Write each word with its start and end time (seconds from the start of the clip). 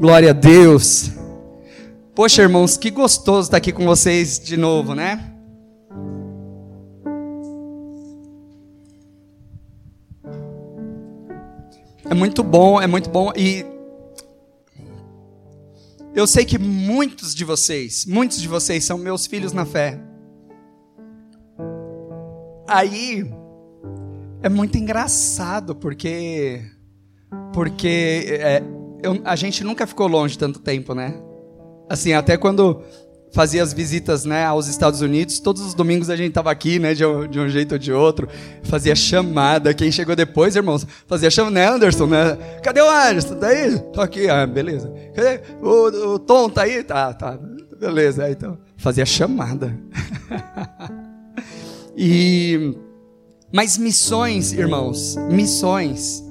Glória 0.00 0.30
a 0.30 0.32
Deus. 0.32 1.10
Poxa, 2.14 2.40
irmãos, 2.40 2.78
que 2.78 2.90
gostoso 2.90 3.48
estar 3.48 3.58
aqui 3.58 3.70
com 3.70 3.84
vocês 3.84 4.40
de 4.40 4.56
novo, 4.56 4.94
né? 4.94 5.30
É 12.06 12.14
muito 12.14 12.42
bom, 12.42 12.80
é 12.80 12.86
muito 12.86 13.10
bom 13.10 13.30
e 13.36 13.66
eu 16.14 16.26
sei 16.26 16.46
que 16.46 16.58
muitos 16.58 17.34
de 17.34 17.44
vocês, 17.44 18.06
muitos 18.06 18.40
de 18.40 18.48
vocês 18.48 18.82
são 18.82 18.96
meus 18.96 19.26
filhos 19.26 19.52
na 19.52 19.66
fé. 19.66 20.00
Aí 22.66 23.30
é 24.42 24.48
muito 24.48 24.78
engraçado 24.78 25.76
porque 25.76 26.62
porque 27.52 28.24
é, 28.40 28.79
eu, 29.02 29.20
a 29.24 29.36
gente 29.36 29.64
nunca 29.64 29.86
ficou 29.86 30.06
longe 30.06 30.38
tanto 30.38 30.60
tempo, 30.60 30.94
né? 30.94 31.14
Assim, 31.88 32.12
até 32.12 32.36
quando 32.36 32.82
fazia 33.32 33.62
as 33.62 33.72
visitas 33.72 34.24
né, 34.24 34.44
aos 34.44 34.66
Estados 34.66 35.00
Unidos, 35.00 35.38
todos 35.38 35.62
os 35.62 35.74
domingos 35.74 36.10
a 36.10 36.16
gente 36.16 36.32
tava 36.32 36.50
aqui, 36.50 36.78
né, 36.78 36.94
de 36.94 37.04
um, 37.04 37.28
de 37.28 37.38
um 37.38 37.48
jeito 37.48 37.72
ou 37.72 37.78
de 37.78 37.92
outro, 37.92 38.28
fazia 38.64 38.94
chamada, 38.94 39.72
quem 39.72 39.90
chegou 39.90 40.16
depois, 40.16 40.56
irmãos, 40.56 40.86
fazia 41.06 41.30
chamada, 41.30 41.54
né, 41.54 41.66
Anderson, 41.68 42.06
né, 42.06 42.36
cadê 42.62 42.80
o 42.80 42.90
Anderson, 42.90 43.36
tá 43.36 43.48
aí? 43.48 43.78
Tô 43.92 44.00
aqui, 44.00 44.28
ah, 44.28 44.46
beleza, 44.46 44.92
cadê? 45.14 45.40
O, 45.62 46.14
o 46.14 46.18
Tom, 46.18 46.48
tá 46.48 46.62
aí? 46.62 46.82
Tá, 46.82 47.12
tá, 47.12 47.38
beleza, 47.78 48.24
aí, 48.24 48.32
então, 48.32 48.58
fazia 48.76 49.06
chamada. 49.06 49.78
e, 51.96 52.76
mas 53.52 53.78
missões, 53.78 54.52
irmãos, 54.52 55.16
missões, 55.30 56.24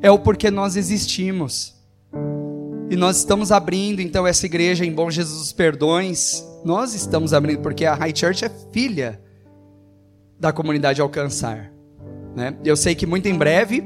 é 0.00 0.10
o 0.10 0.18
porquê 0.18 0.50
nós 0.50 0.76
existimos, 0.76 1.77
e 2.90 2.96
nós 2.96 3.18
estamos 3.18 3.52
abrindo 3.52 4.00
então 4.00 4.26
essa 4.26 4.46
igreja 4.46 4.84
em 4.84 4.92
Bom 4.92 5.10
Jesus 5.10 5.38
dos 5.38 5.52
Perdões. 5.52 6.42
Nós 6.64 6.94
estamos 6.94 7.34
abrindo 7.34 7.60
porque 7.60 7.84
a 7.84 7.94
High 7.94 8.16
Church 8.16 8.44
é 8.44 8.50
filha 8.72 9.20
da 10.40 10.52
comunidade 10.52 11.00
Alcançar. 11.00 11.70
Né? 12.34 12.56
Eu 12.64 12.76
sei 12.76 12.94
que 12.94 13.06
muito 13.06 13.26
em 13.28 13.34
breve 13.34 13.82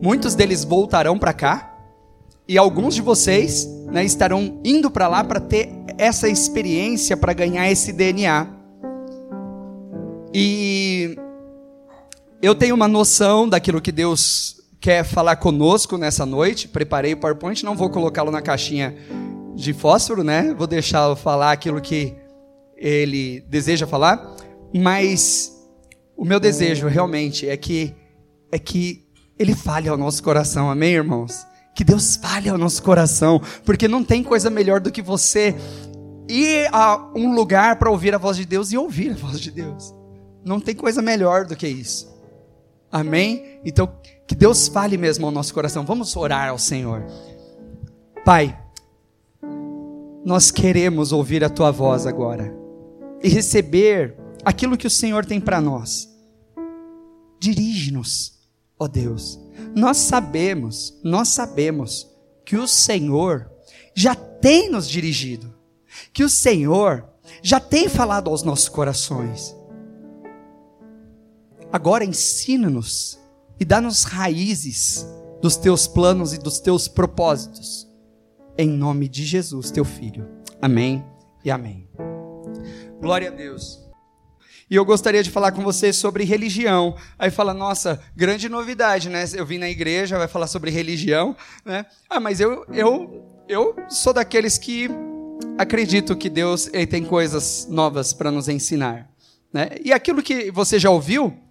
muitos 0.00 0.34
deles 0.34 0.64
voltarão 0.64 1.18
para 1.18 1.32
cá 1.32 1.74
e 2.48 2.56
alguns 2.56 2.94
de 2.94 3.02
vocês 3.02 3.66
né, 3.86 4.04
estarão 4.04 4.60
indo 4.64 4.90
para 4.90 5.08
lá 5.08 5.24
para 5.24 5.40
ter 5.40 5.70
essa 5.98 6.28
experiência, 6.28 7.16
para 7.16 7.32
ganhar 7.32 7.70
esse 7.70 7.92
DNA. 7.92 8.46
E 10.32 11.16
eu 12.40 12.54
tenho 12.54 12.74
uma 12.74 12.88
noção 12.88 13.48
daquilo 13.48 13.80
que 13.80 13.90
Deus 13.90 14.55
quer 14.86 15.02
falar 15.02 15.34
conosco 15.34 15.98
nessa 15.98 16.24
noite. 16.24 16.68
Preparei 16.68 17.12
o 17.12 17.16
PowerPoint, 17.16 17.64
não 17.64 17.74
vou 17.74 17.90
colocá-lo 17.90 18.30
na 18.30 18.40
caixinha 18.40 18.94
de 19.56 19.72
fósforo, 19.72 20.22
né? 20.22 20.54
Vou 20.56 20.68
deixá-lo 20.68 21.16
falar 21.16 21.50
aquilo 21.50 21.80
que 21.80 22.14
ele 22.76 23.40
deseja 23.48 23.84
falar, 23.84 24.36
mas 24.72 25.52
o 26.16 26.24
meu 26.24 26.38
desejo 26.38 26.86
realmente 26.86 27.48
é 27.48 27.56
que 27.56 27.96
é 28.52 28.60
que 28.60 29.04
ele 29.36 29.56
fale 29.56 29.88
ao 29.88 29.96
nosso 29.96 30.22
coração. 30.22 30.70
Amém, 30.70 30.92
irmãos? 30.92 31.44
Que 31.74 31.82
Deus 31.82 32.14
fale 32.14 32.48
ao 32.48 32.56
nosso 32.56 32.80
coração, 32.80 33.42
porque 33.64 33.88
não 33.88 34.04
tem 34.04 34.22
coisa 34.22 34.48
melhor 34.48 34.78
do 34.78 34.92
que 34.92 35.02
você 35.02 35.52
ir 36.28 36.68
a 36.72 37.10
um 37.12 37.34
lugar 37.34 37.76
para 37.76 37.90
ouvir 37.90 38.14
a 38.14 38.18
voz 38.18 38.36
de 38.36 38.46
Deus 38.46 38.70
e 38.70 38.78
ouvir 38.78 39.10
a 39.10 39.16
voz 39.16 39.40
de 39.40 39.50
Deus. 39.50 39.92
Não 40.44 40.60
tem 40.60 40.76
coisa 40.76 41.02
melhor 41.02 41.44
do 41.44 41.56
que 41.56 41.66
isso. 41.66 42.15
Amém? 42.90 43.60
Então, 43.64 43.92
que 44.26 44.34
Deus 44.34 44.68
fale 44.68 44.96
mesmo 44.96 45.26
ao 45.26 45.32
nosso 45.32 45.52
coração. 45.52 45.84
Vamos 45.84 46.16
orar 46.16 46.48
ao 46.50 46.58
Senhor. 46.58 47.04
Pai, 48.24 48.58
nós 50.24 50.50
queremos 50.50 51.12
ouvir 51.12 51.44
a 51.44 51.48
tua 51.48 51.70
voz 51.70 52.06
agora 52.06 52.52
e 53.22 53.28
receber 53.28 54.16
aquilo 54.44 54.76
que 54.76 54.86
o 54.86 54.90
Senhor 54.90 55.24
tem 55.24 55.40
para 55.40 55.60
nós. 55.60 56.08
Dirige-nos, 57.38 58.38
ó 58.78 58.88
Deus. 58.88 59.38
Nós 59.74 59.96
sabemos, 59.96 60.98
nós 61.02 61.28
sabemos 61.28 62.08
que 62.44 62.56
o 62.56 62.66
Senhor 62.66 63.50
já 63.94 64.14
tem 64.14 64.70
nos 64.70 64.88
dirigido, 64.88 65.54
que 66.12 66.22
o 66.22 66.28
Senhor 66.28 67.04
já 67.42 67.58
tem 67.58 67.88
falado 67.88 68.30
aos 68.30 68.42
nossos 68.42 68.68
corações. 68.68 69.55
Agora 71.76 72.06
ensina-nos 72.06 73.20
e 73.60 73.64
dá-nos 73.66 74.04
raízes 74.04 75.06
dos 75.42 75.58
teus 75.58 75.86
planos 75.86 76.32
e 76.32 76.38
dos 76.38 76.58
teus 76.58 76.88
propósitos. 76.88 77.86
Em 78.56 78.66
nome 78.66 79.06
de 79.06 79.26
Jesus, 79.26 79.70
teu 79.70 79.84
filho. 79.84 80.26
Amém 80.62 81.04
e 81.44 81.50
amém. 81.50 81.86
Glória 82.98 83.28
a 83.28 83.30
Deus. 83.30 83.86
E 84.70 84.74
eu 84.74 84.86
gostaria 84.86 85.22
de 85.22 85.30
falar 85.30 85.52
com 85.52 85.62
vocês 85.62 85.96
sobre 85.96 86.24
religião. 86.24 86.96
Aí 87.18 87.30
fala, 87.30 87.52
nossa, 87.52 88.02
grande 88.16 88.48
novidade, 88.48 89.10
né? 89.10 89.26
Eu 89.34 89.44
vim 89.44 89.58
na 89.58 89.68
igreja, 89.68 90.16
vai 90.16 90.28
falar 90.28 90.46
sobre 90.46 90.70
religião, 90.70 91.36
né? 91.62 91.84
Ah, 92.08 92.18
mas 92.18 92.40
eu, 92.40 92.64
eu, 92.72 93.44
eu 93.46 93.76
sou 93.90 94.14
daqueles 94.14 94.56
que 94.56 94.88
acredito 95.58 96.16
que 96.16 96.30
Deus 96.30 96.70
ele 96.72 96.86
tem 96.86 97.04
coisas 97.04 97.66
novas 97.68 98.14
para 98.14 98.30
nos 98.30 98.48
ensinar, 98.48 99.10
né? 99.52 99.72
E 99.84 99.92
aquilo 99.92 100.22
que 100.22 100.50
você 100.50 100.78
já 100.78 100.88
ouviu, 100.88 101.44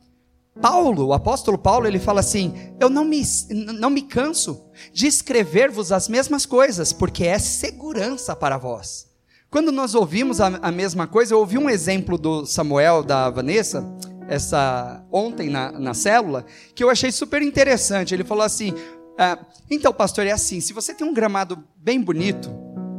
Paulo, 0.61 1.07
o 1.07 1.13
apóstolo 1.13 1.57
Paulo, 1.57 1.85
ele 1.85 1.99
fala 1.99 2.21
assim: 2.21 2.53
Eu 2.79 2.89
não 2.89 3.03
me, 3.03 3.21
não 3.49 3.89
me 3.89 4.01
canso 4.01 4.65
de 4.93 5.05
escrever-vos 5.05 5.91
as 5.91 6.07
mesmas 6.07 6.45
coisas, 6.45 6.93
porque 6.93 7.25
é 7.25 7.37
segurança 7.37 8.35
para 8.35 8.57
vós. 8.57 9.07
Quando 9.49 9.71
nós 9.71 9.95
ouvimos 9.95 10.39
a, 10.41 10.47
a, 10.47 10.71
mesma 10.71 11.07
coisa, 11.07 11.33
eu 11.33 11.39
ouvi 11.39 11.57
um 11.57 11.69
exemplo 11.69 12.17
do 12.17 12.45
Samuel, 12.45 13.03
da 13.03 13.29
Vanessa, 13.29 13.85
essa 14.27 15.03
ontem 15.11 15.49
na, 15.49 15.71
na 15.73 15.93
célula, 15.93 16.45
que 16.73 16.83
eu 16.83 16.89
achei 16.89 17.11
super 17.11 17.41
interessante. 17.41 18.13
Ele 18.13 18.23
falou 18.23 18.43
assim: 18.43 18.73
ah, 19.17 19.37
Então, 19.69 19.93
pastor, 19.93 20.25
é 20.25 20.31
assim: 20.31 20.61
se 20.61 20.71
você 20.71 20.93
tem 20.93 21.05
um 21.05 21.13
gramado 21.13 21.63
bem 21.75 22.01
bonito, 22.01 22.49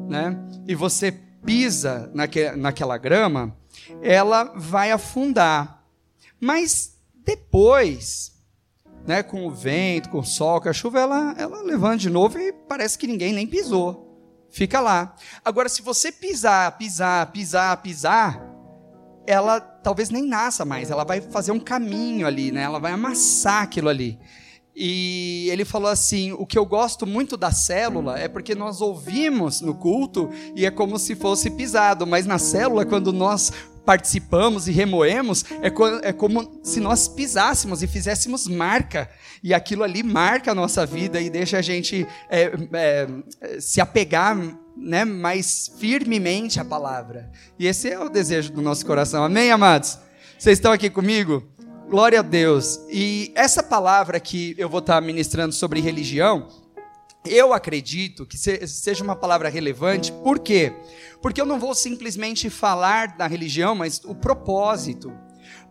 né, 0.09 0.38
e 0.69 0.75
você 0.75 1.11
pisa 1.44 2.11
naque, 2.12 2.50
naquela 2.50 2.99
grama, 2.99 3.56
ela 4.03 4.53
vai 4.55 4.91
afundar. 4.91 5.84
Mas 6.41 6.96
depois, 7.26 8.32
né, 9.04 9.22
com 9.22 9.44
o 9.47 9.50
vento, 9.50 10.09
com 10.09 10.20
o 10.20 10.25
sol, 10.25 10.60
com 10.60 10.69
a 10.69 10.72
chuva, 10.72 11.00
ela, 11.00 11.34
ela 11.37 11.60
levanta 11.62 11.97
de 11.97 12.09
novo 12.09 12.38
e 12.38 12.53
parece 12.53 12.97
que 12.97 13.09
ninguém 13.09 13.32
nem 13.32 13.48
pisou. 13.48 14.06
Fica 14.48 14.81
lá. 14.81 15.16
Agora, 15.44 15.69
se 15.69 15.82
você 15.82 16.12
pisar, 16.12 16.78
pisar, 16.78 17.32
pisar, 17.32 17.82
pisar, 17.82 18.41
ela 19.26 19.60
talvez 19.60 20.09
nem 20.09 20.25
nasça 20.25 20.64
mais. 20.64 20.88
Ela 20.88 21.04
vai 21.04 21.20
fazer 21.20 21.50
um 21.50 21.59
caminho 21.59 22.28
ali, 22.28 22.53
né? 22.53 22.62
Ela 22.62 22.78
vai 22.78 22.92
amassar 22.92 23.64
aquilo 23.64 23.88
ali. 23.88 24.19
E 24.75 25.48
ele 25.50 25.64
falou 25.64 25.91
assim: 25.91 26.32
o 26.32 26.47
que 26.47 26.56
eu 26.56 26.64
gosto 26.64 27.06
muito 27.06 27.37
da 27.37 27.50
célula 27.50 28.19
é 28.19 28.28
porque 28.28 28.54
nós 28.54 28.81
ouvimos 28.81 29.60
no 29.60 29.75
culto 29.75 30.31
e 30.54 30.64
é 30.64 30.70
como 30.70 30.98
se 30.98 31.16
fosse 31.16 31.50
pisado, 31.50 32.06
mas 32.06 32.25
na 32.25 32.38
célula, 32.38 32.87
quando 32.87 33.12
nós 33.12 33.53
participamos 33.87 34.67
e 34.67 34.73
remoemos, 34.73 35.45
é, 35.63 35.71
co 35.71 35.87
é 36.03 36.13
como 36.13 36.61
se 36.63 36.81
nós 36.81 37.07
pisássemos 37.07 37.83
e 37.83 37.87
fizéssemos 37.87 38.49
marca. 38.49 39.09
E 39.43 39.55
aquilo 39.55 39.85
ali 39.85 40.03
marca 40.03 40.51
a 40.51 40.55
nossa 40.55 40.85
vida 40.85 41.21
e 41.21 41.31
deixa 41.31 41.59
a 41.59 41.63
gente 41.63 42.07
é, 42.29 42.51
é, 42.73 43.09
se 43.61 43.81
apegar 43.81 44.37
né, 44.77 45.05
mais 45.05 45.71
firmemente 45.79 46.59
à 46.59 46.65
palavra. 46.65 47.31
E 47.59 47.67
esse 47.67 47.89
é 47.89 47.99
o 47.99 48.09
desejo 48.09 48.53
do 48.53 48.61
nosso 48.61 48.85
coração. 48.85 49.25
Amém, 49.25 49.51
amados? 49.53 49.99
Vocês 50.37 50.59
estão 50.59 50.73
aqui 50.73 50.91
comigo? 50.91 51.43
Glória 51.89 52.19
a 52.19 52.23
Deus. 52.23 52.81
E 52.91 53.33
essa 53.37 53.63
palavra 53.63 54.19
que 54.19 54.57
eu 54.59 54.69
vou 54.69 54.81
estar 54.81 55.01
ministrando 55.01 55.55
sobre 55.55 55.81
religião, 55.81 56.49
eu 57.26 57.52
acredito 57.52 58.26
que 58.26 58.37
seja 58.37 59.05
uma 59.05 59.17
palavra 59.17 59.49
relevante, 59.49 60.12
por 60.12 60.38
quê? 60.38 60.73
Porque 61.20 61.40
eu 61.40 61.46
não 61.46 61.58
vou 61.58 61.75
simplesmente 61.75 62.50
falar 62.50 63.17
da 63.17 63.26
religião, 63.26 63.75
mas 63.75 64.00
o 64.05 64.14
propósito. 64.14 65.12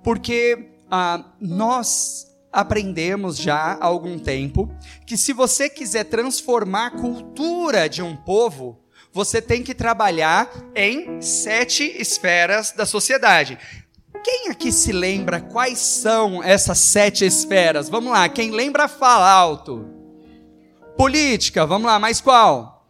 Porque 0.03 0.69
ah, 0.89 1.33
nós 1.39 2.27
aprendemos 2.51 3.37
já 3.37 3.73
há 3.73 3.85
algum 3.85 4.17
tempo 4.17 4.69
que 5.05 5.17
se 5.17 5.33
você 5.33 5.69
quiser 5.69 6.05
transformar 6.05 6.87
a 6.87 6.91
cultura 6.91 7.89
de 7.89 8.01
um 8.01 8.15
povo, 8.15 8.79
você 9.11 9.41
tem 9.41 9.63
que 9.63 9.73
trabalhar 9.73 10.49
em 10.75 11.21
sete 11.21 11.83
esferas 11.99 12.71
da 12.71 12.85
sociedade. 12.85 13.57
Quem 14.23 14.49
aqui 14.49 14.71
se 14.71 14.91
lembra 14.91 15.39
quais 15.39 15.77
são 15.79 16.43
essas 16.43 16.79
sete 16.79 17.25
esferas? 17.25 17.87
Vamos 17.87 18.11
lá, 18.11 18.27
quem 18.27 18.51
lembra, 18.51 18.87
fala 18.87 19.29
alto. 19.29 19.94
Política, 20.97 21.65
vamos 21.65 21.87
lá, 21.87 21.99
mais 21.99 22.21
qual? 22.21 22.85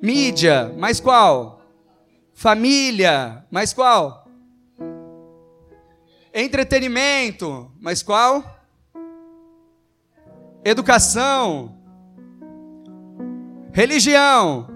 Mídia, 0.00 0.72
mais 0.78 1.00
qual? 1.00 1.60
Família, 2.32 3.44
mais 3.50 3.72
qual? 3.72 4.28
Entretenimento, 6.32 7.72
mais 7.80 8.00
qual? 8.04 8.44
Educação, 10.64 11.76
religião, 13.72 14.68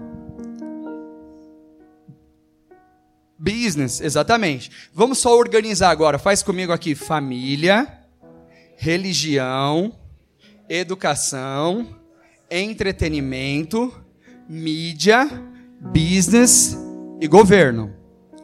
business, 3.39 4.01
exatamente. 4.01 4.89
Vamos 4.93 5.19
só 5.19 5.37
organizar 5.37 5.91
agora. 5.91 6.19
Faz 6.19 6.43
comigo 6.43 6.73
aqui: 6.73 6.93
família, 6.93 8.01
religião, 8.75 9.97
educação 10.67 12.02
entretenimento, 12.53 13.91
mídia, 14.47 15.27
business 15.81 16.77
e 17.19 17.27
governo. 17.27 17.91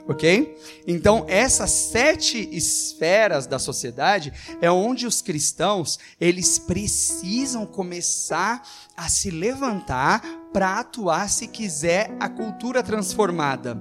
Ok? 0.08 0.58
Então, 0.88 1.24
essas 1.28 1.70
sete 1.70 2.50
esferas 2.52 3.46
da 3.46 3.60
sociedade 3.60 4.34
é 4.60 4.72
onde 4.72 5.06
os 5.06 5.22
cristãos 5.22 6.00
eles 6.20 6.58
precisam 6.58 7.64
começar 7.68 8.64
a 8.98 9.08
se 9.08 9.30
levantar 9.30 10.24
para 10.52 10.80
atuar 10.80 11.30
se 11.30 11.48
quiser 11.48 12.12
a 12.20 12.28
cultura 12.28 12.82
transformada. 12.82 13.80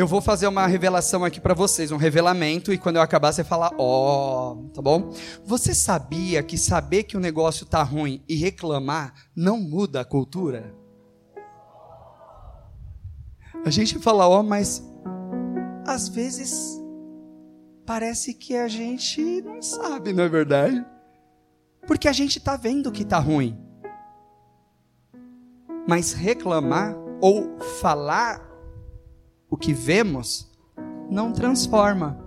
Eu 0.00 0.06
vou 0.06 0.22
fazer 0.22 0.46
uma 0.46 0.66
revelação 0.66 1.26
aqui 1.26 1.38
para 1.38 1.52
vocês, 1.52 1.92
um 1.92 1.98
revelamento, 1.98 2.72
e 2.72 2.78
quando 2.78 2.96
eu 2.96 3.02
acabar 3.02 3.32
você 3.32 3.44
falar, 3.44 3.70
ó, 3.76 4.52
oh, 4.54 4.68
tá 4.70 4.80
bom? 4.80 5.12
Você 5.44 5.74
sabia 5.74 6.42
que 6.42 6.56
saber 6.56 7.02
que 7.02 7.18
o 7.18 7.20
negócio 7.20 7.66
tá 7.66 7.82
ruim 7.82 8.24
e 8.26 8.34
reclamar 8.34 9.12
não 9.36 9.60
muda 9.60 10.00
a 10.00 10.04
cultura? 10.06 10.74
A 13.62 13.68
gente 13.68 13.98
fala, 13.98 14.26
ó, 14.26 14.40
oh, 14.40 14.42
mas 14.42 14.82
às 15.86 16.08
vezes 16.08 16.80
parece 17.84 18.32
que 18.32 18.56
a 18.56 18.68
gente 18.68 19.42
não 19.42 19.60
sabe, 19.60 20.14
não 20.14 20.24
é 20.24 20.28
verdade? 20.30 20.82
Porque 21.86 22.08
a 22.08 22.12
gente 22.12 22.38
está 22.38 22.56
vendo 22.56 22.90
que 22.90 23.02
está 23.02 23.18
ruim. 23.18 23.54
Mas 25.86 26.14
reclamar 26.14 26.96
ou 27.20 27.60
falar 27.82 28.49
o 29.50 29.56
que 29.56 29.72
vemos 29.72 30.48
não 31.10 31.32
transforma. 31.32 32.18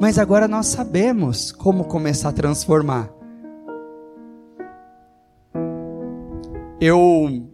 Mas 0.00 0.18
agora 0.18 0.48
nós 0.48 0.66
sabemos 0.66 1.52
como 1.52 1.84
começar 1.84 2.30
a 2.30 2.32
transformar. 2.32 3.10
Eu 6.80 7.48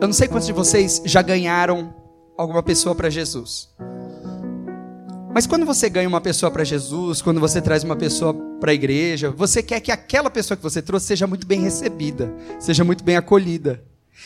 eu 0.00 0.06
não 0.06 0.12
sei 0.12 0.28
quantos 0.28 0.46
de 0.46 0.52
vocês 0.52 1.00
já 1.04 1.22
ganharam 1.22 1.94
alguma 2.36 2.62
pessoa 2.62 2.94
para 2.94 3.08
Jesus. 3.08 3.70
Mas 5.34 5.46
quando 5.46 5.66
você 5.66 5.88
ganha 5.88 6.08
uma 6.08 6.20
pessoa 6.20 6.50
para 6.50 6.62
Jesus, 6.62 7.20
quando 7.20 7.40
você 7.40 7.60
traz 7.60 7.82
uma 7.82 7.96
pessoa 7.96 8.32
para 8.60 8.70
a 8.70 8.74
igreja, 8.74 9.30
você 9.30 9.62
quer 9.62 9.80
que 9.80 9.90
aquela 9.90 10.30
pessoa 10.30 10.56
que 10.56 10.62
você 10.62 10.80
trouxe 10.80 11.06
seja 11.06 11.26
muito 11.26 11.46
bem 11.46 11.60
recebida, 11.60 12.32
seja 12.60 12.84
muito 12.84 13.02
bem 13.02 13.16
acolhida. 13.16 13.82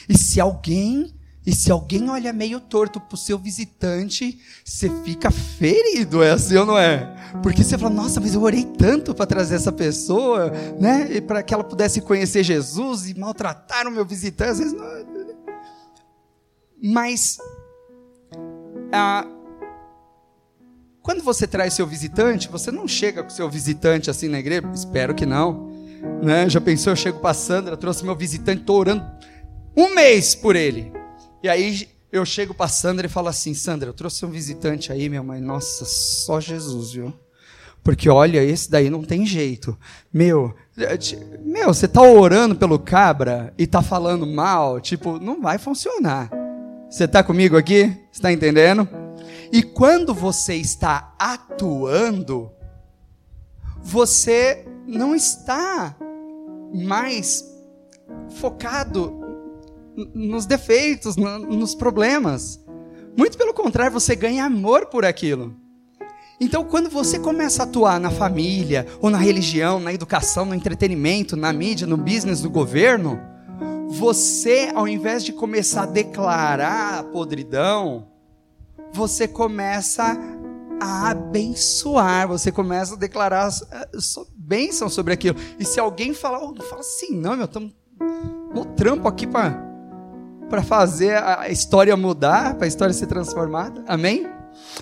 E 0.06 0.18
se 0.18 0.38
alguém, 0.38 1.14
e 1.48 1.54
se 1.54 1.72
alguém 1.72 2.10
olha 2.10 2.30
meio 2.30 2.60
torto 2.60 3.00
pro 3.00 3.16
seu 3.16 3.38
visitante, 3.38 4.38
você 4.62 4.90
fica 5.02 5.30
ferido, 5.30 6.22
é 6.22 6.32
assim 6.32 6.56
ou 6.56 6.66
não 6.66 6.76
é? 6.76 7.16
Porque 7.42 7.64
você 7.64 7.78
fala: 7.78 7.94
"Nossa, 7.94 8.20
mas 8.20 8.34
eu 8.34 8.42
orei 8.42 8.64
tanto 8.64 9.14
para 9.14 9.24
trazer 9.24 9.54
essa 9.54 9.72
pessoa, 9.72 10.52
né? 10.78 11.22
para 11.22 11.42
que 11.42 11.54
ela 11.54 11.64
pudesse 11.64 12.02
conhecer 12.02 12.42
Jesus 12.42 13.08
e 13.08 13.18
maltratar 13.18 13.88
o 13.88 13.90
meu 13.90 14.04
visitante". 14.04 14.50
Às 14.50 14.58
vezes 14.58 14.74
não... 14.74 14.86
Mas 16.82 17.38
ah, 18.92 19.26
quando 21.00 21.22
você 21.22 21.46
traz 21.46 21.72
seu 21.72 21.86
visitante, 21.86 22.46
você 22.50 22.70
não 22.70 22.86
chega 22.86 23.22
com 23.22 23.30
seu 23.30 23.48
visitante 23.48 24.10
assim 24.10 24.28
na 24.28 24.38
igreja, 24.38 24.70
espero 24.74 25.14
que 25.14 25.24
não. 25.24 25.72
Né? 26.22 26.46
Já 26.46 26.60
pensou, 26.60 26.92
eu 26.92 26.96
chego 26.96 27.20
para 27.20 27.32
Sandra, 27.32 27.74
trouxe 27.74 28.04
meu 28.04 28.14
visitante, 28.14 28.60
estou 28.60 28.80
orando 28.80 29.02
um 29.74 29.94
mês 29.94 30.34
por 30.34 30.54
ele. 30.54 30.97
E 31.42 31.48
aí 31.48 31.88
eu 32.10 32.24
chego 32.24 32.54
para 32.54 32.68
Sandra 32.68 33.06
e 33.06 33.10
falo 33.10 33.28
assim: 33.28 33.54
Sandra, 33.54 33.88
eu 33.88 33.94
trouxe 33.94 34.24
um 34.24 34.30
visitante 34.30 34.92
aí, 34.92 35.08
minha 35.08 35.22
mãe. 35.22 35.40
Nossa, 35.40 35.84
só 35.84 36.40
Jesus, 36.40 36.92
viu? 36.92 37.12
Porque 37.82 38.08
olha, 38.08 38.42
esse 38.42 38.70
daí 38.70 38.90
não 38.90 39.02
tem 39.02 39.24
jeito. 39.24 39.78
Meu, 40.12 40.54
meu, 41.42 41.72
você 41.72 41.88
tá 41.88 42.02
orando 42.02 42.54
pelo 42.54 42.78
cabra 42.78 43.54
e 43.56 43.66
tá 43.66 43.80
falando 43.80 44.26
mal, 44.26 44.80
tipo, 44.80 45.18
não 45.18 45.40
vai 45.40 45.58
funcionar. 45.58 46.30
Você 46.90 47.04
está 47.04 47.22
comigo 47.22 47.56
aqui? 47.56 47.96
Está 48.12 48.32
entendendo? 48.32 48.88
E 49.52 49.62
quando 49.62 50.12
você 50.12 50.54
está 50.54 51.14
atuando, 51.18 52.50
você 53.82 54.66
não 54.86 55.14
está 55.14 55.96
mais 56.74 57.44
focado 58.40 59.17
nos 60.14 60.46
defeitos, 60.46 61.16
nos 61.16 61.74
problemas. 61.74 62.62
Muito 63.16 63.36
pelo 63.36 63.52
contrário, 63.52 63.92
você 63.92 64.14
ganha 64.14 64.44
amor 64.44 64.86
por 64.86 65.04
aquilo. 65.04 65.54
Então, 66.40 66.62
quando 66.62 66.88
você 66.88 67.18
começa 67.18 67.62
a 67.62 67.66
atuar 67.66 67.98
na 67.98 68.10
família, 68.10 68.86
ou 69.00 69.10
na 69.10 69.18
religião, 69.18 69.80
na 69.80 69.92
educação, 69.92 70.44
no 70.44 70.54
entretenimento, 70.54 71.36
na 71.36 71.52
mídia, 71.52 71.86
no 71.86 71.96
business, 71.96 72.42
no 72.42 72.50
governo, 72.50 73.20
você, 73.88 74.70
ao 74.72 74.86
invés 74.86 75.24
de 75.24 75.32
começar 75.32 75.82
a 75.82 75.86
declarar 75.86 77.00
a 77.00 77.02
podridão, 77.02 78.06
você 78.92 79.26
começa 79.26 80.16
a 80.80 81.10
abençoar, 81.10 82.28
você 82.28 82.52
começa 82.52 82.94
a 82.94 82.98
declarar 82.98 83.50
eh, 83.72 83.88
bênção 84.36 84.88
sobre 84.88 85.12
aquilo. 85.12 85.36
E 85.58 85.64
se 85.64 85.80
alguém 85.80 86.14
falar, 86.14 86.38
oh, 86.38 86.52
não 86.52 86.64
fala 86.64 86.82
assim, 86.82 87.16
não, 87.16 87.34
meu, 87.34 87.46
estamos 87.46 87.74
no 88.54 88.64
trampo 88.64 89.08
aqui 89.08 89.26
para 89.26 89.67
para 90.48 90.62
fazer 90.62 91.16
a 91.16 91.48
história 91.48 91.96
mudar, 91.96 92.54
para 92.54 92.64
a 92.64 92.68
história 92.68 92.92
ser 92.94 93.06
transformada. 93.06 93.84
Amém? 93.86 94.26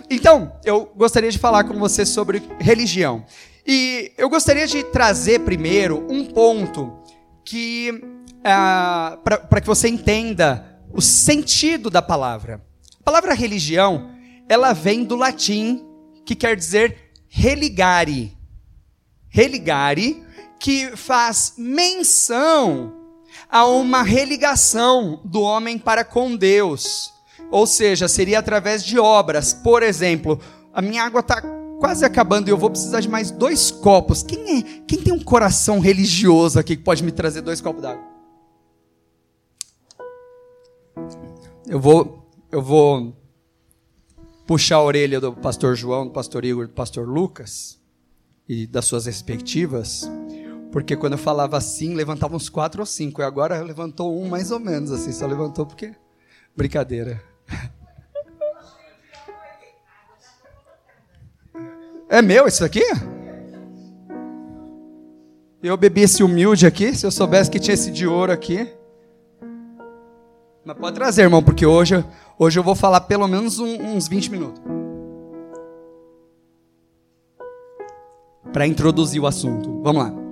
Então, 0.08 0.52
eu 0.64 0.90
gostaria 0.96 1.30
de 1.30 1.38
falar 1.38 1.64
com 1.64 1.74
você 1.78 2.06
sobre 2.06 2.42
religião. 2.58 3.24
E 3.66 4.12
eu 4.16 4.28
gostaria 4.28 4.66
de 4.66 4.84
trazer 4.84 5.40
primeiro 5.40 6.06
um 6.08 6.24
ponto 6.24 6.92
que 7.44 8.00
ah, 8.44 9.18
para 9.24 9.60
que 9.60 9.66
você 9.66 9.88
entenda 9.88 10.80
o 10.92 11.02
sentido 11.02 11.90
da 11.90 12.00
palavra. 12.00 12.64
A 13.00 13.02
palavra 13.02 13.34
religião, 13.34 14.10
ela 14.48 14.72
vem 14.72 15.04
do 15.04 15.16
latim, 15.16 15.84
que 16.24 16.34
quer 16.34 16.56
dizer 16.56 17.12
religare. 17.28 18.36
Religare, 19.28 20.24
que 20.60 20.96
faz 20.96 21.54
menção 21.58 23.05
a 23.50 23.66
uma 23.66 24.02
religação 24.02 25.20
do 25.24 25.40
homem 25.42 25.78
para 25.78 26.04
com 26.04 26.36
Deus. 26.36 27.12
Ou 27.50 27.66
seja, 27.66 28.08
seria 28.08 28.38
através 28.38 28.84
de 28.84 28.98
obras. 28.98 29.54
Por 29.54 29.82
exemplo, 29.82 30.40
a 30.72 30.82
minha 30.82 31.04
água 31.04 31.20
está 31.20 31.40
quase 31.78 32.04
acabando 32.04 32.48
e 32.48 32.50
eu 32.50 32.58
vou 32.58 32.70
precisar 32.70 33.00
de 33.00 33.08
mais 33.08 33.30
dois 33.30 33.70
copos. 33.70 34.22
Quem, 34.22 34.58
é, 34.58 34.62
quem 34.86 35.00
tem 35.00 35.12
um 35.12 35.22
coração 35.22 35.78
religioso 35.78 36.58
aqui 36.58 36.76
que 36.76 36.82
pode 36.82 37.02
me 37.02 37.12
trazer 37.12 37.42
dois 37.42 37.60
copos 37.60 37.82
d'água? 37.82 38.04
Eu 41.66 41.80
vou, 41.80 42.30
eu 42.50 42.62
vou 42.62 43.14
puxar 44.46 44.76
a 44.76 44.82
orelha 44.82 45.20
do 45.20 45.32
pastor 45.32 45.74
João, 45.74 46.06
do 46.06 46.12
pastor 46.12 46.44
Igor, 46.44 46.66
do 46.66 46.72
pastor 46.72 47.06
Lucas 47.08 47.78
e 48.48 48.66
das 48.66 48.84
suas 48.84 49.06
respectivas, 49.06 50.08
porque 50.76 50.94
quando 50.94 51.12
eu 51.12 51.18
falava 51.18 51.56
assim, 51.56 51.94
levantava 51.94 52.36
uns 52.36 52.50
quatro 52.50 52.82
ou 52.82 52.86
cinco, 52.86 53.22
e 53.22 53.24
agora 53.24 53.62
levantou 53.62 54.22
um 54.22 54.28
mais 54.28 54.50
ou 54.50 54.60
menos 54.60 54.92
assim, 54.92 55.10
só 55.10 55.26
levantou 55.26 55.64
porque 55.64 55.94
brincadeira. 56.54 57.18
É 62.10 62.20
meu 62.20 62.46
isso 62.46 62.62
aqui? 62.62 62.82
Eu 65.62 65.78
bebi 65.78 66.02
esse 66.02 66.22
humilde 66.22 66.66
aqui, 66.66 66.94
se 66.94 67.06
eu 67.06 67.10
soubesse 67.10 67.50
que 67.50 67.58
tinha 67.58 67.72
esse 67.72 67.90
de 67.90 68.06
ouro 68.06 68.30
aqui. 68.30 68.70
Mas 70.62 70.76
pode 70.76 70.94
trazer, 70.94 71.22
irmão, 71.22 71.42
porque 71.42 71.64
hoje, 71.64 72.04
hoje 72.38 72.58
eu 72.58 72.62
vou 72.62 72.74
falar 72.74 73.00
pelo 73.00 73.26
menos 73.26 73.58
um, 73.58 73.96
uns 73.96 74.08
20 74.08 74.30
minutos. 74.30 74.62
Para 78.52 78.66
introduzir 78.66 79.22
o 79.22 79.26
assunto. 79.26 79.80
Vamos 79.82 80.02
lá. 80.02 80.25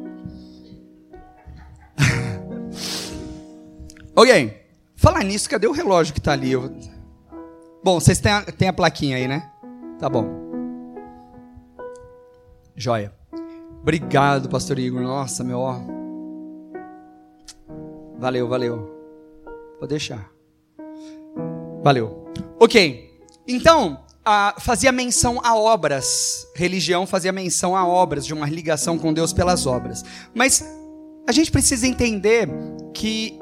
Ok. 4.14 4.64
Falar 4.97 5.25
nisso, 5.25 5.50
cadê 5.50 5.66
o 5.66 5.73
relógio 5.73 6.12
que 6.12 6.21
está 6.21 6.33
ali? 6.33 6.52
Eu... 6.52 6.75
Bom, 7.83 8.00
vocês 8.00 8.18
têm 8.18 8.33
a, 8.33 8.42
têm 8.42 8.68
a 8.68 8.73
plaquinha 8.73 9.16
aí, 9.16 9.28
né? 9.28 9.50
Tá 9.99 10.09
bom. 10.09 10.26
Joia. 12.76 13.12
Obrigado, 13.83 14.49
pastor 14.49 14.78
Igor. 14.78 15.02
Nossa, 15.02 15.44
meu 15.44 15.59
ó. 15.59 15.78
Valeu, 18.18 18.49
valeu. 18.49 18.90
Pode 19.78 19.90
deixar. 19.90 20.30
Valeu. 21.83 22.25
Ok. 22.59 23.12
Então, 23.47 24.02
fazia 24.59 24.90
menção 24.90 25.38
a 25.44 25.54
obras. 25.54 26.47
Religião 26.56 27.06
fazia 27.06 27.33
menção 27.33 27.76
a 27.76 27.87
obras, 27.87 28.25
de 28.25 28.33
uma 28.33 28.49
ligação 28.49 28.99
com 28.99 29.12
Deus 29.12 29.33
pelas 29.33 29.66
obras. 29.66 30.02
Mas 30.35 30.64
a 31.26 31.33
gente 31.33 31.50
precisa 31.50 31.87
entender 31.87 32.49
que 32.94 33.38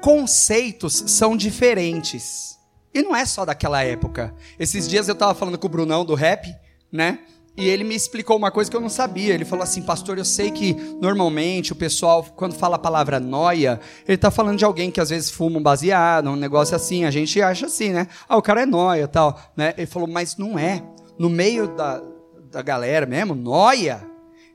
conceitos 0.00 1.04
são 1.06 1.36
diferentes. 1.36 2.58
E 2.92 3.02
não 3.02 3.14
é 3.14 3.24
só 3.24 3.44
daquela 3.44 3.82
época. 3.82 4.34
Esses 4.58 4.88
dias 4.88 5.08
eu 5.08 5.12
estava 5.12 5.34
falando 5.34 5.58
com 5.58 5.66
o 5.66 5.70
Brunão 5.70 6.04
do 6.04 6.14
rap, 6.14 6.52
né? 6.90 7.20
E 7.56 7.68
ele 7.68 7.84
me 7.84 7.94
explicou 7.94 8.36
uma 8.36 8.50
coisa 8.50 8.70
que 8.70 8.76
eu 8.76 8.80
não 8.80 8.88
sabia. 8.88 9.34
Ele 9.34 9.44
falou 9.44 9.62
assim, 9.62 9.82
pastor, 9.82 10.18
eu 10.18 10.24
sei 10.24 10.50
que 10.50 10.74
normalmente 11.00 11.72
o 11.72 11.76
pessoal, 11.76 12.24
quando 12.24 12.54
fala 12.54 12.76
a 12.76 12.78
palavra 12.78 13.20
noia, 13.20 13.80
ele 14.06 14.14
está 14.14 14.30
falando 14.30 14.58
de 14.58 14.64
alguém 14.64 14.90
que 14.90 15.00
às 15.00 15.10
vezes 15.10 15.30
fuma 15.30 15.58
um 15.58 15.62
baseado, 15.62 16.30
um 16.30 16.36
negócio 16.36 16.74
assim. 16.74 17.04
A 17.04 17.10
gente 17.10 17.40
acha 17.42 17.66
assim, 17.66 17.90
né? 17.90 18.08
Ah, 18.28 18.36
o 18.36 18.42
cara 18.42 18.62
é 18.62 18.66
noia 18.66 19.06
tal. 19.06 19.38
Né? 19.56 19.74
Ele 19.76 19.86
falou, 19.86 20.08
mas 20.08 20.36
não 20.36 20.58
é. 20.58 20.82
No 21.18 21.28
meio 21.28 21.68
da, 21.76 22.02
da 22.50 22.62
galera 22.62 23.04
mesmo, 23.04 23.34
noia 23.34 24.02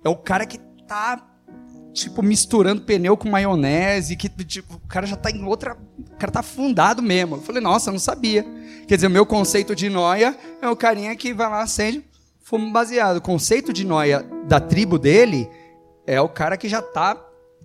é 0.03 0.09
o 0.09 0.15
cara 0.15 0.45
que 0.45 0.57
tá 0.87 1.34
tipo, 1.95 2.21
misturando 2.21 2.81
pneu 2.81 3.15
com 3.15 3.29
maionese, 3.29 4.17
que 4.17 4.27
tipo, 4.27 4.75
o 4.75 4.87
cara 4.87 5.07
já 5.07 5.15
tá 5.15 5.31
em 5.31 5.45
outra. 5.45 5.77
O 5.97 6.17
cara 6.17 6.31
tá 6.31 6.41
afundado 6.41 7.01
mesmo. 7.01 7.37
Eu 7.37 7.41
falei, 7.41 7.61
nossa, 7.61 7.89
eu 7.89 7.93
não 7.93 7.99
sabia. 7.99 8.45
Quer 8.85 8.95
dizer, 8.95 9.07
o 9.07 9.11
meu 9.11 9.25
conceito 9.25 9.73
de 9.73 9.89
noia 9.89 10.37
é 10.61 10.69
o 10.69 10.75
carinha 10.75 11.15
que 11.15 11.33
vai 11.33 11.49
lá, 11.49 11.63
acende, 11.63 12.03
fumo 12.43 12.71
baseado. 12.71 13.17
O 13.17 13.21
conceito 13.21 13.71
de 13.71 13.85
noia 13.85 14.25
da 14.45 14.59
tribo 14.59 14.99
dele 14.99 15.49
é 16.05 16.19
o 16.19 16.27
cara 16.27 16.57
que 16.57 16.67
já 16.67 16.81
tá, 16.81 17.17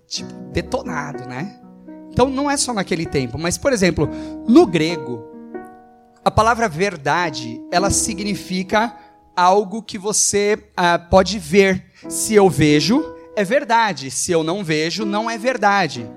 tipo, 0.07 0.33
detonado, 0.53 1.27
né? 1.27 1.59
Então 2.09 2.29
não 2.29 2.49
é 2.49 2.55
só 2.55 2.73
naquele 2.73 3.05
tempo, 3.05 3.37
mas, 3.37 3.57
por 3.57 3.73
exemplo, 3.73 4.09
no 4.47 4.65
grego, 4.65 5.23
a 6.23 6.31
palavra 6.31 6.69
verdade, 6.69 7.61
ela 7.69 7.89
significa 7.89 8.95
algo 9.35 9.83
que 9.83 9.97
você 9.97 10.57
ah, 10.75 10.97
pode 10.97 11.37
ver. 11.37 11.85
Se 12.09 12.33
eu 12.33 12.49
vejo, 12.49 13.03
é 13.35 13.43
verdade, 13.43 14.11
se 14.11 14.31
eu 14.31 14.43
não 14.43 14.63
vejo, 14.63 15.05
não 15.05 15.29
é 15.29 15.37
verdade. 15.37 16.09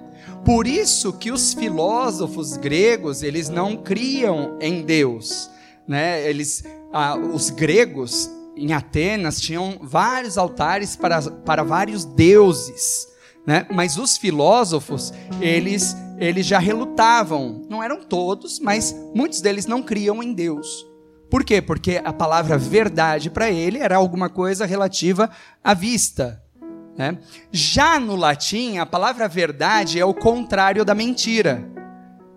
Por 0.44 0.66
isso 0.66 1.12
que 1.12 1.30
os 1.30 1.54
filósofos 1.54 2.56
gregos, 2.56 3.22
eles 3.22 3.48
não 3.48 3.76
criam 3.76 4.58
em 4.60 4.82
Deus, 4.82 5.50
né? 5.88 6.28
Eles, 6.28 6.62
ah, 6.92 7.16
os 7.16 7.48
gregos 7.50 8.30
em 8.56 8.72
Atenas 8.72 9.40
tinham 9.40 9.78
vários 9.80 10.36
altares 10.36 10.96
para, 10.96 11.22
para 11.22 11.62
vários 11.62 12.04
deuses, 12.04 13.08
né? 13.46 13.66
Mas 13.72 13.96
os 13.96 14.18
filósofos, 14.18 15.12
eles, 15.40 15.96
eles 16.18 16.44
já 16.44 16.58
relutavam. 16.58 17.64
Não 17.70 17.82
eram 17.82 18.02
todos, 18.02 18.60
mas 18.60 18.94
muitos 19.14 19.40
deles 19.40 19.66
não 19.66 19.82
criam 19.82 20.22
em 20.22 20.34
Deus. 20.34 20.86
Por 21.30 21.42
quê? 21.42 21.62
Porque 21.62 22.00
a 22.04 22.12
palavra 22.12 22.58
verdade 22.58 23.30
para 23.30 23.50
ele 23.50 23.78
era 23.78 23.96
alguma 23.96 24.28
coisa 24.28 24.66
relativa 24.66 25.30
à 25.62 25.72
vista, 25.72 26.43
né? 26.96 27.18
Já 27.50 27.98
no 27.98 28.16
latim, 28.16 28.78
a 28.78 28.86
palavra 28.86 29.28
verdade 29.28 29.98
é 29.98 30.04
o 30.04 30.14
contrário 30.14 30.84
da 30.84 30.94
mentira. 30.94 31.68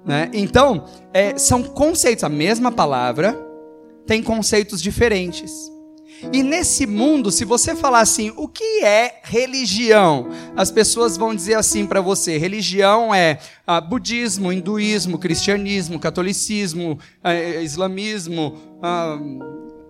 Né? 0.06 0.30
Então, 0.34 0.86
é, 1.14 1.38
são 1.38 1.62
conceitos, 1.62 2.24
a 2.24 2.30
mesma 2.30 2.72
palavra 2.72 3.38
tem 4.06 4.24
conceitos 4.24 4.82
diferentes. 4.82 5.52
E 6.34 6.42
nesse 6.42 6.88
mundo, 6.88 7.30
se 7.30 7.46
você 7.46 7.76
falar 7.76 8.00
assim, 8.00 8.34
o 8.36 8.48
que 8.48 8.84
é 8.84 9.20
religião? 9.24 10.30
As 10.56 10.72
pessoas 10.72 11.16
vão 11.16 11.36
dizer 11.36 11.54
assim 11.54 11.86
para 11.86 12.02
você: 12.02 12.40
religião 12.40 13.14
é 13.14 13.38
ah, 13.68 13.80
budismo, 13.80 14.52
hinduísmo, 14.52 15.20
cristianismo, 15.20 16.00
catolicismo, 16.00 16.98
ah, 17.24 17.36
islamismo, 17.36 18.58
ah, 18.82 19.20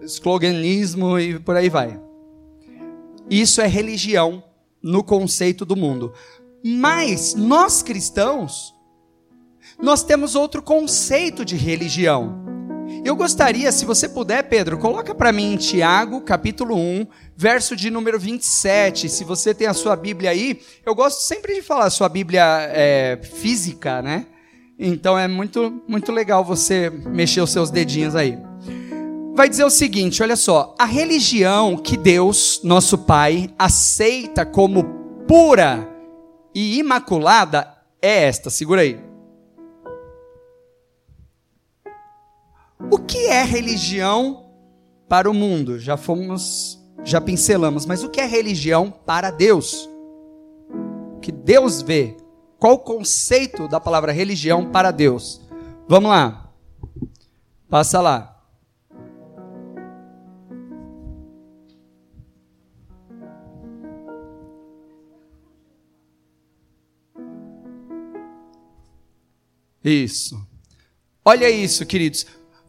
sloganismo 0.01 1.17
e 1.17 1.39
por 1.39 1.55
aí 1.55 1.69
vai. 1.69 1.97
Isso 3.29 3.61
é 3.61 3.67
religião 3.67 4.43
no 4.81 5.03
conceito 5.03 5.65
do 5.65 5.75
mundo. 5.75 6.13
Mas 6.63 7.33
nós 7.33 7.81
cristãos, 7.81 8.73
nós 9.79 10.03
temos 10.03 10.35
outro 10.35 10.61
conceito 10.61 11.45
de 11.45 11.55
religião. 11.55 12.45
Eu 13.03 13.15
gostaria, 13.15 13.71
se 13.71 13.85
você 13.85 14.07
puder, 14.07 14.43
Pedro, 14.43 14.77
coloca 14.77 15.13
para 15.13 15.31
mim 15.31 15.53
em 15.53 15.57
Tiago, 15.57 16.21
capítulo 16.21 16.75
1, 16.75 17.07
verso 17.35 17.75
de 17.75 17.89
número 17.89 18.19
27. 18.19 19.09
Se 19.09 19.23
você 19.23 19.53
tem 19.53 19.67
a 19.67 19.73
sua 19.73 19.95
Bíblia 19.95 20.31
aí, 20.31 20.61
eu 20.85 20.95
gosto 20.95 21.21
sempre 21.21 21.55
de 21.55 21.61
falar 21.61 21.85
a 21.85 21.89
sua 21.89 22.09
Bíblia 22.09 22.43
é, 22.71 23.19
física, 23.21 24.01
né? 24.01 24.25
Então 24.79 25.17
é 25.17 25.27
muito, 25.27 25.81
muito 25.87 26.11
legal 26.11 26.45
você 26.45 26.89
mexer 26.89 27.41
os 27.41 27.51
seus 27.51 27.69
dedinhos 27.69 28.15
aí. 28.15 28.37
Vai 29.37 29.47
dizer 29.47 29.65
o 29.65 29.69
seguinte: 29.69 30.23
olha 30.23 30.35
só, 30.35 30.73
a 30.79 30.85
religião 30.85 31.77
que 31.77 31.95
Deus, 31.95 32.59
nosso 32.63 32.97
Pai, 32.97 33.53
aceita 33.55 34.43
como 34.43 34.83
pura 35.27 35.87
e 36.55 36.79
imaculada 36.79 37.71
é 38.01 38.23
esta, 38.23 38.49
segura 38.49 38.81
aí. 38.81 38.99
O 42.89 42.97
que 42.97 43.27
é 43.27 43.43
religião 43.43 44.49
para 45.07 45.29
o 45.29 45.35
mundo? 45.35 45.77
Já 45.77 45.97
fomos, 45.97 46.83
já 47.03 47.21
pincelamos, 47.21 47.85
mas 47.85 48.03
o 48.03 48.09
que 48.09 48.19
é 48.19 48.25
religião 48.25 48.89
para 48.89 49.29
Deus? 49.29 49.87
O 51.15 51.19
que 51.19 51.31
Deus 51.31 51.83
vê? 51.83 52.17
Qual 52.57 52.73
o 52.73 52.79
conceito 52.79 53.67
da 53.67 53.79
palavra 53.79 54.11
religião 54.11 54.71
para 54.71 54.89
Deus? 54.89 55.39
Vamos 55.87 56.09
lá. 56.09 56.49
Passa 57.69 58.01
lá. 58.01 58.36
Isso. 69.87 70.37
Olha 71.23 71.49
isso, 71.49 71.85
queridos. 71.85 72.25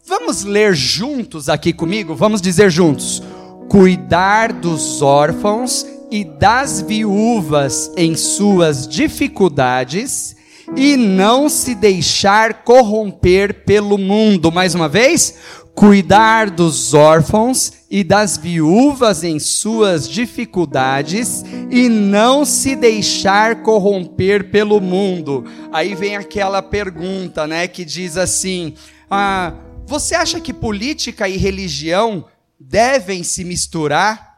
Vamos 0.06 0.44
ler 0.44 0.74
juntos 0.74 1.48
aqui 1.48 1.72
comigo? 1.72 2.14
Vamos 2.14 2.40
dizer 2.40 2.70
juntos: 2.70 3.20
cuidar 3.68 4.52
dos 4.52 5.02
órfãos 5.02 5.84
e 6.12 6.24
das 6.24 6.80
viúvas 6.80 7.90
em 7.96 8.14
suas 8.14 8.86
dificuldades 8.86 10.36
e 10.76 10.96
não 10.96 11.48
se 11.48 11.74
deixar 11.74 12.62
corromper 12.62 13.64
pelo 13.64 13.98
mundo. 13.98 14.52
Mais 14.52 14.76
uma 14.76 14.88
vez, 14.88 15.34
cuidar 15.78 16.50
dos 16.50 16.92
órfãos 16.92 17.72
e 17.88 18.02
das 18.02 18.36
viúvas 18.36 19.22
em 19.22 19.38
suas 19.38 20.08
dificuldades 20.08 21.44
e 21.70 21.88
não 21.88 22.44
se 22.44 22.74
deixar 22.74 23.62
corromper 23.62 24.50
pelo 24.50 24.80
mundo. 24.80 25.44
Aí 25.72 25.94
vem 25.94 26.16
aquela 26.16 26.60
pergunta, 26.60 27.46
né, 27.46 27.68
que 27.68 27.84
diz 27.84 28.16
assim: 28.16 28.74
ah, 29.08 29.54
você 29.86 30.16
acha 30.16 30.40
que 30.40 30.52
política 30.52 31.28
e 31.28 31.36
religião 31.36 32.24
devem 32.58 33.22
se 33.22 33.44
misturar? 33.44 34.36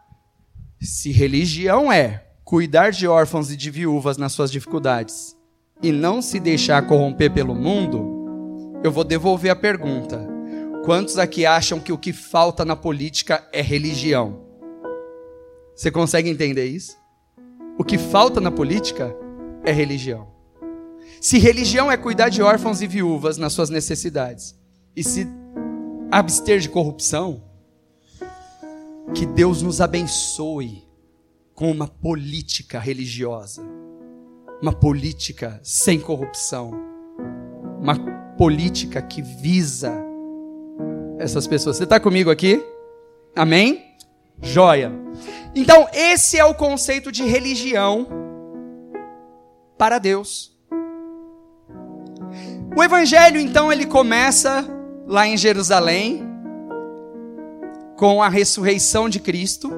Se 0.78 1.10
religião 1.10 1.90
é 1.90 2.22
cuidar 2.44 2.90
de 2.90 3.08
órfãos 3.08 3.50
e 3.50 3.56
de 3.56 3.70
viúvas 3.70 4.18
nas 4.18 4.32
suas 4.32 4.52
dificuldades 4.52 5.34
e 5.82 5.90
não 5.90 6.20
se 6.20 6.38
deixar 6.38 6.86
corromper 6.86 7.32
pelo 7.32 7.54
mundo, 7.54 8.80
eu 8.84 8.92
vou 8.92 9.04
devolver 9.04 9.50
a 9.50 9.56
pergunta. 9.56 10.29
Quantos 10.84 11.18
aqui 11.18 11.44
acham 11.44 11.78
que 11.78 11.92
o 11.92 11.98
que 11.98 12.10
falta 12.10 12.64
na 12.64 12.74
política 12.74 13.46
é 13.52 13.60
religião? 13.60 14.40
Você 15.76 15.90
consegue 15.90 16.30
entender 16.30 16.64
isso? 16.64 16.96
O 17.78 17.84
que 17.84 17.98
falta 17.98 18.40
na 18.40 18.50
política 18.50 19.14
é 19.62 19.72
religião. 19.72 20.28
Se 21.20 21.38
religião 21.38 21.92
é 21.92 21.98
cuidar 21.98 22.30
de 22.30 22.42
órfãos 22.42 22.80
e 22.80 22.86
viúvas 22.86 23.36
nas 23.36 23.52
suas 23.52 23.68
necessidades, 23.68 24.58
e 24.96 25.04
se 25.04 25.28
abster 26.10 26.60
de 26.60 26.68
corrupção, 26.68 27.44
que 29.14 29.26
Deus 29.26 29.60
nos 29.60 29.82
abençoe 29.82 30.88
com 31.54 31.70
uma 31.70 31.88
política 31.88 32.78
religiosa, 32.78 33.62
uma 34.62 34.72
política 34.72 35.60
sem 35.62 36.00
corrupção, 36.00 36.72
uma 37.78 37.98
política 38.38 39.02
que 39.02 39.20
visa 39.20 40.09
essas 41.20 41.46
pessoas. 41.46 41.76
Você 41.76 41.84
está 41.84 42.00
comigo 42.00 42.30
aqui? 42.30 42.64
Amém? 43.36 43.94
Joia. 44.40 44.90
Então, 45.54 45.86
esse 45.92 46.38
é 46.38 46.44
o 46.44 46.54
conceito 46.54 47.12
de 47.12 47.24
religião 47.24 48.08
para 49.76 49.98
Deus. 49.98 50.58
O 52.74 52.82
evangelho, 52.82 53.38
então, 53.38 53.70
ele 53.70 53.84
começa 53.84 54.66
lá 55.06 55.26
em 55.26 55.36
Jerusalém, 55.36 56.26
com 57.96 58.22
a 58.22 58.28
ressurreição 58.28 59.08
de 59.08 59.20
Cristo, 59.20 59.70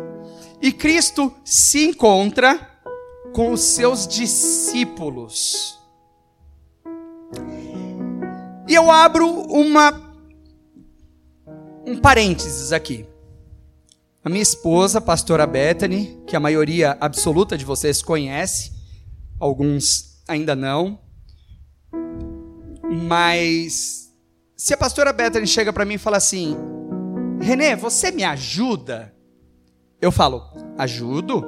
e 0.60 0.70
Cristo 0.70 1.34
se 1.44 1.88
encontra 1.88 2.70
com 3.32 3.50
os 3.50 3.60
seus 3.60 4.06
discípulos. 4.06 5.76
E 8.68 8.74
eu 8.74 8.90
abro 8.90 9.26
uma 9.26 10.11
um 11.86 12.00
parênteses 12.00 12.72
aqui. 12.72 13.06
A 14.24 14.28
minha 14.28 14.42
esposa, 14.42 15.00
pastora 15.00 15.46
Bethany, 15.46 16.22
que 16.26 16.36
a 16.36 16.40
maioria 16.40 16.96
absoluta 17.00 17.58
de 17.58 17.64
vocês 17.64 18.02
conhece, 18.02 18.72
alguns 19.40 20.22
ainda 20.28 20.54
não, 20.54 21.00
mas 23.08 24.02
Se 24.64 24.72
a 24.72 24.76
pastora 24.76 25.12
Bethany 25.12 25.44
chega 25.44 25.72
para 25.72 25.84
mim 25.84 25.94
e 25.94 25.98
fala 25.98 26.18
assim: 26.18 26.56
Renê, 27.40 27.74
você 27.74 28.12
me 28.12 28.22
ajuda? 28.22 29.12
Eu 30.00 30.12
falo: 30.12 30.40
ajudo. 30.78 31.44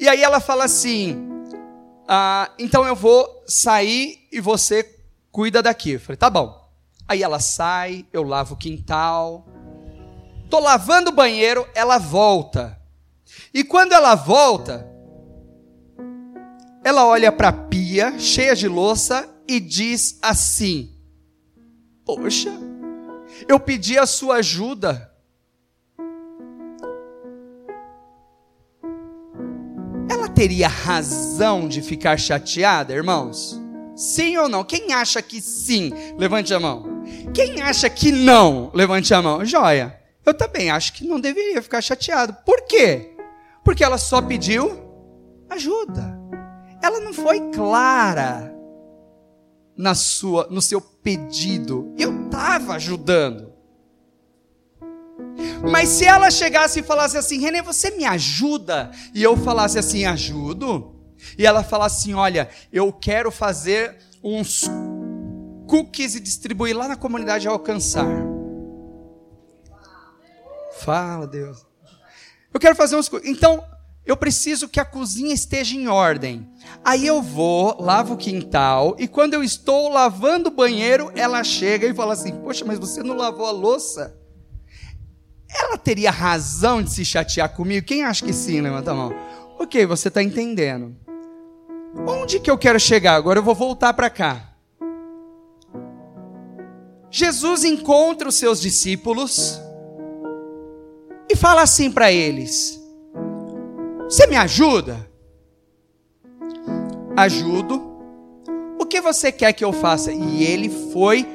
E 0.00 0.08
aí 0.08 0.20
ela 0.20 0.40
fala 0.40 0.64
assim: 0.64 1.28
ah, 2.08 2.50
então 2.58 2.84
eu 2.84 2.96
vou 2.96 3.44
sair 3.46 4.26
e 4.32 4.40
você 4.40 4.82
cuida 5.30 5.62
daqui. 5.62 5.92
Eu 5.92 6.00
falei: 6.00 6.16
tá 6.16 6.28
bom. 6.28 6.55
Aí 7.08 7.22
ela 7.22 7.38
sai, 7.38 8.04
eu 8.12 8.22
lavo 8.22 8.54
o 8.54 8.58
quintal. 8.58 9.46
Tô 10.50 10.58
lavando 10.58 11.10
o 11.10 11.14
banheiro, 11.14 11.66
ela 11.74 11.98
volta. 11.98 12.80
E 13.52 13.62
quando 13.62 13.92
ela 13.92 14.14
volta, 14.14 14.88
ela 16.84 17.06
olha 17.06 17.30
para 17.30 17.48
a 17.48 17.52
pia, 17.52 18.18
cheia 18.18 18.54
de 18.54 18.68
louça, 18.68 19.28
e 19.46 19.60
diz 19.60 20.18
assim: 20.22 20.92
Poxa, 22.04 22.52
eu 23.48 23.58
pedi 23.60 23.98
a 23.98 24.06
sua 24.06 24.36
ajuda. 24.36 25.12
Ela 30.08 30.28
teria 30.28 30.68
razão 30.68 31.68
de 31.68 31.82
ficar 31.82 32.18
chateada, 32.18 32.94
irmãos? 32.94 33.60
Sim 33.94 34.36
ou 34.36 34.48
não? 34.48 34.62
Quem 34.62 34.92
acha 34.92 35.22
que 35.22 35.40
sim? 35.40 35.90
Levante 36.18 36.52
a 36.52 36.60
mão. 36.60 36.95
Quem 37.34 37.60
acha 37.62 37.88
que 37.90 38.10
não? 38.12 38.70
Levante 38.74 39.12
a 39.12 39.20
mão. 39.20 39.44
Joia. 39.44 39.98
Eu 40.24 40.34
também 40.34 40.70
acho 40.70 40.92
que 40.92 41.06
não 41.06 41.20
deveria 41.20 41.62
ficar 41.62 41.80
chateado. 41.80 42.36
Por 42.44 42.62
quê? 42.66 43.16
Porque 43.64 43.84
ela 43.84 43.98
só 43.98 44.20
pediu 44.20 44.82
ajuda. 45.48 46.18
Ela 46.82 47.00
não 47.00 47.12
foi 47.12 47.50
clara 47.50 48.52
na 49.76 49.94
sua, 49.94 50.48
no 50.50 50.60
seu 50.60 50.80
pedido. 50.80 51.94
Eu 51.98 52.24
estava 52.26 52.74
ajudando. 52.74 53.52
Mas 55.70 55.90
se 55.90 56.04
ela 56.04 56.30
chegasse 56.30 56.80
e 56.80 56.82
falasse 56.82 57.16
assim, 57.16 57.38
Renê, 57.38 57.62
você 57.62 57.90
me 57.90 58.04
ajuda? 58.04 58.90
E 59.14 59.22
eu 59.22 59.36
falasse 59.36 59.78
assim, 59.78 60.04
ajudo? 60.04 60.94
E 61.38 61.46
ela 61.46 61.62
falasse 61.62 62.00
assim, 62.00 62.14
olha, 62.14 62.48
eu 62.72 62.92
quero 62.92 63.30
fazer 63.30 63.96
uns 64.22 64.64
cookies 65.66 66.14
e 66.14 66.20
distribuir 66.20 66.76
lá 66.76 66.88
na 66.88 66.96
comunidade 66.96 67.48
alcançar. 67.48 68.06
Fala, 70.78 71.26
Deus. 71.26 71.66
Eu 72.52 72.60
quero 72.60 72.76
fazer 72.76 72.96
uns. 72.96 73.10
Então, 73.24 73.62
eu 74.04 74.16
preciso 74.16 74.68
que 74.68 74.78
a 74.78 74.84
cozinha 74.84 75.34
esteja 75.34 75.74
em 75.74 75.88
ordem. 75.88 76.48
Aí 76.84 77.06
eu 77.06 77.20
vou, 77.20 77.76
lavo 77.80 78.14
o 78.14 78.16
quintal, 78.16 78.94
e 78.98 79.08
quando 79.08 79.34
eu 79.34 79.42
estou 79.42 79.88
lavando 79.88 80.48
o 80.48 80.52
banheiro, 80.52 81.10
ela 81.14 81.42
chega 81.42 81.86
e 81.86 81.94
fala 81.94 82.12
assim: 82.12 82.32
Poxa, 82.36 82.64
mas 82.64 82.78
você 82.78 83.02
não 83.02 83.16
lavou 83.16 83.46
a 83.46 83.50
louça? 83.50 84.16
Ela 85.48 85.78
teria 85.78 86.10
razão 86.10 86.82
de 86.82 86.90
se 86.90 87.04
chatear 87.04 87.54
comigo? 87.54 87.86
Quem 87.86 88.04
acha 88.04 88.24
que 88.24 88.32
sim? 88.32 88.60
Levanta 88.60 88.90
a 88.90 88.94
mão. 88.94 89.12
Ok, 89.58 89.86
você 89.86 90.08
está 90.08 90.22
entendendo. 90.22 90.94
Onde 92.06 92.38
que 92.40 92.50
eu 92.50 92.58
quero 92.58 92.78
chegar? 92.78 93.14
Agora 93.14 93.38
eu 93.38 93.42
vou 93.42 93.54
voltar 93.54 93.94
para 93.94 94.10
cá. 94.10 94.55
Jesus 97.10 97.64
encontra 97.64 98.28
os 98.28 98.34
seus 98.34 98.60
discípulos 98.60 99.60
e 101.30 101.36
fala 101.36 101.62
assim 101.62 101.90
para 101.90 102.12
eles: 102.12 102.80
você 104.08 104.28
me 104.28 104.36
ajuda? 104.36 105.10
Ajudo. 107.16 107.82
O 108.78 108.86
que 108.86 109.00
você 109.00 109.32
quer 109.32 109.52
que 109.52 109.64
eu 109.64 109.72
faça? 109.72 110.12
E 110.12 110.44
ele 110.44 110.68
foi 110.92 111.26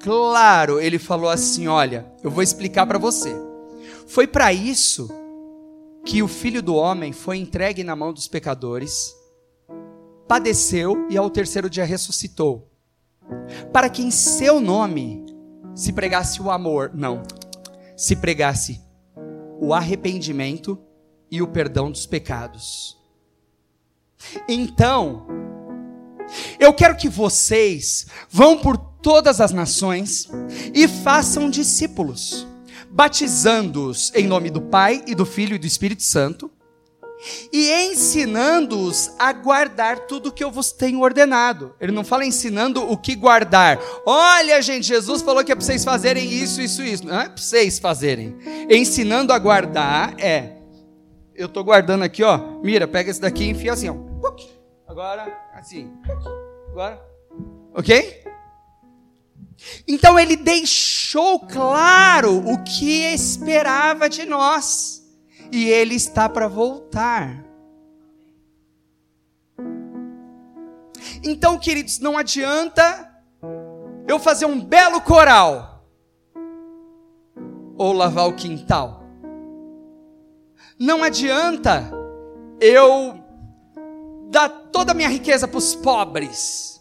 claro. 0.00 0.80
Ele 0.80 0.98
falou 0.98 1.30
assim: 1.30 1.68
Olha, 1.68 2.04
eu 2.24 2.30
vou 2.30 2.42
explicar 2.42 2.84
para 2.84 2.98
você. 2.98 3.32
Foi 4.08 4.26
para 4.26 4.52
isso 4.52 5.08
que 6.04 6.20
o 6.20 6.26
filho 6.26 6.60
do 6.60 6.74
homem 6.74 7.12
foi 7.12 7.36
entregue 7.36 7.84
na 7.84 7.94
mão 7.94 8.12
dos 8.12 8.26
pecadores, 8.26 9.14
padeceu 10.26 11.06
e 11.08 11.16
ao 11.16 11.30
terceiro 11.30 11.70
dia 11.70 11.84
ressuscitou. 11.84 12.68
Para 13.72 13.88
que 13.88 14.02
em 14.02 14.10
seu 14.10 14.60
nome 14.60 15.24
se 15.74 15.92
pregasse 15.92 16.40
o 16.40 16.50
amor, 16.50 16.90
não, 16.94 17.22
se 17.96 18.16
pregasse 18.16 18.80
o 19.60 19.74
arrependimento 19.74 20.78
e 21.30 21.42
o 21.42 21.48
perdão 21.48 21.90
dos 21.90 22.06
pecados. 22.06 22.96
Então, 24.48 25.26
eu 26.58 26.72
quero 26.72 26.96
que 26.96 27.08
vocês 27.08 28.06
vão 28.30 28.58
por 28.58 28.76
todas 28.76 29.40
as 29.40 29.52
nações 29.52 30.28
e 30.74 30.88
façam 30.88 31.50
discípulos, 31.50 32.46
batizando-os 32.90 34.12
em 34.14 34.26
nome 34.26 34.50
do 34.50 34.60
Pai 34.60 35.02
e 35.06 35.14
do 35.14 35.26
Filho 35.26 35.54
e 35.54 35.58
do 35.58 35.66
Espírito 35.66 36.02
Santo, 36.02 36.50
e 37.52 37.70
ensinando-os 37.90 39.12
a 39.18 39.32
guardar 39.32 40.00
tudo 40.00 40.28
o 40.28 40.32
que 40.32 40.44
eu 40.44 40.50
vos 40.50 40.72
tenho 40.72 41.00
ordenado. 41.00 41.74
Ele 41.80 41.92
não 41.92 42.04
fala 42.04 42.24
ensinando 42.24 42.82
o 42.90 42.96
que 42.96 43.14
guardar. 43.14 43.78
Olha, 44.04 44.60
gente, 44.62 44.86
Jesus 44.86 45.22
falou 45.22 45.44
que 45.44 45.52
é 45.52 45.54
para 45.54 45.64
vocês 45.64 45.84
fazerem 45.84 46.30
isso, 46.30 46.60
isso, 46.60 46.82
isso. 46.82 47.06
Não 47.06 47.20
é 47.20 47.28
para 47.28 47.36
vocês 47.36 47.78
fazerem. 47.78 48.36
Ensinando 48.70 49.32
a 49.32 49.38
guardar 49.38 50.14
é 50.18 50.56
eu 51.36 51.46
estou 51.46 51.62
guardando 51.62 52.02
aqui, 52.02 52.22
ó. 52.22 52.38
Mira, 52.62 52.88
pega 52.88 53.10
esse 53.10 53.20
daqui 53.20 53.44
e 53.44 53.50
enfia 53.50 53.72
assim, 53.72 53.90
ó. 53.90 53.96
Agora, 54.88 55.38
assim. 55.52 55.92
Agora. 56.70 57.00
Ok? 57.74 58.24
Então 59.86 60.18
ele 60.18 60.36
deixou 60.36 61.40
claro 61.40 62.38
o 62.38 62.62
que 62.64 63.12
esperava 63.12 64.08
de 64.08 64.24
nós. 64.24 65.05
E 65.52 65.68
ele 65.68 65.94
está 65.94 66.28
para 66.28 66.48
voltar. 66.48 67.44
Então, 71.22 71.58
queridos, 71.58 71.98
não 71.98 72.16
adianta 72.16 73.10
eu 74.06 74.18
fazer 74.18 74.46
um 74.46 74.60
belo 74.60 75.00
coral 75.00 75.84
ou 77.76 77.92
lavar 77.92 78.28
o 78.28 78.34
quintal. 78.34 79.02
Não 80.78 81.02
adianta 81.02 81.90
eu 82.60 83.18
dar 84.30 84.48
toda 84.48 84.92
a 84.92 84.94
minha 84.94 85.08
riqueza 85.08 85.48
para 85.48 85.58
os 85.58 85.74
pobres. 85.74 86.80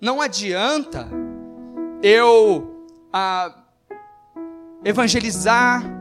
Não 0.00 0.20
adianta 0.20 1.08
eu 2.02 2.86
ah, 3.12 3.54
evangelizar 4.84 5.95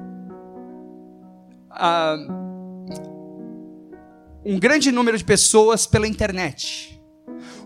um 4.46 4.60
grande 4.60 4.92
número 4.92 5.18
de 5.18 5.24
pessoas 5.24 5.88
pela 5.88 6.08
internet. 6.08 7.02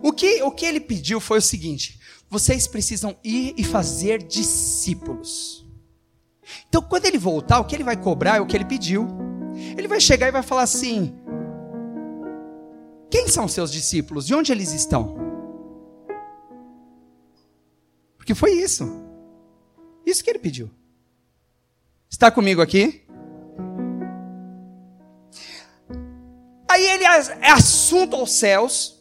O 0.01 0.13
que, 0.13 0.41
o 0.43 0.51
que 0.51 0.65
ele 0.65 0.79
pediu 0.79 1.19
foi 1.19 1.39
o 1.39 1.41
seguinte: 1.41 1.99
vocês 2.29 2.67
precisam 2.67 3.17
ir 3.23 3.53
e 3.57 3.63
fazer 3.63 4.23
discípulos. 4.23 5.67
Então, 6.67 6.81
quando 6.81 7.05
ele 7.05 7.17
voltar, 7.17 7.59
o 7.59 7.65
que 7.65 7.75
ele 7.75 7.83
vai 7.83 7.97
cobrar 7.97 8.37
é 8.37 8.41
o 8.41 8.45
que 8.45 8.55
ele 8.55 8.65
pediu. 8.65 9.07
Ele 9.77 9.87
vai 9.87 9.99
chegar 9.99 10.27
e 10.27 10.31
vai 10.31 10.43
falar 10.43 10.63
assim: 10.63 11.13
Quem 13.09 13.27
são 13.27 13.47
seus 13.47 13.71
discípulos? 13.71 14.25
De 14.25 14.33
onde 14.33 14.51
eles 14.51 14.71
estão? 14.71 15.17
Porque 18.17 18.33
foi 18.33 18.51
isso. 18.53 18.87
Isso 20.05 20.23
que 20.23 20.29
ele 20.29 20.39
pediu. 20.39 20.69
Está 22.09 22.31
comigo 22.31 22.61
aqui? 22.61 23.08
Aí 26.69 26.85
ele 26.85 27.03
é 27.03 27.51
assunto 27.51 28.15
aos 28.15 28.33
céus. 28.33 28.99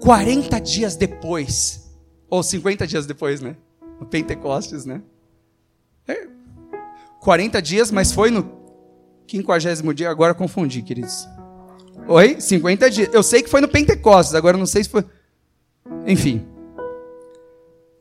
40 0.00 0.60
dias 0.60 0.94
depois, 0.94 1.90
ou 2.28 2.42
50 2.42 2.86
dias 2.86 3.06
depois, 3.06 3.40
né? 3.40 3.56
No 3.98 4.06
Pentecostes, 4.06 4.84
né? 4.84 5.02
É. 6.06 6.28
40 7.20 7.60
dias, 7.62 7.90
mas 7.90 8.12
foi 8.12 8.30
no 8.30 8.48
Quinquagésimo 9.26 9.94
dia, 9.94 10.10
agora 10.10 10.34
confundi, 10.34 10.82
queridos. 10.82 11.26
Oi? 12.06 12.40
50 12.40 12.90
dias. 12.90 13.08
Eu 13.12 13.22
sei 13.22 13.42
que 13.42 13.48
foi 13.48 13.60
no 13.60 13.68
Pentecostes, 13.68 14.34
agora 14.34 14.56
não 14.56 14.66
sei 14.66 14.84
se 14.84 14.90
foi. 14.90 15.04
Enfim. 16.06 16.46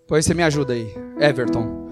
Pois 0.07 0.25
você 0.25 0.33
me 0.33 0.43
ajuda 0.43 0.73
aí, 0.73 0.93
Everton. 1.19 1.84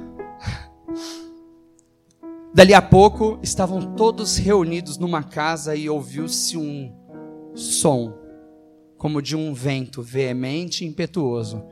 Dali 2.53 2.71
a 2.75 2.81
pouco, 2.83 3.39
estavam 3.41 3.95
todos 3.95 4.37
reunidos 4.37 4.99
numa 4.99 5.23
casa 5.23 5.75
e 5.75 5.89
ouviu-se 5.89 6.55
um 6.55 6.93
som, 7.55 8.13
como 8.95 9.23
de 9.23 9.35
um 9.35 9.55
vento 9.55 10.03
veemente 10.03 10.85
e 10.85 10.87
impetuoso, 10.87 11.63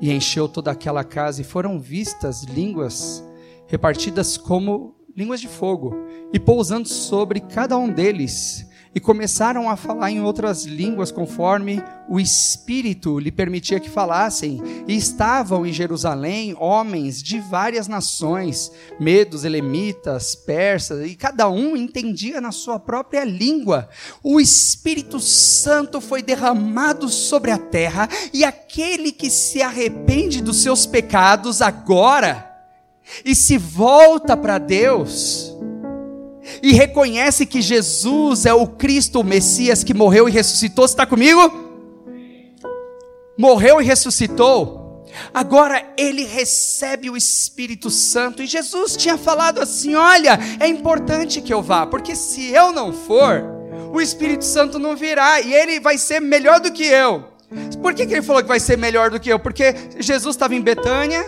e 0.00 0.10
encheu 0.10 0.48
toda 0.48 0.72
aquela 0.72 1.04
casa, 1.04 1.42
e 1.42 1.44
foram 1.44 1.78
vistas 1.78 2.42
línguas 2.42 3.24
repartidas 3.68 4.36
como 4.36 4.96
línguas 5.16 5.40
de 5.40 5.46
fogo, 5.46 5.94
e 6.32 6.40
pousando 6.40 6.88
sobre 6.88 7.38
cada 7.38 7.78
um 7.78 7.88
deles. 7.88 8.65
E 8.96 9.00
começaram 9.00 9.68
a 9.68 9.76
falar 9.76 10.10
em 10.10 10.22
outras 10.22 10.64
línguas 10.64 11.12
conforme 11.12 11.84
o 12.08 12.18
Espírito 12.18 13.18
lhe 13.18 13.30
permitia 13.30 13.78
que 13.78 13.90
falassem. 13.90 14.62
E 14.88 14.96
estavam 14.96 15.66
em 15.66 15.72
Jerusalém 15.72 16.56
homens 16.58 17.22
de 17.22 17.38
várias 17.38 17.88
nações, 17.88 18.72
medos, 18.98 19.44
elemitas, 19.44 20.34
persas, 20.34 21.06
e 21.10 21.14
cada 21.14 21.46
um 21.46 21.76
entendia 21.76 22.40
na 22.40 22.50
sua 22.50 22.78
própria 22.78 23.22
língua. 23.22 23.86
O 24.22 24.40
Espírito 24.40 25.20
Santo 25.20 26.00
foi 26.00 26.22
derramado 26.22 27.10
sobre 27.10 27.50
a 27.50 27.58
terra, 27.58 28.08
e 28.32 28.44
aquele 28.44 29.12
que 29.12 29.28
se 29.28 29.60
arrepende 29.60 30.40
dos 30.40 30.62
seus 30.62 30.86
pecados 30.86 31.60
agora 31.60 32.56
e 33.24 33.34
se 33.34 33.56
volta 33.56 34.36
para 34.36 34.58
Deus, 34.58 35.55
e 36.62 36.72
reconhece 36.72 37.46
que 37.46 37.60
Jesus 37.60 38.46
é 38.46 38.54
o 38.54 38.66
Cristo, 38.66 39.20
o 39.20 39.24
Messias 39.24 39.82
que 39.84 39.94
morreu 39.94 40.28
e 40.28 40.32
ressuscitou, 40.32 40.86
você 40.86 40.92
está 40.94 41.06
comigo? 41.06 41.40
Morreu 43.36 43.80
e 43.80 43.84
ressuscitou. 43.84 44.86
Agora 45.32 45.82
ele 45.96 46.24
recebe 46.24 47.08
o 47.08 47.16
Espírito 47.16 47.90
Santo 47.90 48.42
e 48.42 48.46
Jesus 48.46 48.96
tinha 48.96 49.16
falado 49.16 49.60
assim: 49.60 49.94
Olha, 49.94 50.38
é 50.60 50.66
importante 50.66 51.40
que 51.40 51.52
eu 51.52 51.62
vá, 51.62 51.86
porque 51.86 52.14
se 52.14 52.50
eu 52.50 52.72
não 52.72 52.92
for, 52.92 53.44
o 53.92 54.00
Espírito 54.00 54.44
Santo 54.44 54.78
não 54.78 54.96
virá 54.96 55.40
e 55.40 55.54
ele 55.54 55.80
vai 55.80 55.96
ser 55.98 56.20
melhor 56.20 56.60
do 56.60 56.72
que 56.72 56.84
eu. 56.84 57.24
Por 57.80 57.94
que, 57.94 58.06
que 58.06 58.14
ele 58.14 58.22
falou 58.22 58.42
que 58.42 58.48
vai 58.48 58.60
ser 58.60 58.76
melhor 58.76 59.10
do 59.10 59.20
que 59.20 59.30
eu? 59.30 59.38
Porque 59.38 59.74
Jesus 59.98 60.34
estava 60.34 60.54
em 60.54 60.60
Betânia, 60.60 61.24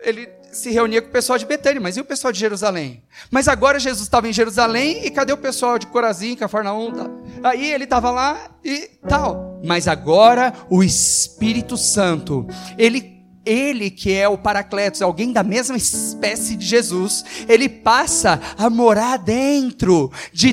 ele 0.00 0.28
se 0.58 0.70
reunia 0.70 1.00
com 1.00 1.08
o 1.08 1.12
pessoal 1.12 1.38
de 1.38 1.46
Betânia, 1.46 1.80
mas 1.80 1.96
e 1.96 2.00
o 2.00 2.04
pessoal 2.04 2.32
de 2.32 2.38
Jerusalém? 2.38 3.02
Mas 3.30 3.48
agora 3.48 3.78
Jesus 3.78 4.02
estava 4.02 4.28
em 4.28 4.32
Jerusalém 4.32 5.04
e 5.04 5.10
cadê 5.10 5.32
o 5.32 5.38
pessoal 5.38 5.78
de 5.78 5.86
Corazim, 5.86 6.34
Cafarnaum? 6.34 6.92
Tá? 6.92 7.10
Aí 7.50 7.72
ele 7.72 7.84
estava 7.84 8.10
lá 8.10 8.50
e 8.64 8.90
tal. 9.08 9.60
Mas 9.64 9.88
agora 9.88 10.52
o 10.68 10.82
Espírito 10.82 11.76
Santo, 11.76 12.46
ele 12.76 13.18
ele 13.48 13.90
que 13.90 14.12
é 14.12 14.28
o 14.28 14.36
Paracletos, 14.36 15.00
alguém 15.00 15.32
da 15.32 15.42
mesma 15.42 15.74
espécie 15.74 16.54
de 16.54 16.66
Jesus, 16.66 17.24
ele 17.48 17.66
passa 17.66 18.38
a 18.58 18.68
morar 18.68 19.16
dentro 19.16 20.12
de 20.34 20.52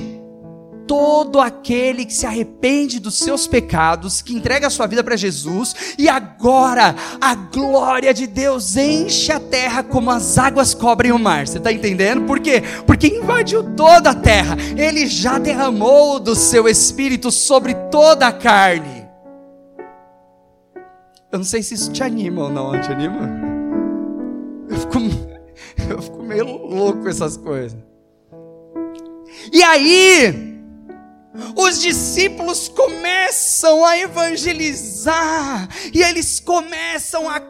todo 0.86 1.40
aquele 1.40 2.04
que 2.04 2.14
se 2.14 2.26
arrepende 2.26 3.00
dos 3.00 3.18
seus 3.18 3.46
pecados, 3.46 4.22
que 4.22 4.34
entrega 4.34 4.68
a 4.68 4.70
sua 4.70 4.86
vida 4.86 5.02
para 5.02 5.16
Jesus, 5.16 5.74
e 5.98 6.08
agora 6.08 6.94
a 7.20 7.34
glória 7.34 8.14
de 8.14 8.26
Deus 8.26 8.76
enche 8.76 9.32
a 9.32 9.40
terra 9.40 9.82
como 9.82 10.10
as 10.10 10.38
águas 10.38 10.74
cobrem 10.74 11.12
o 11.12 11.18
mar. 11.18 11.46
Você 11.46 11.58
está 11.58 11.72
entendendo? 11.72 12.24
Por 12.24 12.40
quê? 12.40 12.62
Porque 12.86 13.08
invadiu 13.08 13.62
toda 13.74 14.10
a 14.10 14.14
terra, 14.14 14.56
ele 14.76 15.06
já 15.06 15.38
derramou 15.38 16.20
do 16.20 16.34
seu 16.34 16.68
espírito 16.68 17.30
sobre 17.30 17.74
toda 17.90 18.28
a 18.28 18.32
carne. 18.32 19.06
Eu 21.30 21.38
não 21.38 21.44
sei 21.44 21.62
se 21.62 21.74
isso 21.74 21.92
te 21.92 22.02
anima 22.02 22.44
ou 22.44 22.50
não, 22.50 22.80
te 22.80 22.90
anima? 22.90 23.28
Eu 24.68 24.78
fico, 24.78 24.98
eu 25.90 26.02
fico 26.02 26.22
meio 26.22 26.46
louco 26.46 27.02
com 27.02 27.08
essas 27.08 27.36
coisas. 27.36 27.78
E 29.52 29.62
aí, 29.62 30.55
os 31.56 31.80
discípulos 31.80 32.68
começam 32.68 33.84
a 33.84 33.98
evangelizar, 33.98 35.68
e 35.92 36.02
eles 36.02 36.40
começam 36.40 37.28
a 37.28 37.40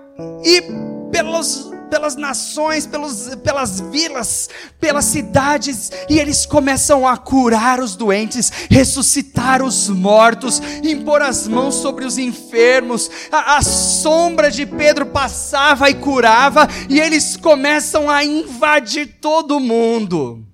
ir 0.44 0.64
pelos, 1.10 1.70
pelas 1.90 2.16
nações, 2.16 2.86
pelos, 2.86 3.34
pelas 3.36 3.80
vilas, 3.80 4.48
pelas 4.80 5.04
cidades, 5.04 5.90
e 6.08 6.18
eles 6.18 6.44
começam 6.44 7.06
a 7.06 7.16
curar 7.16 7.80
os 7.80 7.96
doentes, 7.96 8.50
ressuscitar 8.70 9.62
os 9.62 9.88
mortos, 9.88 10.60
impor 10.82 11.22
as 11.22 11.46
mãos 11.46 11.76
sobre 11.76 12.04
os 12.04 12.18
enfermos. 12.18 13.10
A, 13.30 13.56
a 13.56 13.62
sombra 13.62 14.50
de 14.50 14.66
Pedro 14.66 15.06
passava 15.06 15.88
e 15.88 15.94
curava, 15.94 16.68
e 16.88 17.00
eles 17.00 17.36
começam 17.36 18.10
a 18.10 18.24
invadir 18.24 19.18
todo 19.20 19.60
mundo. 19.60 20.44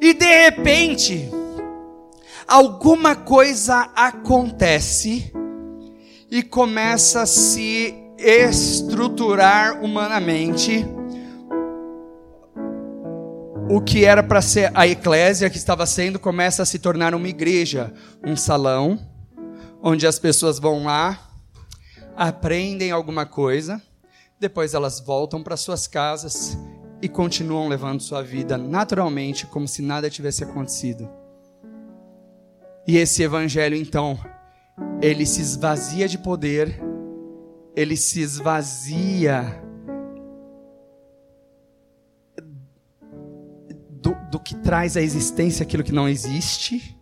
E 0.00 0.12
de 0.12 0.44
repente, 0.44 1.30
alguma 2.46 3.16
coisa 3.16 3.90
acontece 3.94 5.32
e 6.30 6.42
começa 6.42 7.22
a 7.22 7.26
se 7.26 7.94
estruturar 8.18 9.82
humanamente 9.82 10.84
o 13.68 13.80
que 13.80 14.04
era 14.04 14.22
para 14.22 14.42
ser 14.42 14.70
a 14.74 14.86
eclésia 14.86 15.48
que 15.48 15.56
estava 15.56 15.86
sendo 15.86 16.18
começa 16.18 16.62
a 16.62 16.66
se 16.66 16.78
tornar 16.78 17.14
uma 17.14 17.28
igreja, 17.28 17.92
um 18.24 18.36
salão 18.36 18.98
onde 19.82 20.06
as 20.06 20.18
pessoas 20.18 20.58
vão 20.58 20.84
lá, 20.84 21.18
aprendem 22.16 22.90
alguma 22.90 23.26
coisa, 23.26 23.82
depois 24.38 24.74
elas 24.74 25.00
voltam 25.00 25.42
para 25.42 25.56
suas 25.56 25.86
casas 25.86 26.58
e 27.00 27.08
continuam 27.08 27.68
levando 27.68 28.00
sua 28.00 28.22
vida 28.22 28.56
naturalmente 28.56 29.46
como 29.46 29.68
se 29.68 29.82
nada 29.82 30.08
tivesse 30.10 30.44
acontecido. 30.44 31.23
E 32.86 32.98
esse 32.98 33.22
evangelho, 33.22 33.76
então, 33.76 34.18
ele 35.00 35.24
se 35.24 35.40
esvazia 35.40 36.06
de 36.06 36.18
poder, 36.18 36.80
ele 37.74 37.96
se 37.96 38.20
esvazia 38.20 39.62
do, 43.90 44.14
do 44.30 44.38
que 44.38 44.54
traz 44.56 44.96
à 44.96 45.00
existência 45.00 45.62
aquilo 45.62 45.82
que 45.82 45.92
não 45.92 46.06
existe. 46.06 46.98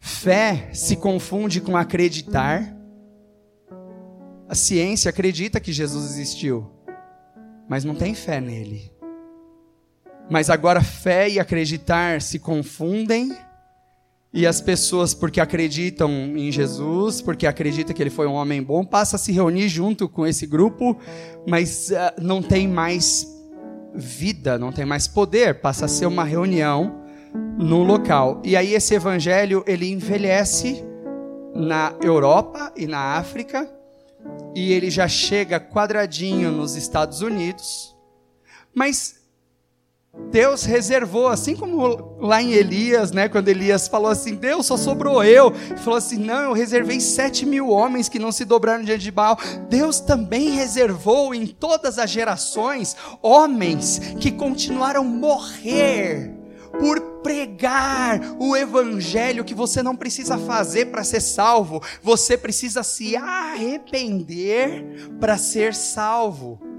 Fé 0.00 0.70
se 0.72 0.96
confunde 0.96 1.60
com 1.60 1.76
acreditar. 1.76 2.74
A 4.48 4.54
ciência 4.54 5.10
acredita 5.10 5.60
que 5.60 5.72
Jesus 5.72 6.12
existiu, 6.12 6.70
mas 7.68 7.84
não 7.84 7.94
tem 7.94 8.14
fé 8.14 8.40
nele. 8.40 8.90
Mas 10.30 10.48
agora 10.48 10.82
fé 10.82 11.28
e 11.28 11.38
acreditar 11.38 12.22
se 12.22 12.38
confundem 12.38 13.36
e 14.34 14.46
as 14.46 14.60
pessoas, 14.62 15.12
porque 15.12 15.40
acreditam 15.40 16.10
em 16.10 16.50
Jesus, 16.50 17.20
porque 17.20 17.46
acreditam 17.46 17.94
que 17.94 18.02
ele 18.02 18.10
foi 18.10 18.26
um 18.26 18.32
homem 18.32 18.62
bom, 18.62 18.82
passam 18.82 19.16
a 19.16 19.18
se 19.18 19.30
reunir 19.30 19.68
junto 19.68 20.08
com 20.08 20.26
esse 20.26 20.46
grupo, 20.46 20.96
mas 21.46 21.90
uh, 21.90 22.20
não 22.20 22.42
tem 22.42 22.66
mais 22.66 23.26
vida, 23.94 24.58
não 24.58 24.72
tem 24.72 24.86
mais 24.86 25.06
poder, 25.06 25.60
passa 25.60 25.84
a 25.84 25.88
ser 25.88 26.06
uma 26.06 26.24
reunião 26.24 27.02
no 27.58 27.82
local. 27.82 28.40
E 28.42 28.56
aí 28.56 28.72
esse 28.72 28.94
evangelho, 28.94 29.62
ele 29.66 29.90
envelhece 29.92 30.82
na 31.54 31.94
Europa 32.02 32.72
e 32.74 32.86
na 32.86 33.16
África, 33.16 33.70
e 34.54 34.72
ele 34.72 34.88
já 34.88 35.06
chega 35.06 35.60
quadradinho 35.60 36.50
nos 36.50 36.74
Estados 36.74 37.20
Unidos, 37.20 37.94
mas 38.74 39.21
Deus 40.30 40.64
reservou, 40.64 41.28
assim 41.28 41.56
como 41.56 42.16
lá 42.18 42.42
em 42.42 42.52
Elias, 42.52 43.12
né, 43.12 43.30
quando 43.30 43.48
Elias 43.48 43.88
falou 43.88 44.10
assim: 44.10 44.34
Deus 44.34 44.66
só 44.66 44.76
sobrou 44.76 45.24
eu. 45.24 45.52
Falou 45.78 45.96
assim: 45.96 46.18
Não, 46.18 46.44
eu 46.44 46.52
reservei 46.52 47.00
sete 47.00 47.46
mil 47.46 47.68
homens 47.68 48.08
que 48.10 48.18
não 48.18 48.30
se 48.30 48.44
dobraram 48.44 48.84
diante 48.84 49.04
de 49.04 49.10
Baal. 49.10 49.38
Deus 49.70 50.00
também 50.00 50.50
reservou 50.50 51.34
em 51.34 51.46
todas 51.46 51.98
as 51.98 52.10
gerações 52.10 52.94
homens 53.22 53.98
que 54.20 54.30
continuaram 54.30 55.02
morrer 55.02 56.34
por 56.78 57.00
pregar 57.22 58.20
o 58.38 58.56
evangelho 58.56 59.44
que 59.44 59.54
você 59.54 59.82
não 59.82 59.96
precisa 59.96 60.36
fazer 60.38 60.86
para 60.86 61.04
ser 61.04 61.20
salvo, 61.20 61.82
você 62.02 62.36
precisa 62.36 62.82
se 62.82 63.16
arrepender 63.16 65.10
para 65.20 65.38
ser 65.38 65.74
salvo. 65.74 66.71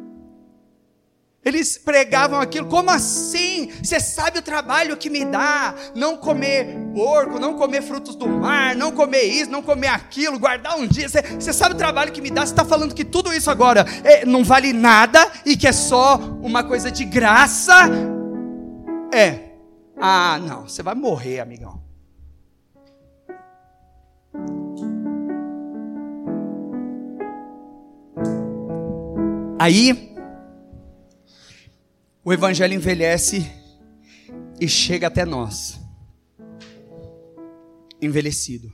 Eles 1.46 1.78
pregavam 1.78 2.40
aquilo, 2.40 2.68
como 2.68 2.90
assim? 2.90 3.70
Você 3.84 4.00
sabe 4.00 4.40
o 4.40 4.42
trabalho 4.42 4.96
que 4.96 5.10
me 5.10 5.26
dá? 5.26 5.76
Não 5.94 6.16
comer 6.16 6.78
porco, 6.94 7.38
não 7.38 7.56
comer 7.56 7.82
frutos 7.82 8.16
do 8.16 8.28
mar, 8.30 8.74
não 8.76 8.94
comer 8.94 9.24
isso, 9.24 9.52
não 9.52 9.62
comer 9.62 9.90
aquilo, 9.90 10.40
guardar 10.40 10.78
um 10.78 10.88
dia. 10.88 11.10
Você, 11.10 11.52
sabe 11.52 11.76
o 11.76 11.78
trabalho 11.78 12.14
que 12.14 12.22
me 12.22 12.32
dá? 12.32 12.46
Você 12.46 12.54
está 12.54 12.64
falando 12.64 12.96
que 12.96 13.04
tudo 13.04 13.34
isso 13.34 13.52
agora 13.52 13.86
é, 14.06 14.26
não 14.26 14.42
vale 14.42 14.72
nada 14.72 15.30
e 15.46 15.58
que 15.58 15.68
é 15.68 15.74
só 15.74 16.16
uma 16.42 16.64
coisa 16.64 16.90
de 16.90 17.04
graça? 17.04 17.74
É. 19.14 19.52
Ah, 20.00 20.40
não, 20.42 20.64
você 20.68 20.82
vai 20.82 20.96
morrer, 20.96 21.42
amigão. 21.42 21.84
Aí 29.60 30.13
o 32.24 32.32
Evangelho 32.32 32.74
envelhece 32.74 33.52
e 34.60 34.68
chega 34.68 35.08
até 35.08 35.26
nós, 35.26 35.80
envelhecido. 38.02 38.72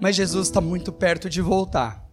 Mas 0.00 0.16
Jesus 0.16 0.48
está 0.48 0.60
muito 0.60 0.92
perto 0.92 1.28
de 1.28 1.40
voltar. 1.40 2.06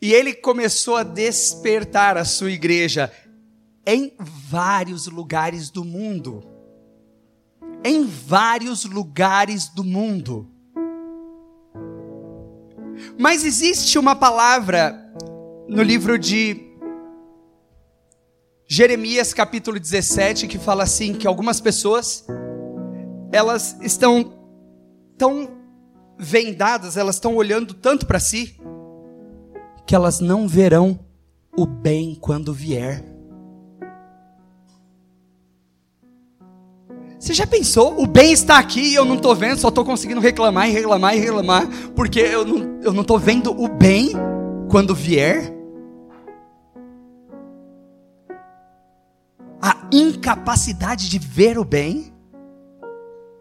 E 0.00 0.12
ele 0.12 0.34
começou 0.34 0.96
a 0.96 1.04
despertar 1.04 2.16
a 2.16 2.24
sua 2.24 2.50
igreja. 2.50 3.12
em 3.84 4.14
vários 4.18 5.08
lugares 5.08 5.68
do 5.68 5.84
mundo. 5.84 6.44
Em 7.84 8.04
vários 8.04 8.84
lugares 8.84 9.68
do 9.68 9.82
mundo. 9.82 10.51
Mas 13.18 13.44
existe 13.44 13.98
uma 13.98 14.14
palavra 14.14 14.98
no 15.68 15.82
livro 15.82 16.18
de 16.18 16.72
Jeremias 18.66 19.34
capítulo 19.34 19.78
17 19.78 20.46
que 20.46 20.58
fala 20.58 20.82
assim 20.84 21.14
que 21.14 21.26
algumas 21.26 21.60
pessoas 21.60 22.26
elas 23.30 23.76
estão 23.82 24.32
tão 25.18 25.50
vendadas, 26.18 26.96
elas 26.96 27.16
estão 27.16 27.34
olhando 27.36 27.74
tanto 27.74 28.06
para 28.06 28.20
si 28.20 28.58
que 29.86 29.94
elas 29.94 30.20
não 30.20 30.46
verão 30.46 30.98
o 31.56 31.66
bem 31.66 32.14
quando 32.14 32.52
vier. 32.52 33.11
Você 37.22 37.34
já 37.34 37.46
pensou? 37.46 38.02
O 38.02 38.04
bem 38.04 38.32
está 38.32 38.58
aqui 38.58 38.80
e 38.80 38.94
eu 38.96 39.04
não 39.04 39.14
estou 39.14 39.32
vendo, 39.32 39.56
só 39.56 39.68
estou 39.68 39.84
conseguindo 39.84 40.20
reclamar 40.20 40.68
e 40.68 40.72
reclamar 40.72 41.16
e 41.16 41.20
reclamar, 41.20 41.68
porque 41.94 42.18
eu 42.18 42.44
não 42.44 42.80
eu 42.82 42.92
não 42.92 43.02
estou 43.02 43.16
vendo 43.16 43.52
o 43.52 43.68
bem 43.68 44.10
quando 44.68 44.92
vier? 44.92 45.54
A 49.62 49.86
incapacidade 49.92 51.08
de 51.08 51.20
ver 51.20 51.60
o 51.60 51.64
bem 51.64 52.12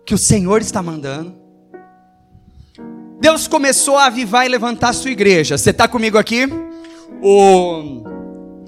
que 0.06 0.14
o 0.14 0.18
Senhor 0.18 0.62
está 0.62 0.84
mandando. 0.84 1.34
Deus 3.20 3.48
começou 3.48 3.98
a 3.98 4.06
avivar 4.06 4.46
e 4.46 4.50
levantar 4.50 4.90
a 4.90 4.94
sua 4.94 5.10
igreja. 5.10 5.58
Você 5.58 5.72
está 5.72 5.88
comigo 5.88 6.20
aqui? 6.20 6.48
O 7.20 8.04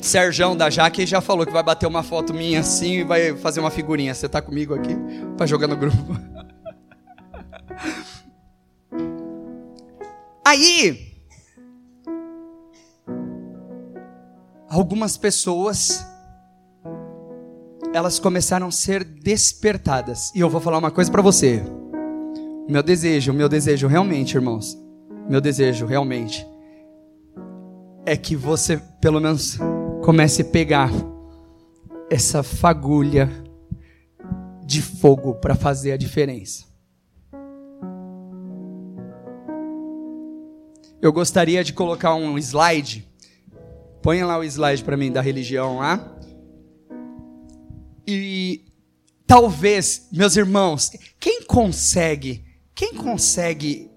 Serjão 0.04 0.56
da 0.56 0.70
Jaque 0.70 1.06
já 1.06 1.22
falou 1.22 1.46
que 1.46 1.54
vai 1.54 1.63
bater 1.63 1.88
uma 1.88 2.04
foto 2.04 2.34
minha 2.34 2.60
assim 2.60 3.00
e 3.00 3.04
vai 3.06 3.38
fazer 3.38 3.62
uma 3.62 3.72
figurinha. 3.72 4.13
Você 4.13 4.26
está 4.26 4.42
comigo 4.42 4.76
aqui? 4.76 4.98
Para 5.38 5.46
jogar 5.46 5.66
no 5.66 5.78
grupo. 5.78 5.96
Aí, 10.46 11.13
algumas 14.70 15.16
pessoas, 15.16 16.06
elas 17.94 18.20
começaram 18.20 18.68
a 18.68 18.72
ser 18.72 19.06
despertadas. 19.06 20.34
E 20.36 20.42
eu 20.42 20.50
vou 20.50 20.60
falar 20.60 20.80
uma 20.80 20.92
coisa 20.92 21.10
para 21.10 21.22
você. 21.22 21.63
Meu 22.68 22.84
desejo, 22.84 23.32
meu 23.32 23.48
desejo 23.48 23.88
realmente, 23.88 24.36
irmãos, 24.36 24.78
meu 25.30 25.39
desejo 25.39 25.86
realmente 25.86 26.46
é 28.06 28.18
que 28.18 28.36
você, 28.36 28.76
pelo 29.00 29.22
menos, 29.22 29.58
comece 30.04 30.42
a 30.42 30.46
pegar 30.46 30.92
essa 32.12 32.44
fagulha 32.44 33.32
de 34.66 34.82
fogo 34.82 35.36
para 35.36 35.56
fazer 35.56 35.94
a 35.94 35.98
diferença. 35.98 36.66
Eu 41.02 41.13
gostaria 41.13 41.63
de 41.63 41.72
colocar 41.72 42.16
um 42.16 42.38
slide. 42.38 43.10
Põe 44.02 44.22
lá 44.24 44.38
o 44.38 44.44
slide 44.44 44.84
para 44.84 44.98
mim 44.98 45.10
da 45.10 45.22
religião 45.22 45.78
lá. 45.78 46.18
E 48.06 48.66
talvez, 49.26 50.10
meus 50.12 50.36
irmãos, 50.36 50.92
quem 51.18 51.44
consegue, 51.44 52.46
quem 52.76 52.94
consegue 52.94 53.89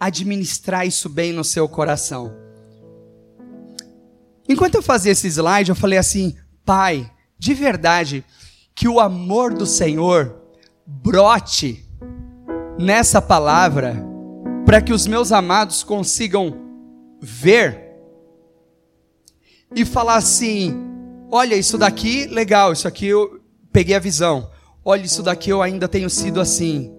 administrar 0.00 0.84
isso 0.84 1.08
bem 1.08 1.32
no 1.32 1.44
seu 1.44 1.68
coração? 1.68 2.43
Enquanto 4.48 4.76
eu 4.76 4.82
fazia 4.82 5.12
esse 5.12 5.26
slide, 5.28 5.70
eu 5.70 5.76
falei 5.76 5.98
assim: 5.98 6.36
Pai, 6.64 7.10
de 7.38 7.54
verdade, 7.54 8.24
que 8.74 8.88
o 8.88 9.00
amor 9.00 9.54
do 9.54 9.66
Senhor 9.66 10.36
brote 10.86 11.84
nessa 12.78 13.22
palavra 13.22 14.04
para 14.66 14.80
que 14.80 14.92
os 14.92 15.06
meus 15.06 15.30
amados 15.30 15.82
consigam 15.82 16.56
ver 17.20 17.84
e 19.74 19.84
falar 19.84 20.16
assim: 20.16 20.74
olha, 21.30 21.54
isso 21.54 21.78
daqui, 21.78 22.26
legal, 22.26 22.72
isso 22.72 22.88
aqui 22.88 23.06
eu 23.06 23.40
peguei 23.72 23.94
a 23.94 24.00
visão. 24.00 24.50
Olha, 24.84 25.02
isso 25.02 25.22
daqui 25.22 25.50
eu 25.50 25.62
ainda 25.62 25.88
tenho 25.88 26.10
sido 26.10 26.40
assim. 26.40 26.92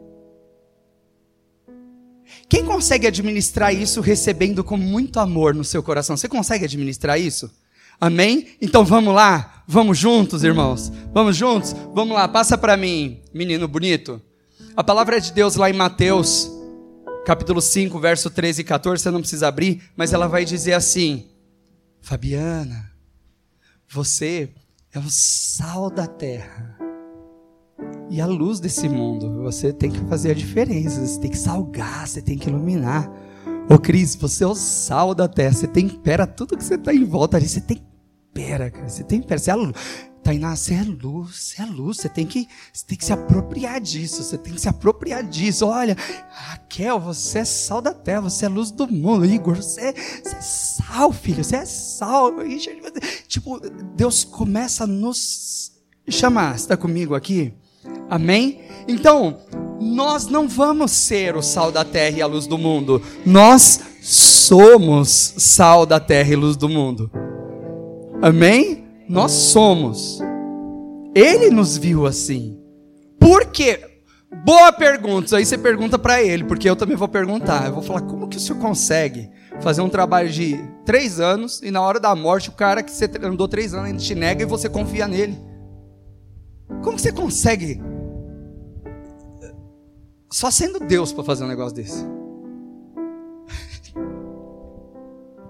Quem 2.48 2.64
consegue 2.64 3.08
administrar 3.08 3.74
isso 3.74 4.02
recebendo 4.02 4.64
com 4.64 4.78
muito 4.78 5.20
amor 5.20 5.56
no 5.56 5.64
seu 5.64 5.82
coração? 5.82 6.16
Você 6.16 6.28
consegue 6.28 6.66
administrar 6.66 7.20
isso? 7.20 7.52
Amém? 8.00 8.50
Então 8.62 8.86
vamos 8.86 9.14
lá, 9.14 9.64
vamos 9.68 9.98
juntos, 9.98 10.44
irmãos. 10.44 10.92
Vamos 11.14 11.36
juntos? 11.36 11.76
Vamos 11.94 12.16
lá, 12.16 12.28
passa 12.28 12.58
para 12.58 12.78
mim, 12.78 13.22
menino 13.34 13.68
bonito. 13.68 14.22
A 14.76 14.84
palavra 14.84 15.20
de 15.20 15.32
Deus 15.32 15.56
lá 15.56 15.70
em 15.70 15.74
Mateus 15.74 16.52
capítulo 17.26 17.60
5, 17.60 18.00
verso 18.00 18.30
13 18.30 18.62
e 18.62 18.64
14, 18.64 19.02
você 19.02 19.10
não 19.10 19.20
precisa 19.20 19.48
abrir, 19.48 19.82
mas 19.98 20.14
ela 20.14 20.28
vai 20.28 20.46
dizer 20.46 20.74
assim: 20.74 21.28
Fabiana, 22.00 22.92
você 23.90 24.50
é 24.94 25.00
o 25.00 25.10
sal 25.10 25.90
da 25.90 26.06
terra 26.06 26.85
e 28.10 28.22
a 28.22 28.26
luz 28.26 28.60
desse 28.60 28.88
mundo. 28.88 29.44
Você 29.44 29.74
tem 29.74 29.92
que 29.92 30.00
fazer 30.06 30.32
a 30.32 30.36
diferença, 30.36 31.06
você 31.06 31.20
tem 31.20 31.32
que 31.32 31.38
salgar, 31.38 32.08
você 32.08 32.22
tem 32.22 32.38
que 32.38 32.50
iluminar. 32.50 33.12
Ô 33.70 33.80
Cris, 33.80 34.16
você 34.16 34.44
é 34.44 34.48
o 34.48 34.56
sal 34.56 35.16
da 35.16 35.28
terra, 35.28 35.54
você 35.54 35.68
tempera 35.68 36.28
tudo 36.28 36.58
que 36.58 36.64
você 36.64 36.76
está 36.76 36.94
em 36.94 37.04
volta 37.04 37.38
ali, 37.38 37.48
você 37.48 37.62
tempera, 37.62 38.70
cara, 38.70 38.88
você 38.88 39.04
tempera, 39.04 39.40
você 39.40 39.50
é 39.50 39.54
a 39.54 39.56
luz. 39.56 39.74
Tainá, 40.26 40.56
você 40.56 40.74
é 40.74 40.82
luz, 40.82 41.36
você 41.36 41.62
é 41.62 41.66
luz, 41.66 41.98
você 41.98 42.10
tem 42.10 42.26
que, 42.26 42.48
você 42.74 42.86
tem 42.86 42.98
que 42.98 43.06
se 43.06 43.14
apropriar 43.14 43.80
disso, 43.80 44.24
você 44.24 44.38
tem 44.38 44.54
que 44.54 44.62
se 44.62 44.68
apropriar 44.68 45.24
disso. 45.24 45.68
Olha, 45.68 45.96
Raquel, 46.32 47.00
você 47.00 47.40
é 47.40 47.46
sal 47.46 47.80
da 47.80 47.94
terra, 47.94 48.22
você 48.22 48.46
é 48.46 48.50
luz 48.50 48.72
do 48.72 48.88
mundo. 48.88 49.24
Igor, 49.24 49.56
você, 49.56 49.94
você 49.94 50.36
é 50.36 50.42
sal, 50.42 51.12
filho, 51.14 51.44
você 51.44 51.58
é 51.58 51.66
sal. 51.66 52.32
Tipo, 53.28 53.60
Deus 53.96 54.24
começa 54.24 54.86
a 54.86 54.88
nos 54.88 55.72
chamar. 56.10 56.56
Está 56.56 56.76
comigo 56.76 57.14
aqui? 57.14 57.54
Amém? 58.10 58.62
Então, 58.88 59.40
nós 59.80 60.28
não 60.28 60.48
vamos 60.48 60.92
ser 60.92 61.36
o 61.36 61.42
sal 61.42 61.72
da 61.72 61.84
terra 61.84 62.18
e 62.18 62.22
a 62.22 62.28
luz 62.28 62.48
do 62.48 62.58
mundo. 62.58 63.02
Nós 63.26 63.80
somos 64.02 65.34
sal 65.38 65.86
da 65.86 66.00
terra 66.00 66.32
e 66.32 66.36
luz 66.36 66.56
do 66.56 66.70
mundo. 66.70 67.10
Amém? 68.22 68.86
Nós 69.08 69.32
somos. 69.32 70.20
Ele 71.14 71.50
nos 71.50 71.78
viu 71.78 72.06
assim. 72.06 72.60
Por 73.20 73.46
quê? 73.46 73.80
Boa 74.44 74.72
pergunta. 74.72 75.38
Aí 75.38 75.46
você 75.46 75.58
pergunta 75.58 75.98
para 75.98 76.22
ele, 76.22 76.44
porque 76.44 76.70
eu 76.70 76.76
também 76.76 76.98
vou 76.98 77.08
perguntar. 77.08 77.68
Eu 77.68 77.74
vou 77.74 77.84
falar, 77.84 78.02
como 78.02 78.28
que 78.28 78.38
o 78.38 78.40
senhor 78.40 78.60
consegue 78.60 79.30
fazer 79.62 79.82
um 79.82 79.90
trabalho 79.90 80.30
de 80.30 80.60
três 80.86 81.20
anos 81.20 81.62
e 81.64 81.72
na 81.72 81.82
hora 81.82 82.00
da 82.00 82.16
morte 82.16 82.50
o 82.50 82.52
cara 82.52 82.84
que 82.84 82.92
você 82.92 83.10
andou 83.24 83.48
três 83.48 83.74
anos 83.74 84.04
te 84.04 84.14
nega 84.14 84.44
e 84.44 84.46
você 84.46 84.70
confia 84.70 85.08
nele? 85.08 85.38
Como 86.84 86.98
você 86.98 87.12
consegue? 87.12 87.82
Só 90.32 90.52
sendo 90.52 90.80
Deus 90.80 91.14
para 91.14 91.24
fazer 91.24 91.44
um 91.44 91.48
negócio 91.48 91.76
desse. 91.76 92.06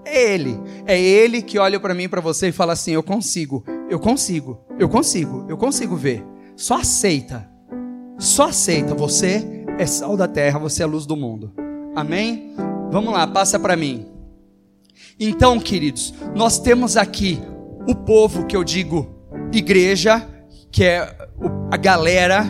É 0.08 0.32
Ele. 0.32 0.58
É 0.86 0.98
Ele 0.98 1.42
que 1.42 1.58
olha 1.58 1.80
para 1.80 1.92
mim 1.92 2.08
para 2.08 2.20
você 2.20 2.48
e 2.48 2.52
fala 2.52 2.74
assim: 2.74 2.92
Eu 2.92 3.02
consigo, 3.02 3.64
eu 3.90 3.98
consigo, 3.98 4.60
eu 4.78 4.88
consigo, 4.88 5.44
eu 5.48 5.56
consigo 5.56 5.96
ver. 5.96 6.24
Só 6.54 6.76
aceita. 6.76 7.50
Só 8.16 8.48
aceita. 8.48 8.94
Você 8.94 9.64
é 9.78 9.84
sal 9.84 10.16
da 10.16 10.28
terra, 10.28 10.58
você 10.58 10.82
é 10.82 10.86
luz 10.86 11.04
do 11.06 11.16
mundo. 11.16 11.52
Amém? 11.94 12.54
Vamos 12.90 13.12
lá, 13.12 13.26
passa 13.26 13.58
para 13.58 13.76
mim. 13.76 14.06
Então, 15.18 15.58
queridos, 15.58 16.14
nós 16.34 16.58
temos 16.58 16.96
aqui 16.96 17.40
o 17.86 17.94
povo 17.94 18.46
que 18.46 18.56
eu 18.56 18.64
digo 18.64 19.14
igreja, 19.52 20.26
que 20.76 20.84
é 20.84 21.10
a 21.70 21.76
galera 21.78 22.44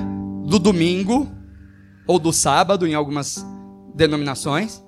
do 0.45 0.59
domingo 0.59 1.31
ou 2.09 2.19
do 2.19 2.33
sábado 2.33 2.85
em 2.85 2.93
algumas 2.93 3.47
denominações. 3.95 4.83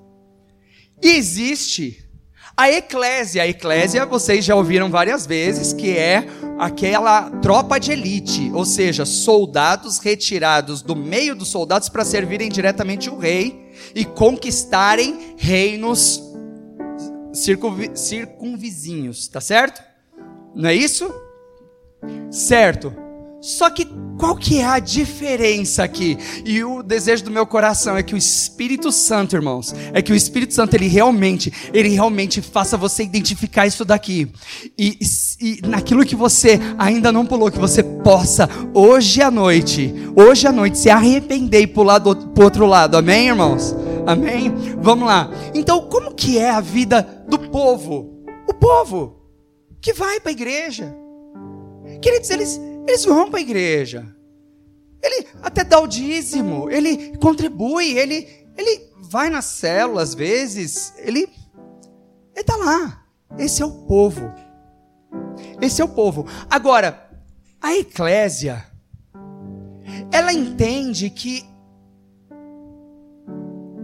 E 1.01 1.11
existe 1.11 2.05
a 2.57 2.69
eclésia, 2.69 3.43
a 3.43 3.47
eclésia, 3.47 4.05
vocês 4.05 4.43
já 4.43 4.53
ouviram 4.55 4.91
várias 4.91 5.25
vezes, 5.25 5.71
que 5.71 5.97
é 5.97 6.27
aquela 6.59 7.29
tropa 7.39 7.79
de 7.79 7.93
elite, 7.93 8.51
ou 8.53 8.65
seja, 8.65 9.05
soldados 9.05 9.99
retirados 9.99 10.81
do 10.81 10.93
meio 10.93 11.33
dos 11.33 11.47
soldados 11.47 11.87
para 11.87 12.03
servirem 12.03 12.49
diretamente 12.49 13.09
o 13.09 13.17
rei 13.17 13.71
e 13.95 14.03
conquistarem 14.03 15.33
reinos 15.37 16.21
circunvizinhos, 17.31 19.29
tá 19.29 19.39
certo? 19.39 19.81
Não 20.53 20.67
é 20.67 20.75
isso? 20.75 21.09
Certo. 22.29 23.07
Só 23.41 23.69
que 23.69 23.85
Qual 24.19 24.35
que 24.35 24.59
é 24.59 24.65
a 24.65 24.79
diferença 24.79 25.81
aqui? 25.81 26.17
E 26.43 26.61
o 26.61 26.83
desejo 26.83 27.23
do 27.23 27.31
meu 27.31 27.47
coração 27.47 27.95
é 27.95 28.03
que 28.03 28.13
o 28.13 28.17
Espírito 28.17 28.91
Santo, 28.91 29.33
irmãos, 29.33 29.73
é 29.93 30.01
que 30.01 30.11
o 30.11 30.15
Espírito 30.15 30.53
Santo 30.53 30.73
ele 30.73 30.89
realmente, 30.89 31.53
ele 31.73 31.87
realmente 31.87 32.41
faça 32.41 32.75
você 32.75 33.01
identificar 33.01 33.65
isso 33.65 33.85
daqui. 33.85 34.29
E, 34.77 34.99
e 35.39 35.61
naquilo 35.65 36.05
que 36.05 36.17
você 36.17 36.59
ainda 36.77 37.13
não 37.13 37.25
pulou, 37.25 37.49
que 37.49 37.57
você 37.57 37.81
possa 37.81 38.49
hoje 38.73 39.21
à 39.21 39.31
noite, 39.31 39.93
hoje 40.17 40.45
à 40.45 40.51
noite 40.51 40.77
se 40.77 40.89
arrepender 40.89 41.61
e 41.61 41.67
pular 41.67 41.99
do 41.99 42.13
pro 42.13 42.43
outro 42.43 42.65
lado. 42.65 42.97
Amém, 42.97 43.29
irmãos? 43.29 43.73
Amém. 44.05 44.53
Vamos 44.81 45.07
lá. 45.07 45.31
Então, 45.53 45.87
como 45.87 46.13
que 46.13 46.37
é 46.37 46.49
a 46.49 46.59
vida 46.59 47.23
do 47.29 47.39
povo? 47.39 48.21
O 48.45 48.53
povo 48.53 49.15
que 49.79 49.93
vai 49.93 50.19
para 50.19 50.29
a 50.29 50.33
igreja. 50.33 50.93
Queridos, 52.01 52.29
eles 52.29 52.59
eles 52.87 53.05
vão 53.05 53.29
para 53.29 53.39
a 53.39 53.41
igreja. 53.41 54.15
Ele 55.01 55.27
até 55.41 55.63
dá 55.63 55.79
o 55.79 55.87
dízimo, 55.87 56.69
ele 56.69 57.17
contribui, 57.17 57.97
ele, 57.97 58.27
ele 58.57 58.89
vai 59.09 59.29
na 59.29 59.41
célula 59.41 60.01
às 60.01 60.13
vezes, 60.13 60.93
ele 60.97 61.29
está 62.35 62.55
lá. 62.55 63.05
Esse 63.37 63.61
é 63.61 63.65
o 63.65 63.71
povo. 63.71 64.33
Esse 65.61 65.81
é 65.81 65.85
o 65.85 65.89
povo. 65.89 66.25
Agora, 66.49 67.09
a 67.61 67.75
eclésia, 67.75 68.65
ela 70.11 70.33
entende 70.33 71.09
que 71.09 71.45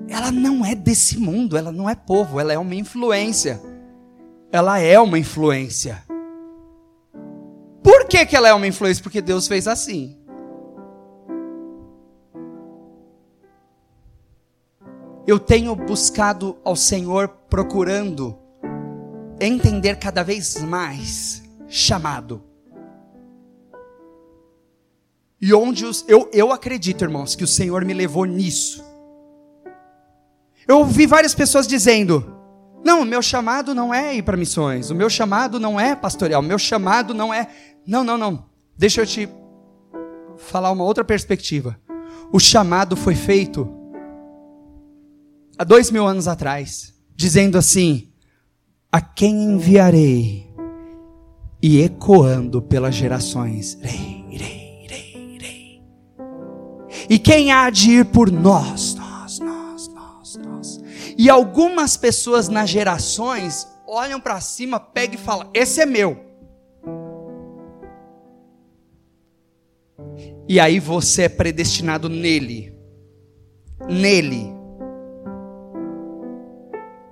ela 0.08 0.31
não 0.31 0.65
é 0.65 0.75
desse 0.75 1.17
mundo, 1.17 1.58
ela 1.58 1.71
não 1.71 1.89
é 1.89 1.95
povo, 1.95 2.39
ela 2.39 2.53
é 2.53 2.58
uma 2.58 2.75
influência. 2.75 3.62
Ela 4.51 4.79
é 4.79 4.99
uma 4.99 5.19
influência. 5.19 6.05
Por 7.86 8.08
que, 8.08 8.26
que 8.26 8.36
ela 8.36 8.48
é 8.48 8.54
uma 8.54 8.65
influência? 8.65 9.04
Porque 9.04 9.21
Deus 9.21 9.48
fez 9.48 9.67
assim. 9.67 10.17
Eu 15.28 15.38
tenho 15.38 15.76
buscado 15.76 16.58
ao 16.63 16.76
Senhor 16.76 17.28
procurando 17.48 18.36
entender 19.39 19.98
cada 19.98 20.24
vez 20.24 20.60
mais 20.63 21.43
chamado. 21.67 22.41
E 25.39 25.54
onde 25.54 25.86
os, 25.86 26.04
eu, 26.08 26.28
eu 26.34 26.52
acredito, 26.52 27.04
irmãos, 27.04 27.36
que 27.36 27.43
o 27.43 27.48
Senhor 27.48 27.86
me 27.86 27.93
levou 27.93 28.26
nisso. 28.26 28.84
Eu 30.67 30.80
ouvi 30.80 31.06
várias 31.06 31.36
pessoas 31.36 31.67
dizendo: 31.67 32.35
não, 32.86 33.02
o 33.02 33.06
meu 33.06 33.19
chamado 33.19 33.74
não 33.74 33.91
é 33.91 34.15
ir 34.15 34.21
para 34.21 34.38
missões, 34.38 34.91
o 34.91 34.95
meu 34.95 35.10
chamado 35.10 35.60
não 35.60 35.80
é 35.80 35.95
pastorear, 35.95 36.39
o 36.39 36.43
meu 36.43 36.60
chamado 36.60 37.15
não 37.15 37.34
é 37.34 37.50
não, 37.86 38.04
não, 38.04 38.15
não. 38.17 38.45
Deixa 38.78 39.02
eu 39.02 39.06
te 39.08 39.28
falar 40.38 40.71
uma 40.71 40.84
outra 40.84 41.04
perspectiva. 41.04 41.80
O 42.32 42.39
chamado 42.39 42.95
foi 42.95 43.15
feito 43.15 43.67
há 45.58 45.63
dois 45.63 45.89
mil 45.89 46.06
anos 46.06 46.28
atrás, 46.28 46.93
dizendo 47.15 47.58
assim: 47.58 48.10
A 48.91 49.02
quem 49.02 49.43
enviarei? 49.43 50.45
E 51.62 51.82
ecoando 51.82 52.62
pelas 52.62 52.93
gerações. 52.93 53.80
E 57.10 57.17
quem 57.17 57.52
há 57.52 57.69
de 57.71 57.91
ir 57.91 58.06
por 58.06 58.32
nós. 58.32 58.95
E 61.17 61.30
algumas 61.30 61.95
pessoas 61.95 62.49
nas 62.49 62.69
gerações 62.69 63.67
olham 63.88 64.19
para 64.19 64.41
cima, 64.41 64.80
pegam 64.80 65.15
e 65.15 65.17
falam: 65.17 65.49
Esse 65.54 65.82
é 65.82 65.86
meu. 65.86 66.25
E 70.47 70.60
aí 70.60 70.80
você 70.80 71.23
é 71.23 71.30
predestinado 71.30 72.10
nele. 72.10 72.78
Nele. 73.88 74.54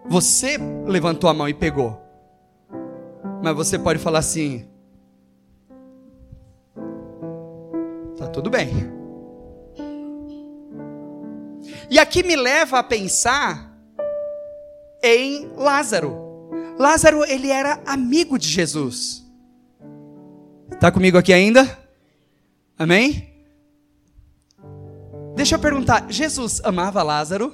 Você 0.06 0.58
levantou 0.86 1.30
a 1.30 1.34
mão 1.34 1.48
e 1.48 1.54
pegou. 1.54 2.00
Mas 3.42 3.56
você 3.56 3.80
pode 3.80 4.00
falar 4.00 4.20
assim: 4.20 4.68
Tá 8.18 8.28
tudo 8.28 8.50
bem. 8.50 8.70
E 11.90 11.98
aqui 12.00 12.22
me 12.22 12.36
leva 12.36 12.80
a 12.80 12.84
pensar 12.84 13.73
em 15.04 15.52
Lázaro. 15.58 16.18
Lázaro, 16.80 17.24
ele 17.26 17.50
era 17.50 17.82
amigo 17.86 18.40
de 18.40 18.48
Jesus. 18.48 19.24
Está 20.72 20.92
comigo 20.92 21.18
aqui 21.18 21.34
ainda? 21.34 21.78
Amém? 22.78 23.30
Deixa 25.36 25.56
eu 25.56 25.60
perguntar: 25.60 26.06
Jesus 26.10 26.62
amava 26.64 27.04
Lázaro? 27.04 27.54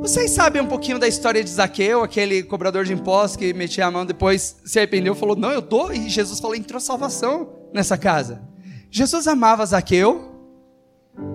Vocês 0.00 0.32
sabem 0.32 0.60
um 0.60 0.66
pouquinho 0.66 0.98
da 0.98 1.06
história 1.06 1.44
de 1.44 1.50
Zaqueu, 1.50 2.02
aquele 2.02 2.42
cobrador 2.42 2.84
de 2.84 2.92
impostos 2.92 3.36
que 3.36 3.54
metia 3.54 3.86
a 3.86 3.90
mão, 3.90 4.04
depois 4.04 4.56
se 4.64 4.78
arrependeu, 4.78 5.14
falou: 5.14 5.36
Não, 5.36 5.50
eu 5.50 5.62
dou. 5.62 5.92
E 5.92 6.08
Jesus 6.08 6.40
falou: 6.40 6.56
Entrou 6.56 6.80
salvação 6.80 7.50
nessa 7.72 7.96
casa. 7.96 8.42
Jesus 8.90 9.26
amava 9.26 9.64
Zaqueu? 9.64 10.32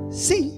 Sim. 0.10 0.57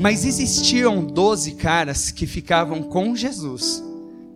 Mas 0.00 0.24
existiam 0.24 1.04
doze 1.04 1.52
caras 1.56 2.12
que 2.12 2.26
ficavam 2.26 2.84
com 2.84 3.16
Jesus, 3.16 3.82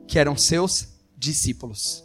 que 0.08 0.18
eram 0.18 0.36
seus 0.36 0.88
discípulos. 1.16 2.04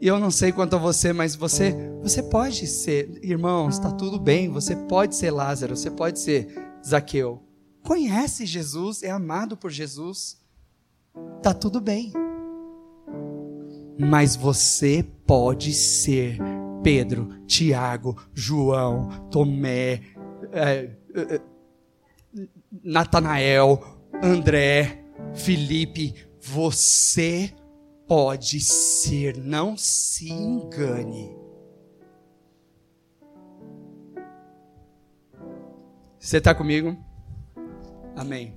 E 0.00 0.08
eu 0.08 0.18
não 0.18 0.30
sei 0.30 0.52
quanto 0.52 0.74
a 0.76 0.78
você, 0.78 1.12
mas 1.12 1.34
você, 1.34 1.74
você 2.02 2.22
pode 2.22 2.66
ser, 2.66 3.18
irmãos, 3.22 3.74
está 3.74 3.90
tudo 3.90 4.18
bem. 4.18 4.48
Você 4.50 4.74
pode 4.74 5.14
ser 5.14 5.30
Lázaro, 5.30 5.76
você 5.76 5.90
pode 5.90 6.18
ser 6.18 6.48
Zaqueu. 6.84 7.42
Conhece 7.82 8.44
Jesus, 8.44 9.02
é 9.02 9.10
amado 9.10 9.56
por 9.56 9.70
Jesus. 9.70 10.38
Está 11.38 11.54
tudo 11.54 11.80
bem. 11.80 12.12
Mas 13.98 14.36
você 14.36 15.06
pode 15.24 15.72
ser 15.72 16.38
Pedro, 16.86 17.44
Tiago, 17.48 18.16
João, 18.32 19.28
Tomé, 19.28 20.02
é, 20.52 20.88
é, 21.16 21.40
Natanael, 22.84 23.82
André, 24.22 25.04
Felipe. 25.34 26.14
Você 26.40 27.52
pode 28.06 28.60
ser, 28.60 29.36
não 29.36 29.76
se 29.76 30.30
engane. 30.30 31.36
Você 36.20 36.36
está 36.36 36.54
comigo? 36.54 36.96
Amém. 38.14 38.56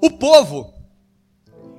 O 0.00 0.10
povo, 0.18 0.75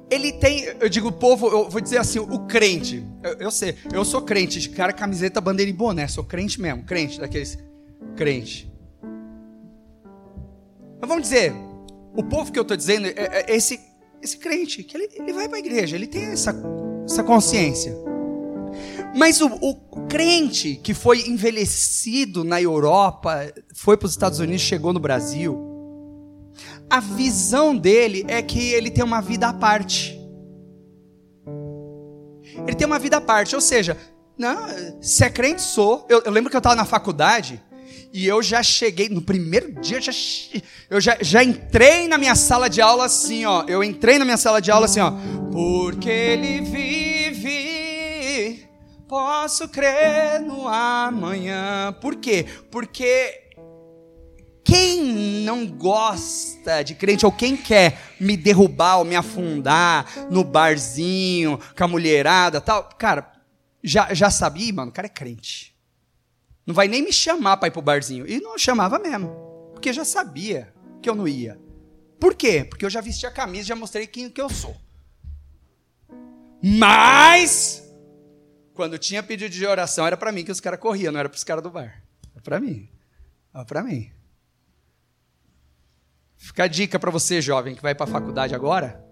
ele 0.10 0.32
tem, 0.34 0.64
eu 0.80 0.88
digo 0.88 1.12
povo, 1.12 1.48
eu 1.48 1.70
vou 1.70 1.82
dizer 1.82 1.98
assim, 1.98 2.20
o 2.20 2.40
crente. 2.48 3.06
Eu, 3.22 3.34
eu 3.34 3.52
sei, 3.52 3.76
eu 3.94 4.06
sou 4.06 4.22
crente, 4.22 4.60
de 4.60 4.70
cara, 4.70 4.94
camiseta, 4.94 5.42
bandeira 5.42 5.70
e 5.70 5.74
boné, 5.74 6.08
sou 6.08 6.24
crente 6.24 6.62
mesmo, 6.62 6.84
crente 6.84 7.20
daqueles 7.20 7.58
crente. 8.16 8.72
Mas 11.00 11.08
vamos 11.08 11.24
dizer, 11.24 11.54
o 12.16 12.24
povo 12.24 12.52
que 12.52 12.58
eu 12.58 12.64
estou 12.64 12.76
dizendo 12.78 13.08
é, 13.08 13.14
é, 13.16 13.56
esse, 13.56 13.80
esse 14.22 14.38
crente, 14.38 14.82
que 14.84 14.98
ele, 14.98 15.10
ele 15.14 15.34
vai 15.34 15.48
para 15.48 15.58
a 15.58 15.60
igreja, 15.60 15.96
ele 15.96 16.08
tem 16.08 16.24
essa, 16.24 16.56
essa 17.06 17.24
consciência. 17.24 17.96
Mas 19.16 19.42
o, 19.42 19.48
o, 19.62 19.76
crente 20.08 20.76
que 20.76 20.94
foi 20.94 21.28
envelhecido 21.28 22.44
na 22.44 22.62
Europa, 22.62 23.52
foi 23.74 23.98
para 23.98 24.06
os 24.06 24.12
Estados 24.12 24.40
Unidos, 24.40 24.62
chegou 24.62 24.94
no 24.94 25.00
Brasil, 25.00 25.67
a 26.90 27.00
visão 27.00 27.76
dele 27.76 28.26
é 28.28 28.42
que 28.42 28.72
ele 28.74 28.90
tem 28.90 29.04
uma 29.04 29.22
vida 29.22 29.48
à 29.48 29.54
parte. 29.54 30.18
Ele 32.66 32.76
tem 32.76 32.88
uma 32.88 33.00
vida 33.00 33.18
à 33.18 33.22
parte, 33.22 33.56
ou 33.56 33.62
seja, 33.62 33.98
não, 34.38 34.58
se 35.02 35.24
é 35.24 35.30
crente, 35.30 35.62
sou. 35.62 36.06
Eu, 36.10 36.22
eu 36.26 36.32
lembro 36.32 36.50
que 36.50 36.56
eu 36.56 36.60
estava 36.60 36.76
na 36.76 36.86
faculdade, 36.86 37.62
e 38.14 38.26
eu 38.26 38.42
já 38.42 38.64
cheguei, 38.64 39.10
no 39.10 39.22
primeiro 39.22 39.74
dia, 39.82 39.98
eu 39.98 40.02
já, 40.02 40.12
eu 40.90 41.00
já, 41.02 41.18
já 41.22 41.44
entrei 41.44 42.08
na 42.08 42.18
minha 42.18 42.36
sala 42.36 42.70
de 42.70 42.82
aula 42.82 43.06
assim, 43.06 43.46
ó. 43.46 43.64
Eu 43.68 43.84
entrei 43.84 44.18
na 44.18 44.26
minha 44.26 44.38
sala 44.38 44.62
de 44.62 44.72
aula 44.72 44.86
assim, 44.86 45.02
ó. 45.02 45.12
Porque 45.52 46.10
ele 46.10 46.62
vive, 46.62 47.50
posso 49.08 49.68
crer 49.68 50.40
no 50.40 50.68
amanhã. 50.68 51.96
Por 52.02 52.16
quê? 52.16 52.46
Porque 52.72 53.47
quem 54.68 55.02
não 55.46 55.66
gosta 55.66 56.84
de 56.84 56.94
crente 56.94 57.26
ou 57.26 57.32
quem 57.32 57.56
quer 57.56 57.98
me 58.20 58.36
derrubar 58.36 58.98
ou 58.98 59.06
me 59.06 59.16
afundar 59.16 60.06
no 60.30 60.44
barzinho, 60.44 61.58
com 61.76 61.84
a 61.86 61.88
mulherada 61.88 62.60
tal, 62.60 62.84
cara, 62.98 63.32
já, 63.82 64.14
já 64.14 64.30
sabia, 64.30 64.74
mano, 64.74 64.92
o 64.92 64.94
cara 64.94 65.08
é 65.08 65.10
crente. 65.10 65.74
Não 66.66 66.76
vai 66.76 66.90
nem 66.90 67.02
me 67.02 67.14
chamar 67.14 67.56
para 67.56 67.70
ir 67.70 67.72
pro 67.72 67.82
barzinho. 67.82 68.28
E 68.28 68.42
não 68.42 68.58
chamava 68.58 69.00
mesmo. 69.00 69.72
porque 69.72 69.94
já 69.94 70.04
sabia 70.04 70.74
que 71.02 71.10
eu 71.10 71.16
não 71.16 71.26
ia. 71.26 71.58
Por 72.20 72.36
quê? 72.36 72.66
Porque 72.70 72.84
eu 72.84 72.90
já 72.90 73.00
vesti 73.00 73.26
a 73.26 73.32
camisa, 73.32 73.70
já 73.70 73.76
mostrei 73.76 74.06
quem 74.06 74.30
que 74.30 74.42
eu 74.42 74.50
sou. 74.50 74.76
Mas 76.62 77.84
quando 78.74 78.98
tinha 78.98 79.24
pedido 79.24 79.52
de 79.52 79.66
oração 79.66 80.06
era 80.06 80.18
para 80.18 80.32
mim 80.34 80.44
que 80.44 80.52
os 80.52 80.60
caras 80.60 80.80
corriam, 80.80 81.14
não 81.14 81.20
era 81.22 81.30
para 81.30 81.38
os 81.38 81.44
caras 81.46 81.64
do 81.64 81.70
bar. 81.70 82.04
Era 82.34 82.42
para 82.44 82.60
mim. 82.60 82.90
Era 83.54 83.64
para 83.64 83.82
mim. 83.82 84.17
Fica 86.38 86.64
a 86.64 86.68
dica 86.68 87.00
para 87.00 87.12
você, 87.12 87.42
jovem, 87.42 87.76
que 87.76 87.82
vai 87.82 87.96
para 87.96 88.06
a 88.06 88.10
faculdade 88.10 88.54
agora, 88.54 89.04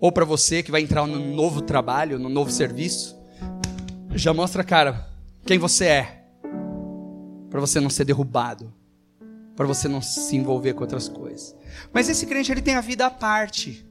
ou 0.00 0.10
para 0.10 0.24
você 0.24 0.62
que 0.62 0.70
vai 0.70 0.82
entrar 0.82 1.06
no 1.06 1.18
novo 1.18 1.60
trabalho, 1.60 2.18
no 2.18 2.28
novo 2.28 2.50
serviço. 2.50 3.16
Já 4.14 4.34
mostra, 4.34 4.64
cara, 4.64 5.08
quem 5.46 5.58
você 5.58 5.84
é. 5.86 6.24
Para 7.50 7.60
você 7.60 7.78
não 7.78 7.90
ser 7.90 8.04
derrubado. 8.04 8.72
Para 9.54 9.66
você 9.66 9.86
não 9.86 10.00
se 10.00 10.34
envolver 10.34 10.72
com 10.72 10.80
outras 10.80 11.08
coisas. 11.08 11.54
Mas 11.92 12.08
esse 12.08 12.26
crente, 12.26 12.50
ele 12.50 12.62
tem 12.62 12.74
a 12.74 12.80
vida 12.80 13.06
à 13.06 13.10
parte. 13.10 13.86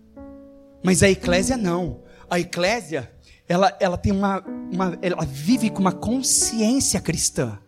Mas 0.84 1.04
a 1.04 1.10
eclésia 1.10 1.56
não. 1.56 2.04
A 2.30 2.40
eclésia, 2.40 3.12
ela, 3.48 3.76
ela 3.80 3.98
tem 3.98 4.12
uma, 4.12 4.44
uma. 4.72 4.98
Ela 5.02 5.24
vive 5.24 5.70
com 5.70 5.80
uma 5.80 5.92
consciência 5.92 7.00
cristã. 7.00 7.60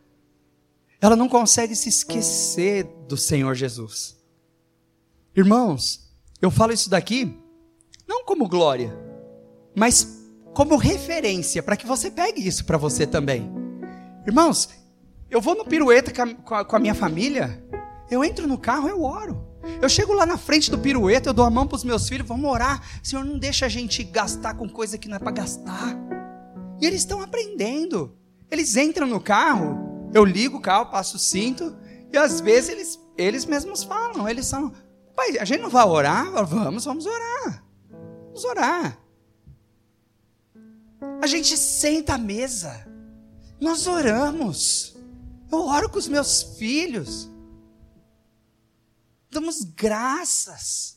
Ela 0.99 1.15
não 1.15 1.29
consegue 1.29 1.75
se 1.75 1.89
esquecer 1.89 2.85
do 3.07 3.15
Senhor 3.15 3.53
Jesus. 3.53 4.22
Irmãos, 5.35 6.11
eu 6.39 6.51
falo 6.51 6.73
isso 6.73 6.89
daqui 6.89 7.35
não 8.07 8.23
como 8.23 8.47
glória, 8.47 8.95
mas 9.75 10.21
como 10.53 10.77
referência 10.77 11.63
para 11.63 11.75
que 11.75 11.87
você 11.87 12.11
pegue 12.11 12.47
isso 12.47 12.63
para 12.65 12.77
você 12.77 13.07
também. 13.07 13.51
Irmãos, 14.27 14.69
eu 15.31 15.41
vou 15.41 15.55
no 15.55 15.65
pirueta 15.65 16.13
com 16.35 16.53
a, 16.53 16.63
com 16.63 16.75
a 16.75 16.79
minha 16.79 16.93
família, 16.93 17.65
eu 18.11 18.23
entro 18.23 18.47
no 18.47 18.59
carro, 18.59 18.87
eu 18.87 19.01
oro. 19.01 19.43
Eu 19.81 19.89
chego 19.89 20.13
lá 20.13 20.25
na 20.25 20.37
frente 20.37 20.69
do 20.69 20.77
pirueta, 20.77 21.29
eu 21.29 21.33
dou 21.33 21.45
a 21.45 21.49
mão 21.49 21.65
para 21.65 21.77
os 21.77 21.83
meus 21.83 22.07
filhos, 22.07 22.27
vamos 22.27 22.47
orar. 22.49 22.83
Senhor, 23.01 23.25
não 23.25 23.39
deixa 23.39 23.65
a 23.65 23.69
gente 23.69 24.03
gastar 24.03 24.53
com 24.53 24.69
coisa 24.69 24.97
que 24.99 25.07
não 25.07 25.15
é 25.15 25.19
para 25.19 25.31
gastar. 25.31 25.97
E 26.79 26.85
eles 26.85 26.99
estão 26.99 27.21
aprendendo. 27.21 28.15
Eles 28.51 28.75
entram 28.75 29.07
no 29.07 29.19
carro, 29.19 30.09
eu 30.13 30.23
ligo 30.23 30.57
o 30.57 30.61
carro, 30.61 30.91
passo 30.91 31.15
o 31.15 31.19
cinto, 31.19 31.75
e 32.11 32.17
às 32.17 32.39
vezes 32.39 32.69
eles, 32.69 32.99
eles 33.17 33.45
mesmos 33.45 33.83
falam, 33.83 34.29
eles 34.29 34.45
são, 34.45 34.71
pai, 35.15 35.37
a 35.39 35.45
gente 35.45 35.61
não 35.61 35.69
vai 35.69 35.85
orar? 35.85 36.45
Vamos, 36.45 36.85
vamos 36.85 37.05
orar. 37.05 37.63
Vamos 38.27 38.43
orar. 38.45 38.99
A 41.21 41.27
gente 41.27 41.57
senta 41.57 42.15
à 42.15 42.17
mesa, 42.17 42.87
nós 43.59 43.87
oramos. 43.87 44.95
Eu 45.51 45.59
oro 45.59 45.89
com 45.89 45.99
os 45.99 46.07
meus 46.07 46.41
filhos, 46.57 47.29
damos 49.29 49.63
graças. 49.63 50.93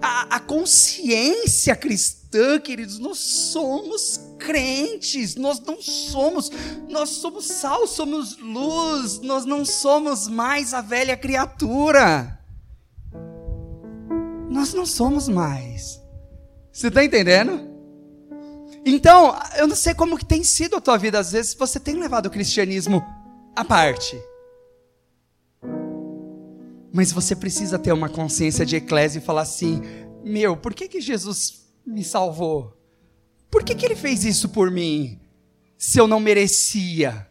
A, 0.00 0.36
a, 0.36 0.40
consciência 0.40 1.74
cristã, 1.74 2.60
queridos, 2.60 3.00
nós 3.00 3.18
somos 3.18 4.20
crentes, 4.38 5.34
nós 5.34 5.58
não 5.58 5.82
somos, 5.82 6.50
nós 6.88 7.10
somos 7.10 7.46
sal, 7.46 7.84
somos 7.86 8.38
luz, 8.38 9.18
nós 9.18 9.44
não 9.44 9.64
somos 9.64 10.28
mais 10.28 10.72
a 10.72 10.80
velha 10.80 11.16
criatura. 11.16 12.35
Nós 14.56 14.72
não 14.72 14.86
somos 14.86 15.28
mais. 15.28 16.02
Você 16.72 16.88
está 16.88 17.04
entendendo? 17.04 17.60
Então, 18.86 19.38
eu 19.58 19.66
não 19.66 19.76
sei 19.76 19.92
como 19.92 20.16
que 20.16 20.24
tem 20.24 20.42
sido 20.42 20.76
a 20.76 20.80
tua 20.80 20.96
vida, 20.96 21.18
às 21.18 21.32
vezes 21.32 21.52
você 21.52 21.78
tem 21.78 21.96
levado 21.96 22.24
o 22.24 22.30
cristianismo 22.30 23.04
à 23.54 23.62
parte. 23.62 24.18
Mas 26.90 27.12
você 27.12 27.36
precisa 27.36 27.78
ter 27.78 27.92
uma 27.92 28.08
consciência 28.08 28.64
de 28.64 28.76
eclésia 28.76 29.18
e 29.18 29.22
falar 29.22 29.42
assim: 29.42 29.82
meu, 30.24 30.56
por 30.56 30.72
que, 30.72 30.88
que 30.88 31.02
Jesus 31.02 31.66
me 31.86 32.02
salvou? 32.02 32.74
Por 33.50 33.62
que, 33.62 33.74
que 33.74 33.84
ele 33.84 33.94
fez 33.94 34.24
isso 34.24 34.48
por 34.48 34.70
mim? 34.70 35.20
Se 35.76 36.00
eu 36.00 36.08
não 36.08 36.18
merecia? 36.18 37.28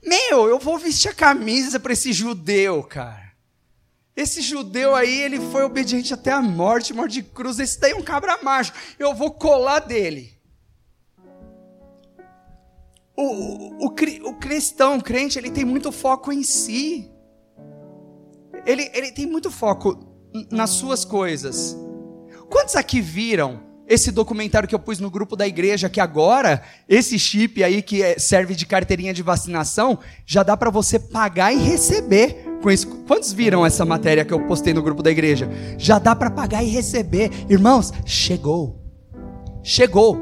Meu, 0.00 0.46
eu 0.46 0.60
vou 0.60 0.78
vestir 0.78 1.08
a 1.08 1.14
camisa 1.14 1.80
para 1.80 1.92
esse 1.92 2.12
judeu, 2.12 2.84
cara. 2.84 3.27
Esse 4.18 4.42
judeu 4.42 4.96
aí, 4.96 5.22
ele 5.22 5.38
foi 5.38 5.62
obediente 5.62 6.12
até 6.12 6.32
a 6.32 6.42
morte, 6.42 6.92
morte 6.92 7.12
de 7.12 7.22
cruz. 7.22 7.60
Esse 7.60 7.78
daí 7.78 7.92
é 7.92 7.94
um 7.94 8.02
cabra 8.02 8.36
macho. 8.42 8.72
Eu 8.98 9.14
vou 9.14 9.30
colar 9.30 9.78
dele. 9.78 10.36
O, 13.16 13.22
o, 13.22 13.86
o, 13.86 14.28
o 14.30 14.34
cristão, 14.34 14.98
o 14.98 15.02
crente, 15.04 15.38
ele 15.38 15.52
tem 15.52 15.64
muito 15.64 15.92
foco 15.92 16.32
em 16.32 16.42
si. 16.42 17.08
Ele, 18.66 18.90
ele 18.92 19.12
tem 19.12 19.24
muito 19.24 19.52
foco 19.52 20.04
nas 20.50 20.70
suas 20.70 21.04
coisas. 21.04 21.76
Quantos 22.50 22.74
aqui 22.74 23.00
viram 23.00 23.62
esse 23.86 24.10
documentário 24.10 24.68
que 24.68 24.74
eu 24.74 24.80
pus 24.80 24.98
no 24.98 25.12
grupo 25.12 25.36
da 25.36 25.46
igreja, 25.46 25.88
que 25.88 26.00
agora, 26.00 26.60
esse 26.88 27.20
chip 27.20 27.62
aí 27.62 27.82
que 27.82 28.02
é, 28.02 28.18
serve 28.18 28.56
de 28.56 28.66
carteirinha 28.66 29.14
de 29.14 29.22
vacinação, 29.22 29.96
já 30.26 30.42
dá 30.42 30.56
para 30.56 30.70
você 30.70 30.98
pagar 30.98 31.52
e 31.52 31.58
receber. 31.58 32.47
Quantos 33.06 33.32
viram 33.32 33.64
essa 33.64 33.84
matéria 33.84 34.24
que 34.24 34.32
eu 34.32 34.46
postei 34.46 34.74
no 34.74 34.82
grupo 34.82 35.02
da 35.02 35.10
igreja? 35.10 35.48
Já 35.76 35.98
dá 35.98 36.14
para 36.14 36.30
pagar 36.30 36.62
e 36.62 36.68
receber. 36.68 37.30
Irmãos, 37.48 37.92
chegou. 38.04 38.82
Chegou. 39.62 40.18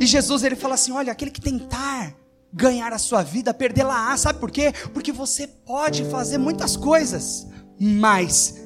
E 0.00 0.06
Jesus 0.06 0.44
ele 0.44 0.56
fala 0.56 0.74
assim: 0.74 0.92
olha, 0.92 1.12
aquele 1.12 1.30
que 1.30 1.40
tentar 1.40 2.14
ganhar 2.52 2.92
a 2.92 2.98
sua 2.98 3.22
vida, 3.22 3.52
perdê-la, 3.52 4.16
sabe 4.16 4.38
por 4.38 4.50
quê? 4.50 4.72
Porque 4.94 5.12
você 5.12 5.46
pode 5.46 6.04
fazer 6.04 6.38
muitas 6.38 6.76
coisas, 6.76 7.46
mas 7.78 8.62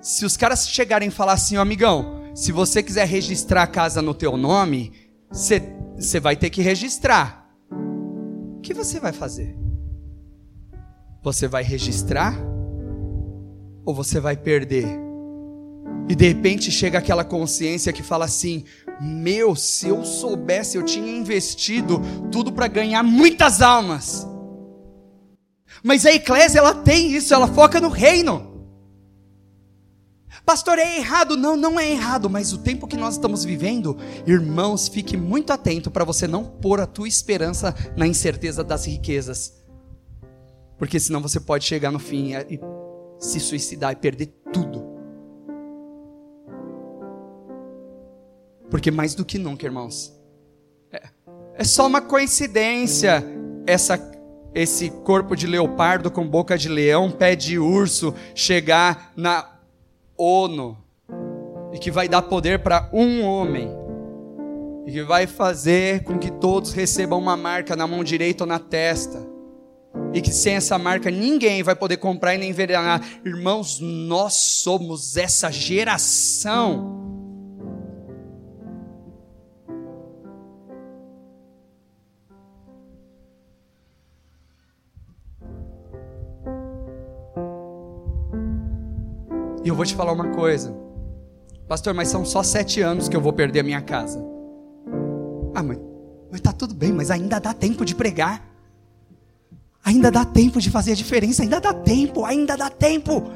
se 0.00 0.24
os 0.24 0.36
caras 0.36 0.68
chegarem 0.68 1.08
e 1.08 1.12
falar 1.12 1.34
assim, 1.34 1.56
oh, 1.56 1.60
amigão, 1.60 2.22
se 2.34 2.50
você 2.52 2.82
quiser 2.82 3.06
registrar 3.06 3.62
a 3.62 3.66
casa 3.66 4.02
no 4.02 4.14
teu 4.14 4.36
nome, 4.36 4.92
você 5.30 6.18
vai 6.20 6.34
ter 6.36 6.50
que 6.50 6.62
registrar. 6.62 7.48
O 8.56 8.60
que 8.60 8.74
você 8.74 8.98
vai 8.98 9.12
fazer? 9.12 9.56
Você 11.22 11.46
vai 11.46 11.62
registrar 11.62 12.34
ou 13.84 13.94
você 13.94 14.18
vai 14.20 14.36
perder? 14.36 14.86
E 16.08 16.14
de 16.14 16.26
repente 16.26 16.70
chega 16.70 16.98
aquela 16.98 17.24
consciência 17.24 17.92
que 17.92 18.02
fala 18.02 18.24
assim: 18.24 18.64
Meu, 19.00 19.54
se 19.54 19.88
eu 19.88 20.04
soubesse, 20.04 20.76
eu 20.76 20.82
tinha 20.82 21.16
investido 21.16 22.00
tudo 22.32 22.52
para 22.52 22.66
ganhar 22.66 23.02
muitas 23.02 23.62
almas. 23.62 24.26
Mas 25.82 26.04
a 26.04 26.12
eclésia, 26.12 26.58
ela 26.58 26.74
tem 26.74 27.12
isso, 27.12 27.32
ela 27.32 27.46
foca 27.46 27.80
no 27.80 27.88
reino. 27.88 28.50
Pastor, 30.44 30.78
é 30.78 30.96
errado? 30.96 31.36
Não, 31.36 31.56
não 31.56 31.78
é 31.78 31.90
errado, 31.90 32.28
mas 32.28 32.52
o 32.52 32.58
tempo 32.58 32.88
que 32.88 32.96
nós 32.96 33.14
estamos 33.14 33.44
vivendo, 33.44 33.96
irmãos, 34.26 34.88
fique 34.88 35.16
muito 35.16 35.52
atento 35.52 35.90
para 35.90 36.04
você 36.04 36.26
não 36.26 36.44
pôr 36.44 36.80
a 36.80 36.86
tua 36.86 37.06
esperança 37.06 37.74
na 37.96 38.06
incerteza 38.06 38.64
das 38.64 38.84
riquezas. 38.84 39.59
Porque 40.80 40.98
senão 40.98 41.20
você 41.20 41.38
pode 41.38 41.66
chegar 41.66 41.90
no 41.90 41.98
fim 41.98 42.32
e 42.48 42.58
se 43.18 43.38
suicidar 43.38 43.92
e 43.92 43.96
perder 43.96 44.32
tudo. 44.50 44.82
Porque 48.70 48.90
mais 48.90 49.14
do 49.14 49.22
que 49.22 49.36
nunca, 49.36 49.66
irmãos, 49.66 50.18
é, 50.90 51.02
é 51.52 51.64
só 51.64 51.86
uma 51.86 52.00
coincidência 52.00 53.22
essa, 53.66 54.00
esse 54.54 54.88
corpo 54.88 55.36
de 55.36 55.46
leopardo 55.46 56.10
com 56.10 56.26
boca 56.26 56.56
de 56.56 56.70
leão, 56.70 57.10
pé 57.10 57.36
de 57.36 57.58
urso, 57.58 58.14
chegar 58.34 59.12
na 59.14 59.60
ONU 60.16 60.78
e 61.74 61.78
que 61.78 61.90
vai 61.90 62.08
dar 62.08 62.22
poder 62.22 62.62
para 62.62 62.88
um 62.90 63.22
homem 63.22 63.68
e 64.86 64.92
que 64.92 65.02
vai 65.02 65.26
fazer 65.26 66.04
com 66.04 66.18
que 66.18 66.30
todos 66.30 66.72
recebam 66.72 67.18
uma 67.18 67.36
marca 67.36 67.76
na 67.76 67.86
mão 67.86 68.02
direita 68.02 68.44
ou 68.44 68.48
na 68.48 68.58
testa. 68.58 69.28
E 70.12 70.20
que 70.20 70.32
sem 70.32 70.54
essa 70.54 70.78
marca 70.78 71.10
ninguém 71.10 71.62
vai 71.62 71.76
poder 71.76 71.98
comprar 71.98 72.34
e 72.34 72.38
nem 72.38 72.50
envenenar. 72.50 73.00
Irmãos, 73.24 73.78
nós 73.80 74.34
somos 74.34 75.16
essa 75.16 75.50
geração 75.50 77.00
E 89.62 89.68
eu 89.68 89.74
vou 89.74 89.84
te 89.84 89.94
falar 89.94 90.12
uma 90.12 90.28
coisa. 90.28 90.74
Pastor, 91.68 91.92
mas 91.94 92.08
são 92.08 92.24
só 92.24 92.42
sete 92.42 92.80
anos 92.80 93.08
que 93.08 93.16
eu 93.16 93.20
vou 93.20 93.32
perder 93.32 93.60
a 93.60 93.62
minha 93.62 93.80
casa. 93.80 94.24
Ah, 95.54 95.62
mas, 95.62 95.78
mas 96.30 96.40
tá 96.40 96.52
tudo 96.52 96.74
bem, 96.74 96.92
mas 96.92 97.10
ainda 97.10 97.38
dá 97.38 97.52
tempo 97.52 97.84
de 97.84 97.94
pregar. 97.94 98.49
Ainda 99.84 100.10
dá 100.10 100.24
tempo 100.24 100.60
de 100.60 100.70
fazer 100.70 100.92
a 100.92 100.94
diferença. 100.94 101.42
Ainda 101.42 101.60
dá 101.60 101.72
tempo, 101.72 102.24
ainda 102.24 102.56
dá 102.56 102.68
tempo. 102.68 103.30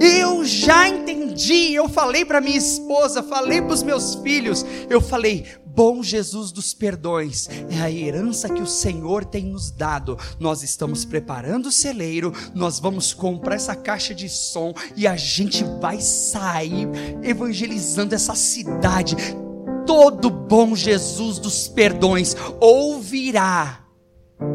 Eu 0.00 0.44
já 0.44 0.88
entendi. 0.88 1.74
Eu 1.74 1.88
falei 1.88 2.24
para 2.24 2.40
minha 2.40 2.56
esposa, 2.56 3.22
falei 3.22 3.60
para 3.60 3.74
os 3.74 3.82
meus 3.82 4.14
filhos, 4.16 4.64
eu 4.88 5.00
falei: 5.00 5.46
bom 5.66 6.02
Jesus 6.02 6.50
dos 6.50 6.74
perdões, 6.74 7.48
é 7.70 7.80
a 7.80 7.90
herança 7.90 8.48
que 8.48 8.60
o 8.62 8.66
Senhor 8.66 9.24
tem 9.24 9.44
nos 9.44 9.70
dado. 9.70 10.18
Nós 10.40 10.62
estamos 10.64 11.04
preparando 11.04 11.66
o 11.66 11.72
celeiro, 11.72 12.32
nós 12.54 12.80
vamos 12.80 13.12
comprar 13.12 13.54
essa 13.54 13.76
caixa 13.76 14.14
de 14.14 14.28
som 14.28 14.74
e 14.96 15.06
a 15.06 15.16
gente 15.16 15.64
vai 15.80 16.00
sair 16.00 16.88
evangelizando 17.22 18.14
essa 18.14 18.34
cidade. 18.34 19.16
Todo 19.88 20.28
bom 20.28 20.76
Jesus 20.76 21.38
dos 21.38 21.66
perdões 21.66 22.36
ouvirá 22.60 23.88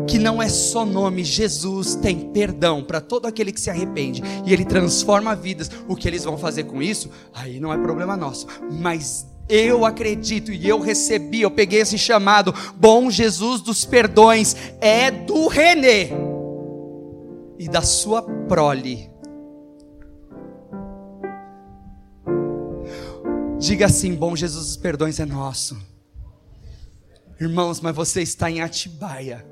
que 0.08 0.20
não 0.20 0.40
é 0.40 0.48
só 0.48 0.86
nome, 0.86 1.24
Jesus 1.24 1.96
tem 1.96 2.32
perdão 2.32 2.84
para 2.84 3.02
todo 3.02 3.26
aquele 3.26 3.52
que 3.52 3.60
se 3.60 3.70
arrepende 3.70 4.22
e 4.46 4.54
ele 4.54 4.64
transforma 4.64 5.36
vidas. 5.36 5.72
O 5.88 5.96
que 5.96 6.08
eles 6.08 6.24
vão 6.24 6.38
fazer 6.38 6.66
com 6.66 6.84
isso, 6.84 7.10
aí 7.34 7.60
não 7.60 7.74
é 7.74 7.78
problema 7.78 8.16
nosso, 8.16 8.46
mas 8.72 9.28
eu 9.50 9.86
acredito 9.86 10.52
e 10.52 10.70
eu 10.70 10.80
recebi, 10.80 11.42
eu 11.42 11.50
peguei 11.50 11.82
esse 11.82 11.98
chamado, 11.98 12.54
bom 12.76 13.10
Jesus 13.10 13.60
dos 13.60 13.84
perdões, 13.84 14.56
é 14.80 15.10
do 15.10 15.48
Renê 15.48 16.10
e 17.58 17.68
da 17.68 17.82
sua 17.82 18.22
prole. 18.22 19.13
Diga 23.64 23.86
assim: 23.86 24.14
bom 24.14 24.36
Jesus 24.36 24.66
dos 24.66 24.76
perdões 24.76 25.22
é 25.22 25.26
nosso. 25.26 25.78
Irmãos, 27.40 27.80
mas 27.80 27.96
você 27.96 28.22
está 28.22 28.52
em 28.52 28.60
Atibaia. 28.60 29.46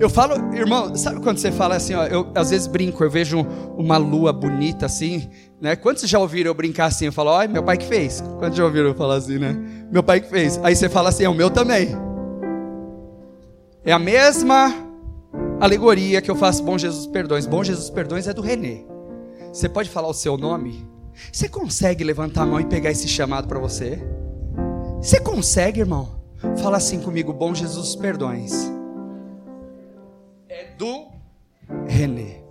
Eu 0.00 0.10
falo, 0.10 0.52
irmão, 0.52 0.96
sabe 0.96 1.20
quando 1.20 1.38
você 1.38 1.52
fala 1.52 1.76
assim, 1.76 1.94
ó, 1.94 2.06
eu 2.06 2.32
às 2.34 2.50
vezes 2.50 2.66
brinco, 2.66 3.04
eu 3.04 3.10
vejo 3.10 3.46
uma 3.76 3.96
lua 3.96 4.32
bonita 4.32 4.86
assim, 4.86 5.30
né? 5.60 5.76
Quantos 5.76 6.08
já 6.08 6.18
ouviram 6.18 6.50
eu 6.50 6.54
brincar 6.54 6.86
assim? 6.86 7.06
Eu 7.06 7.12
falo, 7.12 7.30
ó, 7.30 7.46
meu 7.46 7.62
pai 7.62 7.76
que 7.76 7.86
fez. 7.86 8.20
Quantos 8.40 8.58
já 8.58 8.64
ouviram 8.64 8.88
eu 8.88 8.94
falar 8.96 9.14
assim, 9.14 9.38
né? 9.38 9.52
Meu 9.92 10.02
pai 10.02 10.20
que 10.20 10.28
fez. 10.28 10.58
Aí 10.64 10.74
você 10.74 10.88
fala 10.88 11.10
assim, 11.10 11.22
é 11.22 11.28
o 11.28 11.34
meu 11.34 11.50
também. 11.50 11.90
É 13.84 13.92
a 13.92 13.98
mesma 13.98 14.91
alegoria 15.64 16.20
que 16.20 16.30
eu 16.30 16.34
faço, 16.34 16.62
bom 16.62 16.76
Jesus 16.76 17.06
perdões. 17.06 17.46
Bom 17.46 17.62
Jesus 17.62 17.88
perdões 17.88 18.26
é 18.26 18.34
do 18.34 18.42
Renê. 18.42 18.84
Você 19.52 19.68
pode 19.68 19.88
falar 19.88 20.08
o 20.08 20.14
seu 20.14 20.36
nome? 20.36 20.84
Você 21.30 21.48
consegue 21.48 22.02
levantar 22.02 22.42
a 22.42 22.46
mão 22.46 22.60
e 22.60 22.64
pegar 22.64 22.90
esse 22.90 23.06
chamado 23.06 23.46
para 23.46 23.60
você? 23.60 23.98
Você 25.00 25.20
consegue, 25.20 25.80
irmão? 25.80 26.20
Fala 26.60 26.78
assim 26.78 27.00
comigo, 27.00 27.32
bom 27.32 27.54
Jesus 27.54 27.94
perdões 27.94 28.52
do 30.76 31.06
René. 31.86 32.42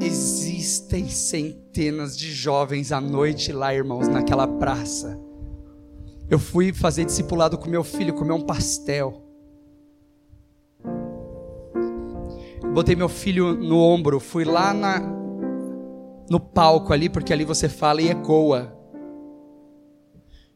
Existem 0.00 1.08
centenas 1.08 2.16
de 2.18 2.32
jovens 2.32 2.90
à 2.90 3.00
noite 3.00 3.52
lá, 3.52 3.72
irmãos, 3.72 4.08
naquela 4.08 4.48
praça. 4.48 5.27
Eu 6.30 6.38
fui 6.38 6.72
fazer 6.74 7.06
discipulado 7.06 7.56
com 7.56 7.70
meu 7.70 7.82
filho, 7.82 8.12
comer 8.12 8.32
um 8.32 8.42
pastel. 8.42 9.22
Botei 12.74 12.94
meu 12.94 13.08
filho 13.08 13.54
no 13.54 13.78
ombro, 13.78 14.20
fui 14.20 14.44
lá 14.44 14.74
na, 14.74 15.00
no 16.28 16.38
palco 16.38 16.92
ali, 16.92 17.08
porque 17.08 17.32
ali 17.32 17.44
você 17.44 17.68
fala 17.68 18.02
e 18.02 18.08
ecoa. 18.08 18.76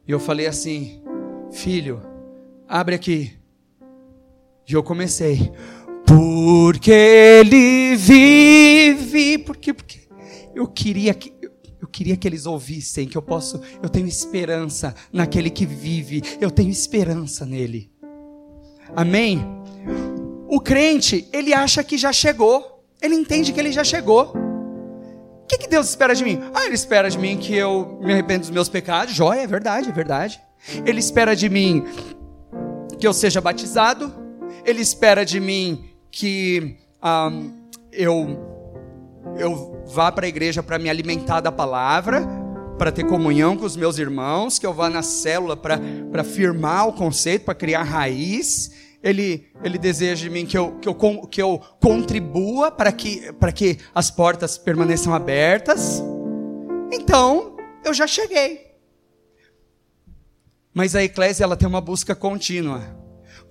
E 0.07 0.13
eu 0.13 0.21
falei 0.21 0.47
assim: 0.47 1.03
Filho, 1.51 2.03
abre 2.69 2.95
aqui. 2.95 3.33
E 4.69 4.75
eu 4.75 4.83
comecei, 4.83 5.51
porque 6.07 6.93
ele 6.93 7.97
vive, 7.97 9.39
porque, 9.39 9.73
porque 9.73 10.07
eu 10.55 10.69
queria 10.69 11.15
que 11.15 11.32
queria 11.93 12.17
que 12.17 12.27
eles 12.27 12.47
ouvissem 12.47 13.07
que 13.07 13.17
eu 13.17 13.23
posso, 13.23 13.61
eu 13.83 13.89
tenho 13.89 14.07
esperança 14.07 14.95
naquele 15.13 15.51
que 15.51 15.67
vive, 15.67 16.23
eu 16.41 16.51
tenho 16.51 16.71
esperança 16.71 17.45
nele. 17.45 17.93
Amém? 18.97 19.45
O 20.49 20.61
crente, 20.61 21.29
ele 21.33 21.55
acha 21.55 21.85
que 21.85 21.97
já 21.97 22.13
chegou, 22.13 22.85
ele 23.01 23.15
entende 23.15 23.53
que 23.53 23.61
ele 23.61 23.73
já 23.73 23.85
chegou. 23.85 24.33
O 24.35 25.47
que, 25.47 25.59
que 25.59 25.69
Deus 25.69 25.89
espera 25.91 26.15
de 26.15 26.25
mim? 26.25 26.41
Ah, 26.55 26.65
ele 26.65 26.75
espera 26.75 27.11
de 27.11 27.19
mim 27.19 27.37
que 27.37 27.55
eu 27.55 27.99
me 28.03 28.13
arrependo 28.13 28.41
dos 28.41 28.51
meus 28.51 28.69
pecados, 28.69 29.15
joia, 29.15 29.41
é 29.41 29.47
verdade, 29.47 29.91
é 29.91 29.93
verdade. 29.93 30.41
Ele 30.87 30.99
espera 30.99 31.37
de 31.37 31.49
mim 31.49 31.85
que 32.99 33.07
eu 33.07 33.13
seja 33.13 33.41
batizado, 33.41 34.15
ele 34.65 34.81
espera 34.81 35.25
de 35.25 35.41
mim 35.41 35.91
que 36.11 36.77
um, 37.03 37.51
eu, 37.91 38.52
eu 39.37 39.83
vá 39.87 40.11
para 40.11 40.27
a 40.27 40.29
igreja 40.29 40.63
para 40.63 40.79
me 40.79 40.89
alimentar 40.89 41.41
da 41.41 41.53
palavra, 41.53 42.27
para 42.79 42.93
ter 42.93 43.05
comunhão 43.05 43.57
com 43.57 43.65
os 43.65 43.77
meus 43.77 43.99
irmãos, 43.99 44.59
que 44.59 44.67
eu 44.67 44.73
vá 44.73 44.89
na 44.89 45.03
célula 45.03 45.57
para 45.57 46.25
firmar 46.25 46.89
o 46.89 46.93
conceito, 46.93 47.45
para 47.45 47.55
criar 47.55 47.83
raiz. 47.83 48.71
Ele, 49.03 49.49
ele 49.65 49.79
deseja 49.79 50.23
de 50.23 50.31
mim 50.31 50.47
que 50.47 50.57
eu, 50.57 50.79
que 50.79 50.89
eu, 50.89 50.95
que 51.27 51.43
eu 51.43 51.61
contribua 51.81 52.71
para 52.71 52.93
que, 52.93 53.33
para 53.35 53.53
que 53.53 53.79
as 53.95 54.11
portas 54.11 54.57
permaneçam 54.57 55.13
abertas. 55.13 56.03
Então, 56.93 57.57
eu 57.85 57.93
já 57.93 58.07
cheguei. 58.07 58.73
Mas 60.73 60.95
a 60.95 61.03
eclésia 61.03 61.45
ela 61.45 61.57
tem 61.57 61.69
uma 61.69 61.81
busca 61.81 62.15
contínua 62.15 63.02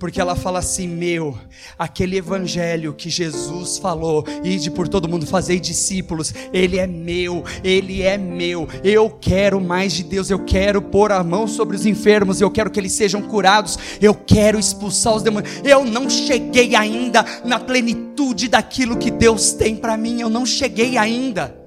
porque 0.02 0.20
ela 0.20 0.36
fala 0.36 0.58
assim: 0.58 0.88
meu, 0.88 1.38
aquele 1.78 2.18
evangelho 2.18 2.92
que 2.92 3.08
Jesus 3.08 3.78
falou, 3.78 4.26
ide 4.44 4.72
por 4.72 4.88
todo 4.88 5.08
mundo, 5.08 5.28
fazei 5.28 5.60
discípulos, 5.60 6.34
ele 6.52 6.80
é 6.80 6.88
meu, 6.88 7.46
ele 7.64 8.02
é 8.02 8.18
meu, 8.18 8.68
eu 8.84 9.12
quero 9.12 9.62
mais 9.62 9.94
de 9.94 10.04
Deus, 10.04 10.32
eu 10.32 10.40
quero 10.44 10.82
pôr 10.82 11.12
a 11.12 11.24
mão 11.24 11.46
sobre 11.46 11.76
os 11.76 11.86
enfermos, 11.86 12.42
eu 12.42 12.50
quero 12.50 12.72
que 12.72 12.80
eles 12.80 12.94
sejam 12.94 13.22
curados, 13.22 13.78
eu 14.02 14.16
quero 14.16 14.58
expulsar 14.58 15.16
os 15.16 15.22
demônios, 15.22 15.62
eu 15.64 15.86
não 15.86 16.10
cheguei 16.10 16.76
ainda 16.76 17.24
na 17.46 17.60
plenitude 17.60 18.48
daquilo 18.48 18.98
que 18.98 19.12
Deus 19.12 19.54
tem 19.54 19.76
para 19.76 19.96
mim, 19.96 20.20
eu 20.20 20.32
não 20.32 20.48
cheguei 20.48 20.98
ainda 20.98 21.61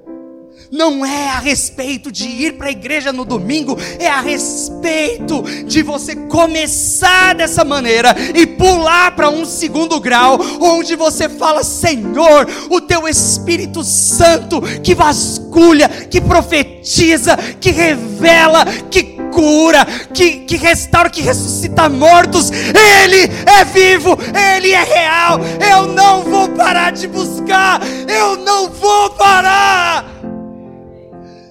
não 0.70 1.04
é 1.04 1.28
a 1.28 1.38
respeito 1.38 2.10
de 2.10 2.26
ir 2.26 2.54
para 2.54 2.68
a 2.68 2.72
igreja 2.72 3.12
no 3.12 3.24
domingo, 3.24 3.78
é 3.98 4.08
a 4.08 4.20
respeito 4.20 5.42
de 5.66 5.82
você 5.82 6.16
começar 6.16 7.34
dessa 7.34 7.64
maneira 7.64 8.14
e 8.34 8.46
pular 8.46 9.14
para 9.14 9.30
um 9.30 9.44
segundo 9.44 10.00
grau, 10.00 10.38
onde 10.60 10.96
você 10.96 11.28
fala: 11.28 11.62
Senhor, 11.62 12.48
o 12.70 12.80
teu 12.80 13.08
Espírito 13.08 13.82
Santo 13.82 14.60
que 14.82 14.94
vasculha, 14.94 15.88
que 15.88 16.20
profetiza, 16.20 17.36
que 17.60 17.70
revela, 17.70 18.64
que 18.90 19.14
cura, 19.34 19.84
que, 20.14 20.40
que 20.40 20.56
restaura, 20.56 21.10
que 21.10 21.20
ressuscita 21.20 21.88
mortos, 21.88 22.50
Ele 22.50 23.30
é 23.46 23.64
vivo, 23.64 24.16
Ele 24.56 24.72
é 24.72 24.82
real. 24.82 25.40
Eu 25.60 25.88
não 25.88 26.22
vou 26.22 26.48
parar 26.50 26.92
de 26.92 27.08
buscar, 27.08 27.80
eu 28.08 28.36
não 28.36 28.70
vou 28.70 29.10
parar. 29.10 30.13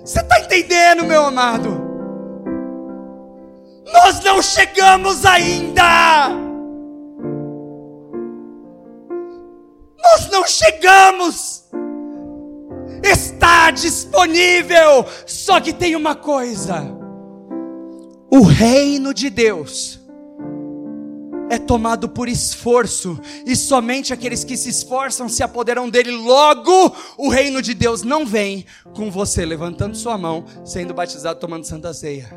Você 0.03 0.19
está 0.19 0.39
entendendo, 0.41 1.05
meu 1.05 1.23
amado? 1.23 1.81
Nós 3.85 4.21
não 4.21 4.41
chegamos 4.41 5.25
ainda. 5.25 6.27
Nós 10.03 10.29
não 10.29 10.45
chegamos. 10.45 11.63
Está 13.01 13.71
disponível. 13.71 15.05
Só 15.25 15.61
que 15.61 15.71
tem 15.71 15.95
uma 15.95 16.15
coisa: 16.15 16.83
o 18.29 18.41
reino 18.41 19.13
de 19.13 19.29
Deus 19.29 20.02
é 21.53 21.59
tomado 21.59 22.09
por 22.09 22.27
esforço, 22.27 23.19
e 23.45 23.55
somente 23.55 24.11
aqueles 24.11 24.43
que 24.43 24.57
se 24.57 24.69
esforçam 24.69 25.29
se 25.29 25.43
apoderam 25.43 25.87
dele. 25.87 26.09
Logo, 26.09 26.95
o 27.15 27.29
reino 27.29 27.61
de 27.61 27.75
Deus 27.75 28.01
não 28.01 28.25
vem 28.25 28.65
com 28.95 29.11
você 29.11 29.45
levantando 29.45 29.95
sua 29.95 30.17
mão, 30.17 30.45
sendo 30.65 30.95
batizado, 30.95 31.39
tomando 31.39 31.65
santa 31.65 31.93
ceia. 31.93 32.27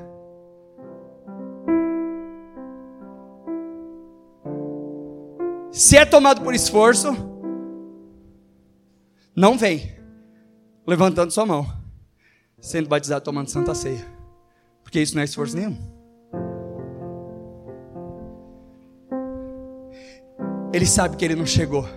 Se 5.73 5.97
é 5.97 6.05
tomado 6.05 6.43
por 6.43 6.55
esforço, 6.55 7.09
não 9.35 9.57
vem 9.57 9.97
levantando 10.87 11.31
sua 11.31 11.47
mão, 11.47 11.67
sendo 12.61 12.87
batizado, 12.87 13.25
tomando 13.25 13.49
santa 13.49 13.75
ceia, 13.75 14.07
porque 14.85 15.01
isso 15.01 15.15
não 15.15 15.23
é 15.23 15.25
esforço 15.25 15.57
nenhum. 15.57 15.96
Ele 20.77 20.85
sabe 20.85 21.17
que 21.17 21.25
ele 21.25 21.35
não 21.35 21.47
chegou. 21.47 21.89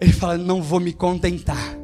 Ele 0.00 0.12
fala: 0.12 0.36
Não 0.36 0.60
vou 0.60 0.80
me 0.80 0.92
contentar. 0.92 1.78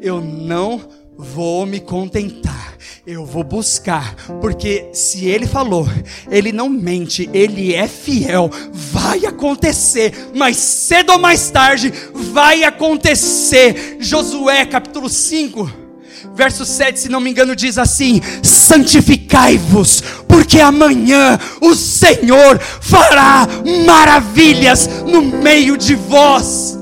Eu 0.00 0.20
não 0.20 0.80
vou 1.18 1.66
me 1.66 1.80
contentar. 1.80 2.78
eu 3.04 3.26
vou 3.26 3.42
buscar, 3.42 4.14
porque 4.40 4.90
se 4.92 5.24
ele 5.24 5.48
falou, 5.48 5.84
ele 6.30 6.52
não 6.52 6.68
mente, 6.68 7.28
ele 7.32 7.74
é 7.74 7.88
fiel, 7.88 8.50
vai 8.70 9.24
acontecer, 9.24 10.12
mas 10.34 10.58
cedo 10.58 11.12
ou 11.12 11.18
mais 11.18 11.50
tarde 11.50 11.92
vai 12.14 12.62
acontecer. 12.62 13.96
Josué 13.98 14.64
capítulo 14.64 15.08
5, 15.08 15.87
verso 16.34 16.64
7, 16.64 16.98
se 16.98 17.08
não 17.08 17.20
me 17.20 17.30
engano, 17.30 17.54
diz 17.54 17.78
assim: 17.78 18.20
santificai-vos, 18.42 20.02
porque 20.26 20.60
amanhã 20.60 21.38
o 21.60 21.74
Senhor 21.74 22.58
fará 22.58 23.46
maravilhas 23.86 24.88
no 25.04 25.22
meio 25.22 25.76
de 25.76 25.94
vós. 25.94 26.78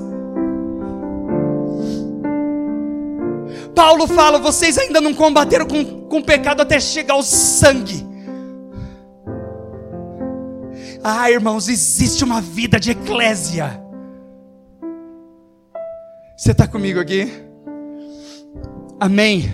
Paulo 3.74 4.06
fala: 4.06 4.38
vocês 4.38 4.78
ainda 4.78 5.00
não 5.00 5.12
combateram 5.12 5.66
com, 5.66 5.84
com 6.08 6.22
pecado 6.22 6.62
até 6.62 6.80
chegar 6.80 7.14
ao 7.14 7.22
sangue. 7.22 8.06
Ah, 11.04 11.30
irmãos, 11.30 11.68
existe 11.68 12.24
uma 12.24 12.40
vida 12.40 12.80
de 12.80 12.90
eclésia. 12.90 13.80
Você 16.36 16.52
está 16.52 16.66
comigo 16.66 16.98
aqui? 16.98 17.30
Amém. 18.98 19.52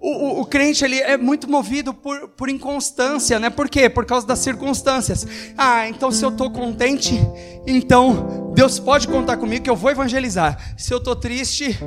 O, 0.00 0.08
o, 0.08 0.40
o, 0.40 0.46
crente 0.46 0.82
ele 0.82 0.98
é 0.98 1.18
muito 1.18 1.48
movido 1.48 1.92
por, 1.92 2.28
por 2.28 2.48
inconstância, 2.48 3.38
né? 3.38 3.50
Por 3.50 3.68
quê? 3.68 3.88
Por 3.88 4.06
causa 4.06 4.26
das 4.26 4.38
circunstâncias. 4.38 5.26
Ah, 5.58 5.86
então 5.88 6.10
se 6.10 6.24
eu 6.24 6.30
estou 6.30 6.50
contente, 6.50 7.20
então 7.66 8.50
Deus 8.54 8.78
pode 8.78 9.06
contar 9.06 9.36
comigo 9.36 9.62
que 9.62 9.68
eu 9.68 9.76
vou 9.76 9.90
evangelizar. 9.90 10.74
Se 10.78 10.92
eu 10.92 10.98
estou 10.98 11.14
triste, 11.14 11.78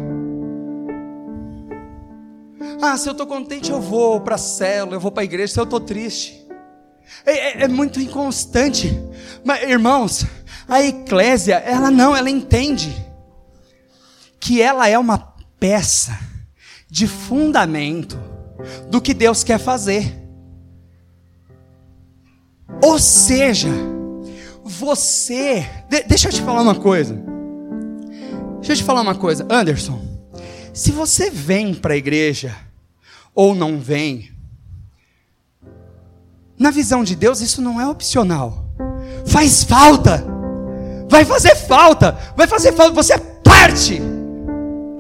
ah, 2.80 2.96
se 2.98 3.10
eu 3.10 3.14
estou 3.14 3.26
contente, 3.26 3.72
eu 3.72 3.82
vou 3.82 4.22
para 4.22 4.36
a 4.36 4.38
célula, 4.38 4.96
eu 4.96 5.00
vou 5.00 5.12
para 5.12 5.24
a 5.24 5.26
igreja. 5.26 5.54
Se 5.54 5.60
eu 5.60 5.64
estou 5.64 5.80
triste, 5.80 6.48
é, 7.26 7.32
é, 7.32 7.64
é, 7.64 7.68
muito 7.68 8.00
inconstante. 8.00 8.96
Mas, 9.44 9.64
irmãos, 9.64 10.26
a 10.68 10.84
eclésia, 10.84 11.56
ela 11.56 11.90
não, 11.90 12.16
ela 12.16 12.30
entende 12.30 12.96
que 14.40 14.62
ela 14.62 14.88
é 14.88 15.00
uma 15.00 15.18
peça 15.60 16.32
de 16.94 17.08
fundamento 17.08 18.20
do 18.88 19.02
que 19.02 19.16
Deus 19.16 19.44
quer 19.44 19.58
fazer. 19.58 20.16
Ou 22.84 23.00
seja, 23.00 23.72
você. 24.64 25.68
De, 25.90 26.04
deixa 26.04 26.28
eu 26.28 26.32
te 26.32 26.40
falar 26.40 26.62
uma 26.62 26.76
coisa. 26.76 27.16
Deixa 28.58 28.74
eu 28.74 28.76
te 28.76 28.84
falar 28.84 29.02
uma 29.02 29.16
coisa, 29.16 29.44
Anderson. 29.50 30.00
Se 30.72 30.92
você 30.92 31.32
vem 31.32 31.74
para 31.74 31.96
a 31.96 31.98
igreja 31.98 32.56
ou 33.34 33.56
não 33.56 33.80
vem. 33.80 34.32
Na 36.60 36.70
visão 36.70 37.04
de 37.04 37.16
Deus, 37.16 37.42
isso 37.42 37.60
não 37.60 37.82
é 37.82 37.88
opcional. 37.88 38.68
Faz 39.26 39.64
falta. 39.64 40.24
Vai 41.10 41.26
fazer 41.26 41.56
falta. 41.56 42.16
Vai 42.38 42.46
fazer 42.46 42.72
falta. 42.72 42.94
Você 42.94 43.14
é 43.14 43.18
parte. 43.18 44.00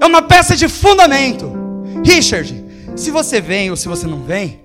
É 0.01 0.05
uma 0.07 0.23
peça 0.23 0.55
de 0.55 0.67
fundamento. 0.67 1.62
Richard, 2.05 2.63
se 2.95 3.11
você 3.11 3.41
vem 3.41 3.69
ou 3.69 3.75
se 3.75 3.87
você 3.87 4.07
não 4.07 4.23
vem, 4.23 4.61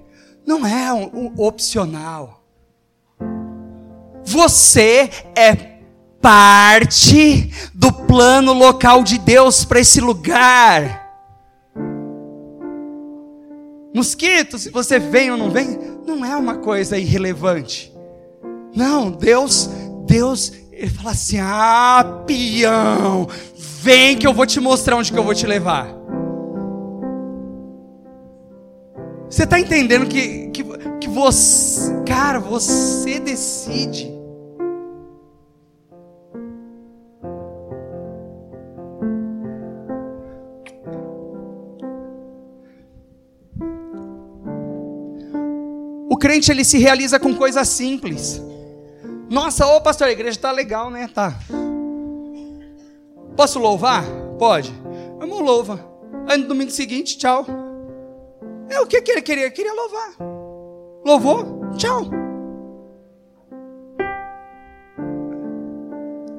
não 0.47 0.66
é 0.66 0.93
um, 0.93 1.11
um 1.14 1.33
opcional. 1.37 2.43
Você 4.24 5.11
é 5.37 5.79
parte 6.20 7.51
do 7.74 7.93
plano 7.93 8.53
local 8.53 9.03
de 9.03 9.18
Deus 9.18 9.64
para 9.64 9.81
esse 9.81 10.01
lugar. 10.01 11.07
Mosquito, 13.95 14.59
se 14.59 14.70
você 14.70 14.99
vem 14.99 15.31
ou 15.31 15.37
não 15.37 15.51
vem, 15.51 15.79
não 16.07 16.24
é 16.24 16.37
uma 16.37 16.59
coisa 16.59 16.99
irrelevante. 16.99 17.93
Não, 18.74 19.11
Deus, 19.11 19.68
Deus, 20.07 20.53
ele 20.70 20.91
fala 20.91 21.11
assim: 21.11 21.39
"Ah, 21.41 22.22
peão, 22.26 23.29
vem 23.83 24.16
que 24.16 24.26
eu 24.26 24.33
vou 24.33 24.47
te 24.47 24.61
mostrar 24.61 24.97
onde 24.97 25.11
que 25.11 25.18
eu 25.18 25.24
vou 25.24 25.35
te 25.35 25.47
levar". 25.47 25.97
Você 29.31 29.45
está 29.45 29.61
entendendo 29.61 30.07
que, 30.07 30.49
que, 30.49 30.64
que 31.01 31.09
você, 31.09 32.03
cara, 32.05 32.39
você 32.39 33.20
decide. 33.20 34.18
crente 46.18 46.51
ele 46.51 46.64
se 46.64 46.79
realiza 46.79 47.18
com 47.18 47.35
coisas 47.35 47.68
simples. 47.68 48.43
Nossa, 49.31 49.66
ô 49.66 49.81
pastor, 49.81 50.09
a 50.09 50.12
igreja 50.12 50.37
está 50.37 50.51
legal, 50.51 50.91
né? 50.91 51.09
Tá. 51.09 51.39
Posso 53.37 53.59
louvar? 53.59 54.05
Pode. 54.39 54.72
Vamos 55.18 55.41
louva. 55.41 55.85
Aí 56.26 56.39
no 56.39 56.49
domingo 56.49 56.70
seguinte, 56.70 57.16
tchau. 57.16 57.47
É 58.70 58.80
o 58.80 58.86
que, 58.86 59.00
que 59.00 59.10
ele 59.10 59.22
queria? 59.22 59.44
Ele 59.44 59.50
queria 59.50 59.72
louvar. 59.72 60.10
Louvou? 61.04 61.70
Tchau. 61.76 62.06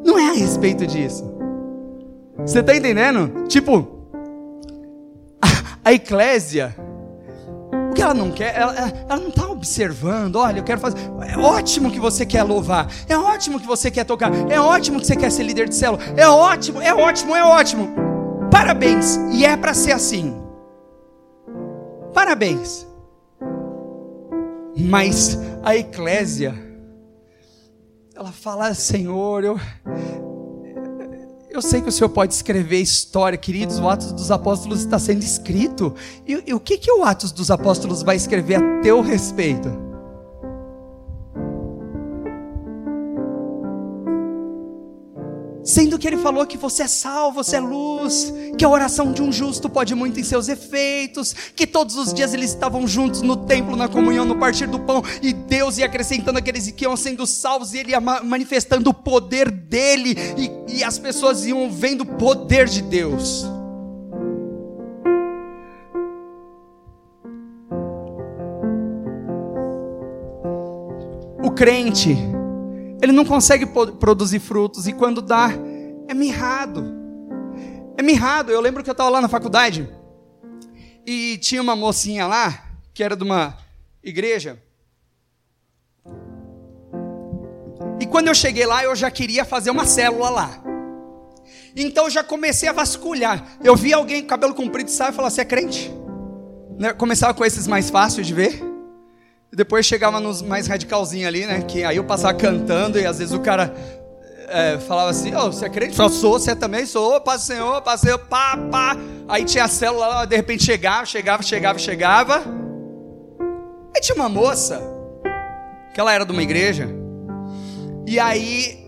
Não 0.04 0.18
é 0.18 0.30
a 0.30 0.34
respeito 0.34 0.86
disso. 0.86 1.24
Você 2.40 2.60
está 2.60 2.76
entendendo? 2.76 3.48
Tipo, 3.48 3.88
a, 5.42 5.90
a 5.90 5.94
eclésia 5.94 6.76
que 7.96 8.02
ela 8.02 8.14
não 8.14 8.32
quer, 8.32 8.56
ela, 8.56 8.74
ela 8.76 9.20
não 9.20 9.30
está 9.30 9.50
observando. 9.50 10.38
Olha, 10.38 10.60
eu 10.60 10.64
quero 10.64 10.80
fazer. 10.80 10.98
É 11.28 11.38
ótimo 11.38 11.92
que 11.92 12.00
você 12.00 12.26
quer 12.26 12.44
louvar, 12.44 12.88
é 13.08 13.18
ótimo 13.18 13.60
que 13.60 13.68
você 13.68 13.92
quer 13.92 14.06
tocar, 14.06 14.32
é 14.50 14.60
ótimo 14.60 15.00
que 15.00 15.06
você 15.06 15.16
quer 15.16 15.32
ser 15.32 15.44
líder 15.44 15.68
de 15.68 15.76
célula, 15.76 16.02
é 16.16 16.28
ótimo, 16.28 16.82
é 16.82 16.94
ótimo, 16.94 17.36
é 17.36 17.44
ótimo. 17.44 17.90
Parabéns, 18.52 19.18
e 19.32 19.46
é 19.46 19.56
para 19.58 19.74
ser 19.74 19.92
assim. 19.92 20.49
Parabéns. 22.14 22.88
Mas 24.78 25.38
a 25.64 25.76
eclésia, 25.76 26.56
ela 28.16 28.32
fala, 28.32 28.74
Senhor, 28.74 29.44
eu, 29.44 29.60
eu 31.50 31.62
sei 31.62 31.82
que 31.82 31.90
o 31.90 31.92
Senhor 31.92 32.10
pode 32.10 32.34
escrever 32.34 32.80
história, 32.80 33.38
queridos, 33.38 33.80
o 33.80 33.90
Atos 33.90 34.12
dos 34.14 34.32
Apóstolos 34.32 34.80
está 34.80 34.98
sendo 34.98 35.24
escrito. 35.24 35.94
E, 36.26 36.44
e 36.48 36.54
o 36.54 36.60
que, 36.60 36.78
que 36.78 36.92
o 36.92 37.04
Atos 37.04 37.32
dos 37.32 37.52
Apóstolos 37.52 38.04
vai 38.04 38.16
escrever 38.16 38.56
a 38.56 38.82
teu 38.82 39.02
respeito? 39.02 39.89
Sendo 45.70 46.00
que 46.00 46.08
ele 46.08 46.18
falou 46.18 46.48
que 46.48 46.58
você 46.58 46.82
é 46.82 46.88
sal, 46.88 47.32
você 47.32 47.58
é 47.58 47.60
luz, 47.60 48.34
que 48.58 48.66
a 48.66 48.70
oração 48.70 49.12
de 49.12 49.22
um 49.22 49.32
justo 49.32 49.70
pode 49.70 49.94
muito 49.94 50.20
em 50.20 50.24
seus 50.24 50.50
efeitos, 50.50 51.32
que 51.56 51.68
todos 51.68 51.96
os 51.96 52.12
dias 52.12 52.34
eles 52.34 52.50
estavam 52.50 52.88
juntos 52.88 53.22
no 53.22 53.36
templo, 53.38 53.76
na 53.76 53.88
comunhão, 53.88 54.26
no 54.26 54.40
partir 54.40 54.66
do 54.66 54.80
pão, 54.80 55.04
e 55.22 55.32
Deus 55.32 55.78
ia 55.78 55.86
acrescentando 55.86 56.40
aqueles 56.40 56.72
que 56.72 56.86
iam 56.86 56.98
sendo 56.98 57.28
salvos, 57.28 57.76
e 57.76 57.78
ele 57.78 57.92
ia 57.92 58.02
manifestando 58.02 58.90
o 58.90 58.94
poder 58.96 59.52
dele, 59.52 60.16
e, 60.36 60.78
e 60.78 60.84
as 60.84 60.98
pessoas 60.98 61.46
iam 61.46 61.70
vendo 61.70 62.02
o 62.02 62.16
poder 62.18 62.68
de 62.68 62.82
Deus. 62.82 63.46
O 71.44 71.52
crente, 71.52 72.18
ele 73.02 73.12
não 73.12 73.24
consegue 73.24 73.66
produzir 74.00 74.40
frutos 74.40 74.88
e 74.88 74.94
quando 74.94 75.22
dá, 75.22 75.50
é 76.08 76.14
mirrado. 76.14 76.86
É 77.98 78.02
mirrado. 78.02 78.52
Eu 78.52 78.62
lembro 78.62 78.84
que 78.84 78.90
eu 78.90 78.94
estava 78.94 79.10
lá 79.10 79.22
na 79.22 79.30
faculdade 79.30 79.90
e 81.06 81.38
tinha 81.38 81.62
uma 81.62 81.76
mocinha 81.76 82.28
lá, 82.28 82.66
que 82.94 83.04
era 83.04 83.16
de 83.16 83.24
uma 83.24 83.58
igreja. 84.04 84.62
E 88.00 88.06
quando 88.06 88.28
eu 88.28 88.36
cheguei 88.36 88.66
lá, 88.66 88.84
eu 88.84 88.96
já 88.96 89.10
queria 89.12 89.44
fazer 89.44 89.72
uma 89.72 89.86
célula 89.86 90.30
lá. 90.30 90.64
Então 91.76 92.06
eu 92.06 92.10
já 92.10 92.24
comecei 92.24 92.68
a 92.68 92.74
vasculhar. 92.74 93.58
Eu 93.64 93.76
vi 93.76 93.94
alguém 93.94 94.22
com 94.22 94.28
cabelo 94.28 94.54
comprido, 94.54 94.90
sabe, 94.90 95.16
falar: 95.16 95.30
Você 95.30 95.42
é 95.42 95.46
crente? 95.46 95.92
Né? 96.78 96.94
Começava 96.94 97.34
com 97.34 97.46
esses 97.46 97.68
mais 97.68 97.90
fáceis 97.90 98.26
de 98.28 98.34
ver. 98.34 98.69
Depois 99.52 99.86
chegava 99.86 100.20
nos 100.20 100.42
mais 100.42 100.68
radicalzinhos 100.68 101.28
ali, 101.28 101.46
né? 101.46 101.62
Que 101.62 101.84
aí 101.84 101.98
eu 101.98 102.04
passava 102.04 102.38
cantando 102.38 103.00
e 103.00 103.06
às 103.06 103.18
vezes 103.18 103.34
o 103.34 103.40
cara 103.40 103.74
é, 104.48 104.78
falava 104.80 105.10
assim: 105.10 105.34
oh, 105.36 105.52
você 105.52 105.66
é 105.66 105.70
crente? 105.70 106.00
Eu 106.00 106.10
sou, 106.10 106.40
você 106.40 106.56
também 106.56 106.86
sou, 106.86 107.20
paz 107.22 107.44
Senhor, 107.44 107.82
paz 107.82 108.02
Senhor, 108.02 108.20
pá, 108.20 108.58
pá. 108.72 108.96
Aí 109.28 109.46
tinha 109.46 109.64
a 109.64 109.68
célula 109.68 110.08
lá, 110.08 110.26
de 110.26 110.36
repente 110.36 110.64
chegava, 110.64 111.06
chegava, 111.06 111.44
chegava, 111.44 111.80
chegava. 111.80 112.44
Aí 113.96 114.02
tinha 114.02 114.16
uma 114.16 114.30
moça, 114.30 114.82
que 115.94 116.00
ela 116.00 116.14
era 116.14 116.26
de 116.26 116.32
uma 116.32 116.44
igreja, 116.44 116.88
e 118.06 118.20
aí 118.20 118.88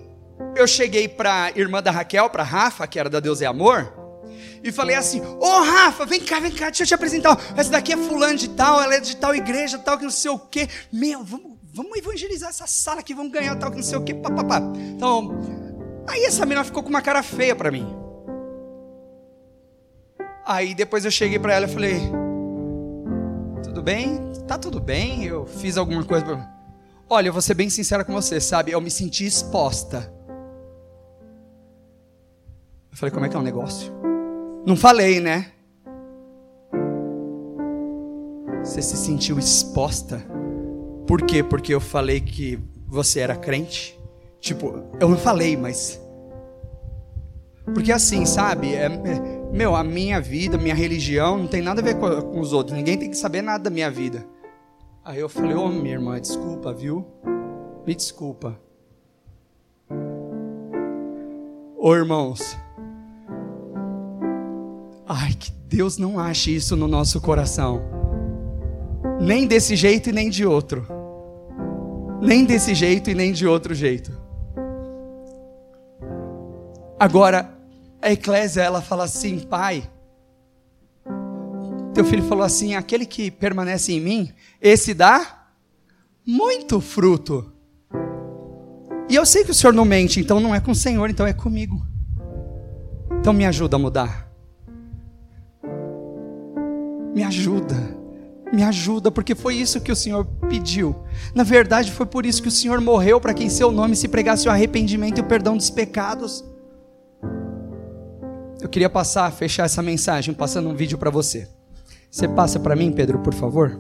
eu 0.56 0.68
cheguei 0.68 1.08
para 1.08 1.52
irmã 1.56 1.82
da 1.82 1.92
Raquel, 1.92 2.30
para 2.30 2.44
Rafa, 2.44 2.86
que 2.88 3.00
era 3.00 3.10
da 3.10 3.20
Deus 3.20 3.42
é 3.42 3.46
Amor, 3.46 4.01
e 4.64 4.72
falei 4.72 4.96
assim: 4.96 5.22
Ô 5.22 5.38
oh, 5.40 5.64
Rafa, 5.64 6.06
vem 6.06 6.20
cá, 6.20 6.40
vem 6.40 6.52
cá, 6.52 6.66
deixa 6.66 6.84
eu 6.84 6.88
te 6.88 6.94
apresentar. 6.94 7.38
Essa 7.56 7.72
daqui 7.72 7.94
é 7.94 7.98
fulano 7.98 8.38
de 8.38 8.50
tal, 8.50 8.82
ela 8.82 8.96
é 8.96 9.00
de 9.00 9.16
tal 9.16 9.36
igreja, 9.36 9.78
tal, 9.80 9.98
que 9.98 10.04
não 10.04 10.12
sei 10.12 10.32
o 10.32 10.40
quê. 10.40 10.68
Meu, 10.92 11.24
vamos, 11.24 11.58
vamos 11.74 11.98
evangelizar 11.98 12.50
essa 12.50 12.68
sala 12.68 13.00
aqui, 13.00 13.14
vamos 13.14 13.32
ganhar 13.32 13.56
tal, 13.56 13.72
que 13.72 13.78
não 13.78 13.84
sei 13.84 13.98
o 13.98 14.04
quê, 14.04 14.14
papapá. 14.14 14.62
Então, 14.96 15.32
aí 16.08 16.24
essa 16.26 16.46
menina 16.46 16.64
ficou 16.64 16.84
com 16.84 16.90
uma 16.90 17.02
cara 17.02 17.24
feia 17.24 17.56
para 17.56 17.72
mim. 17.72 17.88
Aí 20.46 20.76
depois 20.76 21.06
eu 21.06 21.12
cheguei 21.12 21.40
para 21.40 21.54
ela 21.54 21.66
e 21.66 21.70
falei: 21.70 22.00
Tudo 23.64 23.82
bem? 23.82 24.20
Tá 24.48 24.58
tudo 24.58 24.80
bem? 24.80 25.24
Eu 25.24 25.46
fiz 25.46 25.78
alguma 25.78 26.04
coisa. 26.04 26.26
Pra... 26.26 26.52
Olha, 27.10 27.30
eu 27.30 27.34
vou 27.34 27.42
ser 27.42 27.54
bem 27.54 27.70
sincera 27.70 28.04
com 28.04 28.14
você, 28.14 28.40
sabe? 28.40 28.72
Eu 28.72 28.82
me 28.82 28.92
senti 28.92 29.26
exposta. 29.26 30.14
Eu 32.92 32.98
falei: 32.98 33.12
Como 33.12 33.26
é 33.26 33.30
que 33.30 33.36
é 33.36 33.40
o 33.40 33.42
um 33.42 33.46
negócio? 33.46 34.11
Não 34.66 34.76
falei, 34.76 35.20
né? 35.20 35.52
Você 38.64 38.82
se 38.82 38.96
sentiu 38.96 39.40
exposta? 39.40 40.24
Por 41.08 41.24
quê? 41.24 41.44
Porque 41.44 41.74
eu 41.74 41.82
falei 41.82 42.22
que 42.22 42.60
você 42.88 43.20
era 43.22 43.36
crente? 43.36 44.00
Tipo, 44.40 44.84
eu 45.00 45.10
não 45.10 45.18
falei, 45.18 45.58
mas. 45.58 46.00
Porque 47.74 47.92
assim, 47.92 48.26
sabe? 48.26 48.76
É, 48.76 48.86
é 48.86 49.50
meu, 49.52 49.76
a 49.76 49.84
minha 49.84 50.22
vida, 50.22 50.58
minha 50.58 50.76
religião 50.76 51.38
não 51.38 51.48
tem 51.48 51.62
nada 51.62 51.82
a 51.82 51.84
ver 51.84 51.96
com, 51.96 52.22
com 52.22 52.40
os 52.40 52.54
outros. 52.54 52.78
Ninguém 52.78 52.98
tem 52.98 53.10
que 53.10 53.18
saber 53.18 53.42
nada 53.42 53.64
da 53.64 53.70
minha 53.70 53.90
vida. 53.90 54.26
Aí 55.04 55.20
eu 55.20 55.28
falei, 55.28 55.56
ô 55.56 55.66
oh, 55.66 55.70
minha 55.70 55.96
irmã, 55.96 56.22
desculpa, 56.22 56.72
viu? 56.72 57.06
Me 57.86 57.96
desculpa. 57.96 58.60
Ô 61.76 61.90
oh, 61.90 61.96
irmãos. 61.96 62.56
Ai, 65.14 65.34
que 65.34 65.52
Deus 65.68 65.98
não 65.98 66.18
ache 66.18 66.56
isso 66.56 66.74
no 66.74 66.88
nosso 66.88 67.20
coração. 67.20 67.82
Nem 69.20 69.46
desse 69.46 69.76
jeito 69.76 70.10
e 70.10 70.14
nem 70.14 70.30
de 70.30 70.46
outro. 70.46 70.88
Nem 72.22 72.46
desse 72.46 72.74
jeito 72.74 73.10
e 73.10 73.14
nem 73.14 73.34
de 73.34 73.46
outro 73.46 73.76
jeito. 73.76 74.10
Agora, 76.98 77.54
a 78.02 78.10
Eclésia, 78.10 78.62
ela 78.62 78.82
fala 78.82 79.04
assim: 79.04 79.40
Pai, 79.40 79.84
teu 81.94 82.06
filho 82.06 82.24
falou 82.24 82.46
assim: 82.46 82.76
aquele 82.76 83.06
que 83.06 83.30
permanece 83.30 83.92
em 83.92 84.00
mim, 84.00 84.32
esse 84.62 84.94
dá 84.94 85.46
muito 86.26 86.80
fruto. 86.80 87.52
E 89.10 89.16
eu 89.16 89.26
sei 89.26 89.44
que 89.44 89.52
o 89.52 89.54
Senhor 89.54 89.74
não 89.74 89.84
mente, 89.84 90.22
então 90.22 90.40
não 90.40 90.56
é 90.56 90.62
com 90.62 90.72
o 90.72 90.76
Senhor, 90.76 91.10
então 91.10 91.28
é 91.28 91.34
comigo. 91.34 91.86
Então 93.20 93.34
me 93.34 93.46
ajuda 93.46 93.76
a 93.76 93.80
mudar. 93.80 94.31
Me 97.14 97.24
ajuda. 97.24 97.76
Me 98.52 98.64
ajuda, 98.64 99.10
porque 99.10 99.34
foi 99.34 99.56
isso 99.56 99.80
que 99.80 99.92
o 99.92 99.96
Senhor 99.96 100.26
pediu. 100.50 100.96
Na 101.34 101.44
verdade, 101.44 101.92
foi 101.92 102.06
por 102.06 102.26
isso 102.26 102.42
que 102.42 102.50
o 102.50 102.52
Senhor 102.52 102.82
morreu 102.82 103.20
para 103.20 103.34
que 103.34 103.44
em 103.44 103.50
seu 103.50 103.72
nome 103.72 103.96
se 103.96 104.08
pregasse 104.08 104.48
o 104.48 104.52
arrependimento 104.52 105.18
e 105.18 105.22
o 105.22 105.26
perdão 105.26 105.56
dos 105.56 105.70
pecados. 105.70 106.44
Eu 108.62 108.70
queria 108.70 108.90
passar, 108.90 109.32
fechar 109.32 109.66
essa 109.66 109.82
mensagem 109.82 110.34
passando 110.34 110.70
um 110.70 110.76
vídeo 110.76 110.98
para 110.98 111.10
você. 111.10 111.48
Você 112.10 112.28
passa 112.28 112.60
para 112.60 112.76
mim, 112.76 112.92
Pedro, 112.92 113.20
por 113.20 113.34
favor? 113.34 113.80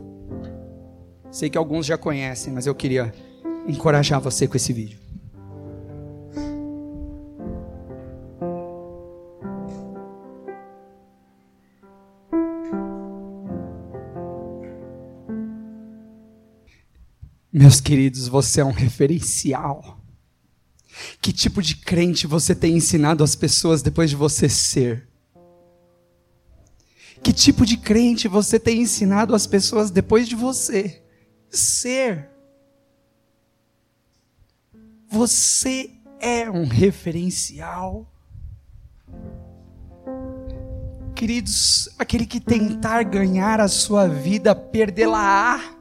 Sei 1.29 1.49
que 1.49 1.57
alguns 1.57 1.85
já 1.85 1.97
conhecem, 1.97 2.53
mas 2.53 2.65
eu 2.65 2.73
queria 2.73 3.13
encorajar 3.67 4.21
você 4.21 4.47
com 4.47 4.55
esse 4.55 4.71
vídeo. 4.71 4.99
Meus 17.71 17.79
queridos, 17.79 18.27
você 18.27 18.59
é 18.59 18.65
um 18.65 18.73
referencial. 18.73 19.97
Que 21.21 21.31
tipo 21.31 21.61
de 21.61 21.77
crente 21.77 22.27
você 22.27 22.53
tem 22.53 22.75
ensinado 22.75 23.23
as 23.23 23.33
pessoas 23.33 23.81
depois 23.81 24.09
de 24.09 24.15
você 24.17 24.49
ser? 24.49 25.07
Que 27.23 27.31
tipo 27.31 27.65
de 27.65 27.77
crente 27.77 28.27
você 28.27 28.59
tem 28.59 28.81
ensinado 28.81 29.33
as 29.33 29.47
pessoas 29.47 29.89
depois 29.89 30.27
de 30.27 30.35
você 30.35 31.01
ser? 31.49 32.29
Você 35.09 35.91
é 36.19 36.51
um 36.51 36.67
referencial. 36.67 38.05
Queridos, 41.15 41.87
aquele 41.97 42.25
que 42.25 42.41
tentar 42.41 43.03
ganhar 43.03 43.61
a 43.61 43.69
sua 43.69 44.09
vida, 44.09 44.53
perdê-la-á. 44.53 45.80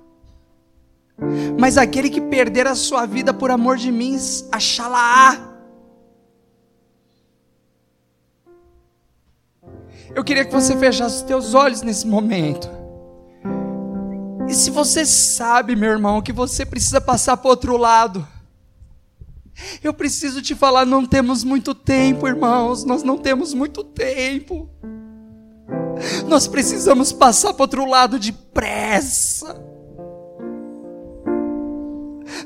Mas 1.58 1.76
aquele 1.76 2.08
que 2.08 2.20
perder 2.20 2.66
a 2.66 2.74
sua 2.74 3.06
vida 3.06 3.32
por 3.32 3.50
amor 3.50 3.76
de 3.76 3.92
mim, 3.92 4.16
achá-la-á. 4.50 5.48
Eu 10.14 10.24
queria 10.24 10.44
que 10.44 10.52
você 10.52 10.76
fechasse 10.76 11.16
os 11.16 11.22
teus 11.22 11.54
olhos 11.54 11.82
nesse 11.82 12.06
momento. 12.06 12.68
E 14.48 14.54
se 14.54 14.70
você 14.70 15.06
sabe, 15.06 15.76
meu 15.76 15.90
irmão, 15.90 16.20
que 16.20 16.32
você 16.32 16.66
precisa 16.66 17.00
passar 17.00 17.36
para 17.36 17.50
outro 17.50 17.76
lado, 17.76 18.26
eu 19.82 19.94
preciso 19.94 20.42
te 20.42 20.54
falar: 20.54 20.84
não 20.84 21.06
temos 21.06 21.44
muito 21.44 21.74
tempo, 21.74 22.26
irmãos, 22.26 22.84
nós 22.84 23.02
não 23.02 23.16
temos 23.16 23.54
muito 23.54 23.84
tempo. 23.84 24.68
Nós 26.26 26.48
precisamos 26.48 27.12
passar 27.12 27.52
para 27.54 27.62
outro 27.62 27.84
lado 27.84 28.18
depressa. 28.18 29.69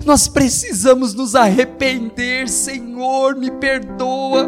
Nós 0.04 0.28
precisamos 0.28 1.14
nos 1.14 1.34
arrepender, 1.34 2.46
Senhor, 2.46 3.34
me 3.36 3.50
perdoa, 3.50 4.46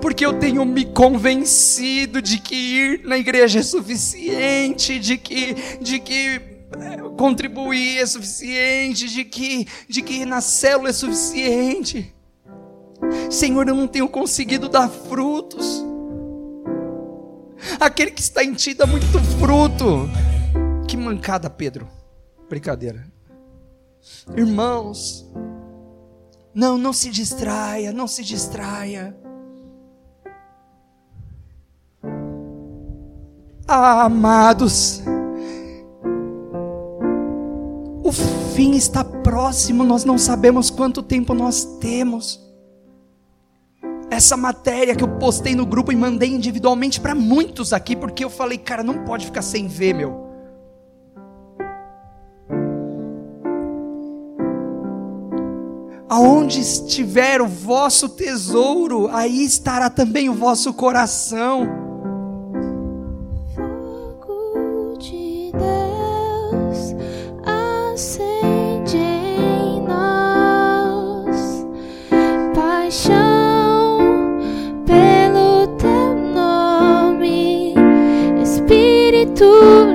porque 0.00 0.24
eu 0.24 0.38
tenho 0.38 0.64
me 0.64 0.86
convencido 0.86 2.22
de 2.22 2.38
que 2.38 2.54
ir 2.54 3.04
na 3.04 3.18
igreja 3.18 3.60
é 3.60 3.62
suficiente, 3.62 4.98
de 4.98 5.18
que, 5.18 5.54
de 5.78 5.98
que 6.00 6.40
é, 6.80 6.96
contribuir 7.18 7.98
é 7.98 8.06
suficiente, 8.06 9.06
de 9.08 9.24
que, 9.24 9.66
de 9.86 10.00
que 10.00 10.24
na 10.24 10.40
célula 10.40 10.88
é 10.88 10.92
suficiente. 10.92 12.14
Senhor, 13.30 13.68
eu 13.68 13.74
não 13.74 13.86
tenho 13.86 14.08
conseguido 14.08 14.70
dar 14.70 14.88
frutos. 14.88 15.84
Aquele 17.78 18.10
que 18.10 18.22
está 18.22 18.42
em 18.42 18.54
ti 18.54 18.72
dá 18.72 18.86
muito 18.86 19.18
fruto. 19.38 20.08
Que 20.88 20.96
mancada, 20.96 21.50
Pedro. 21.50 21.86
Brincadeira. 22.48 23.13
Irmãos, 24.36 25.30
não, 26.54 26.78
não 26.78 26.92
se 26.92 27.10
distraia, 27.10 27.92
não 27.92 28.06
se 28.06 28.22
distraia. 28.22 29.16
Ah, 33.66 34.04
amados, 34.04 35.02
o 38.04 38.12
fim 38.12 38.72
está 38.72 39.02
próximo, 39.02 39.84
nós 39.84 40.04
não 40.04 40.18
sabemos 40.18 40.68
quanto 40.68 41.02
tempo 41.02 41.32
nós 41.32 41.64
temos. 41.80 42.40
Essa 44.10 44.36
matéria 44.36 44.94
que 44.94 45.02
eu 45.02 45.08
postei 45.18 45.54
no 45.54 45.66
grupo 45.66 45.90
e 45.90 45.96
mandei 45.96 46.28
individualmente 46.28 47.00
para 47.00 47.14
muitos 47.14 47.72
aqui, 47.72 47.96
porque 47.96 48.24
eu 48.24 48.30
falei, 48.30 48.58
cara, 48.58 48.82
não 48.82 49.04
pode 49.04 49.26
ficar 49.26 49.42
sem 49.42 49.66
ver, 49.66 49.94
meu. 49.94 50.23
Aonde 56.16 56.60
estiver 56.60 57.42
o 57.42 57.48
vosso 57.48 58.08
tesouro, 58.08 59.08
aí 59.12 59.44
estará 59.44 59.90
também 59.90 60.28
o 60.28 60.32
vosso 60.32 60.72
coração. 60.72 61.66
Fogo 63.52 64.96
de 64.96 65.50
Deus 65.50 66.94
acende 67.44 68.96
em 68.96 69.82
nós, 69.88 71.66
paixão 72.54 73.98
pelo 74.86 75.66
teu 75.78 76.14
nome, 76.32 77.74
Espírito 78.40 79.93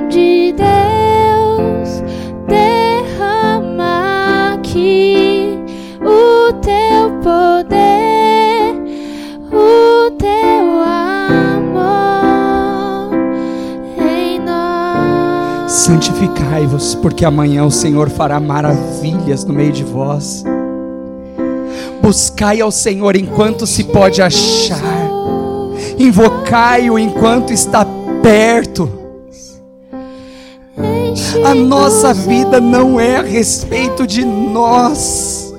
Santificai-vos, 16.20 16.94
porque 16.96 17.24
amanhã 17.24 17.64
o 17.64 17.70
Senhor 17.70 18.10
fará 18.10 18.38
maravilhas 18.38 19.42
no 19.44 19.54
meio 19.54 19.72
de 19.72 19.82
vós. 19.82 20.44
Buscai 22.02 22.60
ao 22.60 22.70
Senhor 22.70 23.16
enquanto 23.16 23.66
se 23.66 23.84
pode 23.84 24.20
achar 24.20 25.10
Invocai-o 25.98 26.98
enquanto 26.98 27.52
está 27.52 27.86
perto. 28.22 28.90
A 31.44 31.54
nossa 31.54 32.12
vida 32.12 32.60
não 32.60 33.00
é 33.00 33.16
a 33.16 33.22
respeito 33.22 34.06
de 34.06 34.24
nós, 34.24 35.54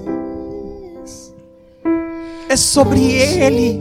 é 2.50 2.56
sobre 2.56 3.00
Ele. 3.14 3.80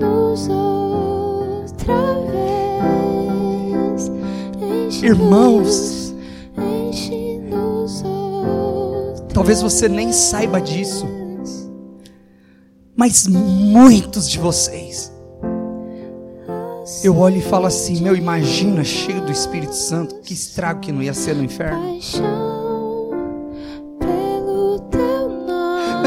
Irmãos. 5.02 5.99
Talvez 9.32 9.62
você 9.62 9.88
nem 9.88 10.12
saiba 10.12 10.60
disso, 10.60 11.06
mas 12.96 13.26
muitos 13.26 14.28
de 14.28 14.38
vocês. 14.38 15.12
Eu 17.02 17.16
olho 17.18 17.36
e 17.36 17.42
falo 17.42 17.66
assim: 17.66 18.00
Meu, 18.02 18.16
imagina 18.16 18.82
cheio 18.84 19.24
do 19.24 19.32
Espírito 19.32 19.74
Santo, 19.74 20.16
que 20.16 20.34
estrago 20.34 20.80
que 20.80 20.92
não 20.92 21.02
ia 21.02 21.14
ser 21.14 21.34
no 21.34 21.44
inferno. 21.44 21.98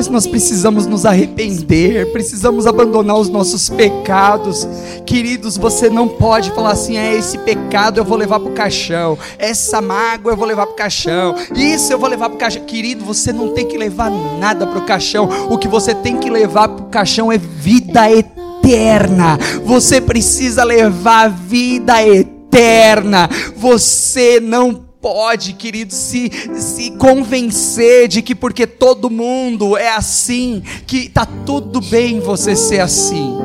Nós 0.08 0.28
precisamos 0.28 0.86
nos 0.86 1.06
arrepender, 1.06 2.12
precisamos 2.12 2.66
abandonar 2.68 3.18
os 3.18 3.30
nossos 3.30 3.70
pecados. 3.70 4.68
Queridos, 5.06 5.58
você 5.58 5.89
não 5.89 6.08
pode 6.08 6.51
falar 6.51 6.72
assim: 6.72 6.97
é 6.97 7.16
esse 7.16 7.38
pecado 7.38 7.99
eu 7.99 8.06
vou 8.06 8.18
levar 8.18 8.39
para 8.39 8.49
o 8.49 8.54
caixão, 8.54 9.18
essa 9.38 9.82
mágoa 9.82 10.34
eu 10.34 10.38
vou 10.38 10.47
levar 10.47 10.66
para 10.66 10.74
o 10.74 10.78
caixão, 10.78 11.36
isso 11.56 11.91
eu 11.91 11.99
vou 11.99 12.10
levar 12.10 12.30
para 12.30 12.36
o 12.36 12.39
caixão. 12.39 12.64
Querido, 12.66 13.04
você 13.06 13.34
não 13.34 13.49
tem 13.49 13.68
que 13.68 13.78
levar 13.78 14.12
nada 14.39 14.66
para 14.66 14.80
o 14.80 14.86
caixão, 14.86 15.30
o 15.49 15.58
que 15.58 15.68
você 15.68 15.93
tem 15.93 16.18
que 16.18 16.30
levar 16.30 16.68
para 16.70 16.86
o 16.86 16.89
caixão 16.89 17.32
é 17.32 17.38
vida 17.38 18.10
eterna. 18.12 19.38
Você 19.64 19.99
precisa 19.99 20.64
levar 20.64 21.30
vida 21.30 22.01
eterna. 22.01 23.30
Você 23.56 24.39
não 24.39 24.82
pode, 25.04 25.51
querido, 25.51 25.93
se, 25.93 26.32
se 26.56 26.91
convencer 26.91 28.08
de 28.08 28.22
que 28.22 28.34
porque 28.34 28.66
todo 28.66 29.10
mundo 29.10 29.76
é 29.76 29.89
assim, 29.89 30.64
que 30.88 31.10
tá 31.10 31.28
tudo 31.45 31.82
bem 31.82 32.22
você 32.22 32.56
ser 32.56 32.80
assim. 32.80 33.38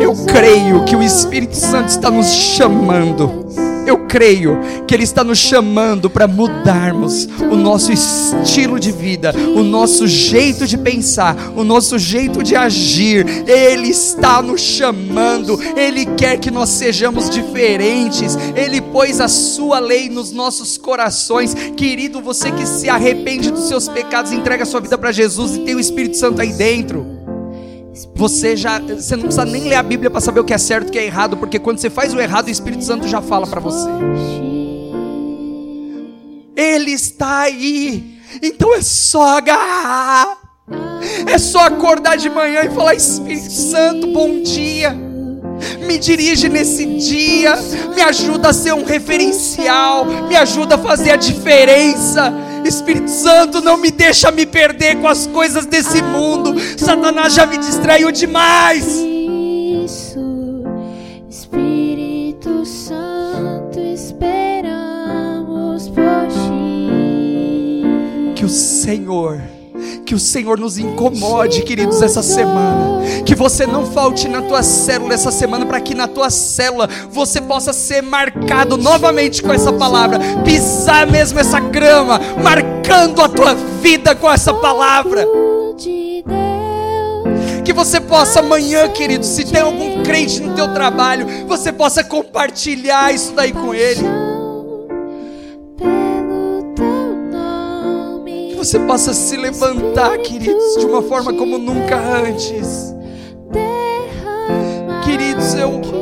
Eu 0.00 0.12
creio 0.26 0.84
que 0.84 0.96
o 0.96 1.02
Espírito 1.02 1.54
Santo 1.54 1.90
está 1.90 2.10
nos 2.10 2.26
chamando. 2.26 3.43
Eu 3.86 4.06
creio 4.06 4.58
que 4.86 4.94
Ele 4.94 5.04
está 5.04 5.22
nos 5.22 5.38
chamando 5.38 6.08
para 6.08 6.26
mudarmos 6.26 7.28
o 7.50 7.56
nosso 7.56 7.92
estilo 7.92 8.78
de 8.78 8.90
vida, 8.90 9.34
o 9.56 9.62
nosso 9.62 10.06
jeito 10.06 10.66
de 10.66 10.78
pensar, 10.78 11.36
o 11.56 11.64
nosso 11.64 11.98
jeito 11.98 12.42
de 12.42 12.56
agir. 12.56 13.26
Ele 13.46 13.88
está 13.88 14.40
nos 14.40 14.60
chamando, 14.60 15.58
Ele 15.76 16.06
quer 16.06 16.38
que 16.38 16.50
nós 16.50 16.70
sejamos 16.70 17.28
diferentes. 17.28 18.36
Ele 18.54 18.80
pôs 18.80 19.20
a 19.20 19.28
Sua 19.28 19.78
lei 19.78 20.08
nos 20.08 20.32
nossos 20.32 20.76
corações. 20.78 21.54
Querido, 21.76 22.20
você 22.20 22.50
que 22.50 22.66
se 22.66 22.88
arrepende 22.88 23.50
dos 23.50 23.68
seus 23.68 23.88
pecados, 23.88 24.32
entrega 24.32 24.64
sua 24.64 24.80
vida 24.80 24.96
para 24.96 25.12
Jesus 25.12 25.56
e 25.56 25.60
tem 25.60 25.74
o 25.74 25.80
Espírito 25.80 26.16
Santo 26.16 26.40
aí 26.40 26.52
dentro. 26.52 27.13
Você 28.16 28.56
já, 28.56 28.80
você 28.80 29.14
não 29.14 29.24
precisa 29.24 29.44
nem 29.44 29.68
ler 29.68 29.76
a 29.76 29.82
Bíblia 29.82 30.10
para 30.10 30.20
saber 30.20 30.40
o 30.40 30.44
que 30.44 30.52
é 30.52 30.58
certo 30.58 30.86
e 30.86 30.88
o 30.88 30.92
que 30.92 30.98
é 30.98 31.04
errado, 31.04 31.36
porque 31.36 31.58
quando 31.58 31.78
você 31.78 31.88
faz 31.88 32.12
o 32.12 32.20
errado, 32.20 32.48
o 32.48 32.50
Espírito 32.50 32.84
Santo 32.84 33.06
já 33.06 33.22
fala 33.22 33.46
para 33.46 33.60
você. 33.60 33.88
Ele 36.56 36.90
está 36.90 37.40
aí. 37.40 38.18
Então 38.42 38.74
é 38.74 38.82
só 38.82 39.38
agarrar. 39.38 40.38
É 41.26 41.38
só 41.38 41.60
acordar 41.66 42.16
de 42.16 42.28
manhã 42.28 42.62
e 42.64 42.70
falar: 42.70 42.94
Espírito 42.94 43.52
Santo, 43.52 44.08
bom 44.08 44.42
dia. 44.42 44.90
Me 45.86 45.98
dirige 45.98 46.48
nesse 46.48 46.84
dia, 46.84 47.56
me 47.94 48.02
ajuda 48.02 48.48
a 48.48 48.52
ser 48.52 48.74
um 48.74 48.84
referencial, 48.84 50.04
me 50.04 50.34
ajuda 50.34 50.74
a 50.74 50.78
fazer 50.78 51.12
a 51.12 51.16
diferença. 51.16 52.32
Espírito 52.64 53.10
Santo, 53.10 53.60
não 53.60 53.76
me 53.76 53.90
deixa 53.90 54.30
me 54.30 54.46
perder 54.46 54.96
com 55.00 55.06
as 55.06 55.26
coisas 55.26 55.66
desse 55.66 56.00
mundo. 56.02 56.54
Satanás 56.78 57.34
já 57.34 57.46
me 57.46 57.58
distraiu 57.58 58.10
demais. 58.10 58.86
Isso, 59.84 60.64
Espírito 61.28 62.64
Santo, 62.64 63.78
esperamos 63.78 65.88
por 65.88 66.26
ti. 66.28 67.82
Que 68.34 68.44
o 68.44 68.48
Senhor, 68.48 69.40
que 70.04 70.14
o 70.14 70.18
Senhor 70.18 70.58
nos 70.58 70.76
incomode, 70.78 71.62
queridos, 71.62 72.02
essa 72.02 72.22
semana. 72.22 73.02
Que 73.24 73.34
você 73.34 73.66
não 73.66 73.86
falte 73.86 74.28
na 74.28 74.42
tua 74.42 74.62
célula 74.62 75.14
essa 75.14 75.30
semana, 75.30 75.64
para 75.64 75.80
que 75.80 75.94
na 75.94 76.06
tua 76.06 76.30
célula 76.30 76.88
você 77.10 77.40
possa 77.40 77.72
ser 77.72 78.02
marcado 78.02 78.76
novamente 78.76 79.42
com 79.42 79.52
essa 79.52 79.72
palavra, 79.72 80.18
pisar 80.44 81.06
mesmo 81.06 81.38
essa 81.38 81.58
grama, 81.58 82.20
marcando 82.42 83.22
a 83.22 83.28
tua 83.28 83.54
vida 83.54 84.14
com 84.14 84.30
essa 84.30 84.52
palavra. 84.52 85.26
Que 87.64 87.72
você 87.72 87.98
possa 87.98 88.40
amanhã, 88.40 88.88
querido, 88.90 89.24
se 89.24 89.44
tem 89.44 89.62
algum 89.62 90.02
crente 90.02 90.40
no 90.40 90.54
teu 90.54 90.72
trabalho, 90.74 91.26
você 91.48 91.72
possa 91.72 92.04
compartilhar 92.04 93.14
isso 93.14 93.32
daí 93.32 93.52
com 93.52 93.74
ele. 93.74 94.23
Você 98.64 98.78
possa 98.80 99.12
se 99.12 99.36
levantar, 99.36 100.16
queridos, 100.18 100.76
de 100.78 100.86
uma 100.86 101.02
forma 101.02 101.34
como 101.34 101.58
nunca 101.58 101.96
antes. 101.96 102.94
Queridos, 105.04 105.54
eu- 105.54 105.94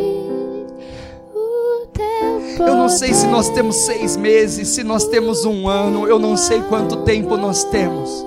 Eu 2.65 2.77
não 2.77 2.89
sei 2.89 3.13
se 3.13 3.27
nós 3.27 3.49
temos 3.49 3.75
seis 3.75 4.17
meses, 4.17 4.69
se 4.69 4.85
nós 4.85 5.07
temos 5.09 5.45
um 5.45 5.67
ano, 5.69 6.07
eu 6.07 6.19
não 6.19 6.37
sei 6.37 6.61
quanto 6.63 6.99
tempo 6.99 7.37
nós 7.37 7.65
temos. 7.65 8.25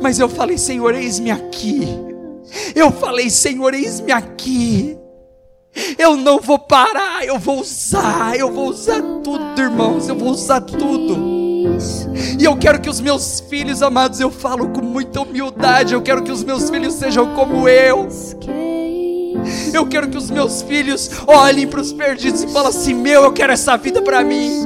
Mas 0.00 0.20
eu 0.20 0.28
falei, 0.28 0.56
Senhor, 0.58 0.94
eis-me 0.94 1.30
aqui. 1.32 1.88
Eu 2.74 2.92
falei, 2.92 3.28
Senhor, 3.30 3.74
eis-me 3.74 4.12
aqui. 4.12 4.96
Eu 5.98 6.16
não 6.16 6.38
vou 6.38 6.58
parar, 6.58 7.24
eu 7.24 7.38
vou 7.38 7.60
usar, 7.60 8.36
eu 8.38 8.52
vou 8.52 8.68
usar 8.68 9.02
tudo, 9.24 9.60
irmãos, 9.60 10.08
eu 10.08 10.14
vou 10.14 10.30
usar 10.30 10.60
tudo. 10.60 11.41
E 12.38 12.44
eu 12.44 12.56
quero 12.56 12.80
que 12.80 12.90
os 12.90 13.00
meus 13.00 13.40
filhos 13.40 13.82
amados, 13.82 14.20
eu 14.20 14.30
falo 14.30 14.68
com 14.70 14.82
muita 14.82 15.20
humildade, 15.20 15.94
eu 15.94 16.02
quero 16.02 16.22
que 16.22 16.32
os 16.32 16.42
meus 16.42 16.70
filhos 16.70 16.94
sejam 16.94 17.34
como 17.34 17.68
eu. 17.68 18.08
Eu 19.72 19.86
quero 19.86 20.08
que 20.08 20.16
os 20.16 20.30
meus 20.30 20.62
filhos 20.62 21.10
olhem 21.26 21.66
para 21.66 21.80
os 21.80 21.92
perdidos 21.92 22.42
e 22.42 22.48
falem 22.48 22.68
assim: 22.68 22.94
Meu, 22.94 23.24
eu 23.24 23.32
quero 23.32 23.52
essa 23.52 23.76
vida 23.76 24.00
para 24.02 24.22
mim. 24.22 24.64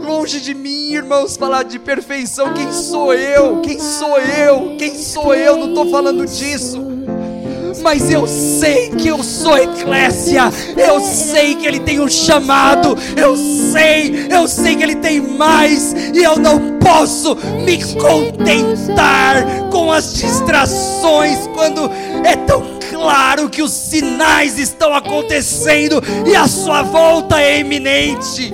Longe 0.00 0.40
de 0.40 0.54
mim, 0.54 0.92
irmãos, 0.92 1.36
falar 1.36 1.62
de 1.62 1.78
perfeição. 1.78 2.52
Quem 2.52 2.72
sou 2.72 3.14
eu? 3.14 3.60
Quem 3.62 3.78
sou 3.78 4.18
eu? 4.18 4.76
Quem 4.76 4.94
sou 4.98 5.34
eu? 5.34 5.56
Não 5.56 5.68
estou 5.68 5.90
falando 5.90 6.26
disso. 6.26 6.89
Mas 7.82 8.10
eu 8.10 8.26
sei 8.26 8.90
que 8.90 9.08
eu 9.08 9.22
sou 9.22 9.56
eclésia. 9.56 10.50
Eu 10.76 11.00
sei 11.00 11.54
que 11.54 11.66
Ele 11.66 11.80
tem 11.80 12.00
um 12.00 12.08
chamado. 12.08 12.96
Eu 13.16 13.36
sei, 13.72 14.26
eu 14.30 14.46
sei 14.46 14.76
que 14.76 14.82
Ele 14.82 14.96
tem 14.96 15.20
mais. 15.20 15.92
E 16.14 16.22
eu 16.22 16.36
não 16.36 16.78
posso 16.78 17.36
me 17.64 17.82
contentar 17.94 19.70
com 19.70 19.90
as 19.92 20.14
distrações 20.14 21.46
quando 21.54 21.90
é 22.24 22.36
tão 22.36 22.78
claro 22.90 23.48
que 23.48 23.62
os 23.62 23.72
sinais 23.72 24.58
estão 24.58 24.94
acontecendo 24.94 26.02
e 26.26 26.36
a 26.36 26.46
sua 26.46 26.82
volta 26.82 27.40
é 27.40 27.60
iminente. 27.60 28.52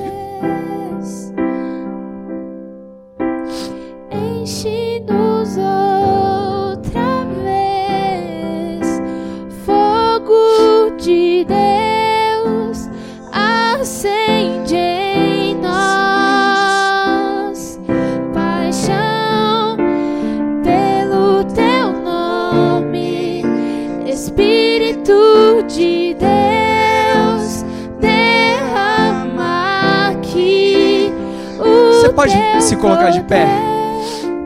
pode 32.27 32.62
se 32.64 32.77
colocar 32.77 33.11
de 33.11 33.20
pé? 33.22 33.47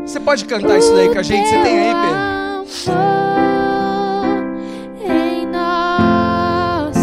Você 0.04 0.20
pode 0.20 0.44
cantar 0.44 0.78
isso 0.78 0.94
daí 0.94 1.08
com 1.08 1.18
a 1.18 1.22
gente? 1.22 1.48
Você 1.48 1.62
tem 1.62 1.78
aí, 1.78 1.94
Pedro? 1.94 2.30
Em 5.06 5.46
nós, 5.46 6.96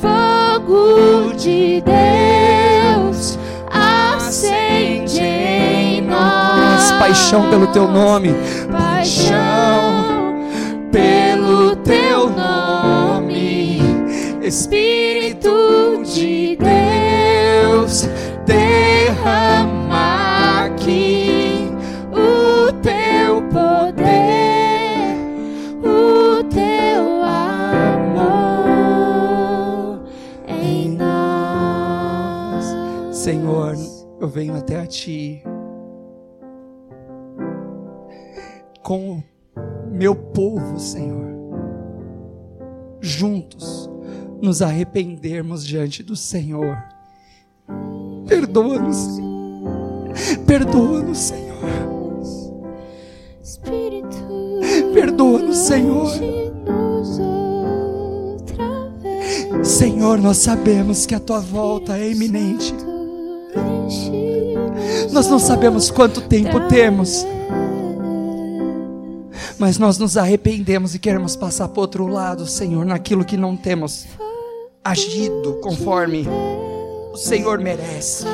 fogo 0.00 1.32
de 1.36 1.82
Deus 1.82 3.38
acende 3.70 5.22
em 5.22 6.02
nós 6.02 6.92
paixão 6.98 7.48
pelo 7.48 7.66
teu 7.68 7.88
nome, 7.88 8.34
paixão 8.70 10.04
pelo 10.92 11.76
teu 11.76 12.28
nome, 12.28 13.80
Espírito 14.42 16.02
de 16.04 16.56
Deus. 16.56 16.85
Venho 34.36 34.54
até 34.54 34.78
a 34.78 34.86
Ti 34.86 35.42
com 38.82 39.22
meu 39.90 40.14
povo, 40.14 40.78
Senhor, 40.78 41.26
juntos 43.00 43.88
nos 44.42 44.60
arrependermos 44.60 45.64
diante 45.66 46.02
do 46.02 46.14
Senhor. 46.14 46.76
Perdoa-nos, 48.28 49.18
perdoa-nos, 50.46 51.18
Senhor. 51.18 51.56
Perdoa-nos, 54.92 55.56
Senhor. 55.56 56.10
Senhor, 59.64 60.18
nós 60.18 60.36
sabemos 60.36 61.06
que 61.06 61.14
a 61.14 61.20
Tua 61.20 61.40
volta 61.40 61.96
é 61.96 62.10
iminente. 62.10 62.85
Nós 65.16 65.28
não 65.28 65.38
sabemos 65.38 65.90
quanto 65.90 66.20
tempo 66.20 66.68
temos, 66.68 67.24
mas 69.58 69.78
nós 69.78 69.96
nos 69.96 70.14
arrependemos 70.18 70.94
e 70.94 70.98
queremos 70.98 71.34
passar 71.34 71.68
para 71.68 71.80
outro 71.80 72.06
lado, 72.06 72.46
Senhor, 72.46 72.84
naquilo 72.84 73.24
que 73.24 73.34
não 73.34 73.56
temos 73.56 74.06
agido 74.84 75.58
conforme 75.62 76.26
o 77.14 77.16
Senhor 77.16 77.58
merece. 77.58 78.26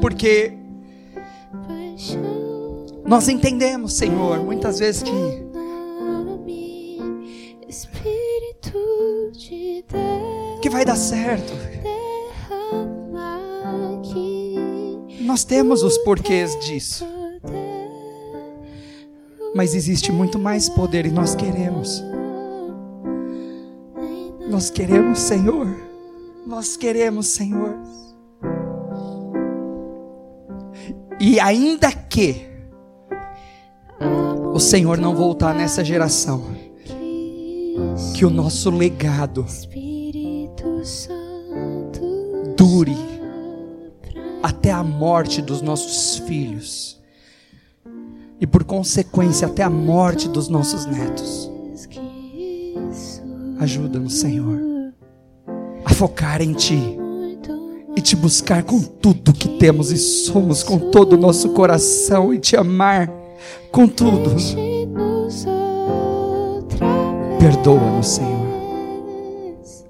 Porque 0.00 0.52
nós 3.04 3.28
entendemos, 3.28 3.94
Senhor, 3.94 4.44
muitas 4.44 4.78
vezes 4.78 5.02
que 5.02 5.44
que 10.62 10.70
vai 10.70 10.84
dar 10.84 10.96
certo. 10.96 11.63
Nós 15.24 15.42
temos 15.42 15.82
os 15.82 15.96
porquês 15.96 16.54
disso, 16.60 17.06
mas 19.54 19.74
existe 19.74 20.12
muito 20.12 20.38
mais 20.38 20.68
poder 20.68 21.06
e 21.06 21.10
nós 21.10 21.34
queremos. 21.34 22.04
Nós 24.50 24.68
queremos, 24.68 25.18
Senhor. 25.20 25.66
Nós 26.46 26.76
queremos, 26.76 27.28
Senhor. 27.28 27.74
E 31.18 31.40
ainda 31.40 31.90
que 31.90 32.46
o 34.52 34.60
Senhor 34.60 34.98
não 34.98 35.16
voltar 35.16 35.54
nessa 35.54 35.82
geração, 35.82 36.44
que 38.14 38.26
o 38.26 38.30
nosso 38.30 38.68
legado 38.68 39.46
dure 42.54 43.13
até 44.44 44.70
a 44.70 44.84
morte 44.84 45.40
dos 45.40 45.62
nossos 45.62 46.18
filhos. 46.26 47.00
E 48.38 48.46
por 48.46 48.62
consequência, 48.62 49.46
até 49.46 49.62
a 49.62 49.70
morte 49.70 50.28
dos 50.28 50.48
nossos 50.48 50.84
netos. 50.84 51.50
Ajuda-nos, 53.58 54.12
Senhor, 54.16 54.60
a 55.82 55.94
focar 55.94 56.42
em 56.42 56.52
Ti 56.52 56.78
e 57.96 58.02
te 58.02 58.14
buscar 58.14 58.62
com 58.64 58.82
tudo 58.82 59.32
que 59.32 59.48
temos 59.56 59.90
e 59.90 59.96
somos, 59.96 60.62
com 60.62 60.90
todo 60.90 61.14
o 61.14 61.18
nosso 61.18 61.54
coração 61.54 62.34
e 62.34 62.38
te 62.38 62.54
amar 62.54 63.10
com 63.72 63.88
tudo. 63.88 64.30
Perdoa-nos, 67.38 68.06
Senhor. 68.08 68.44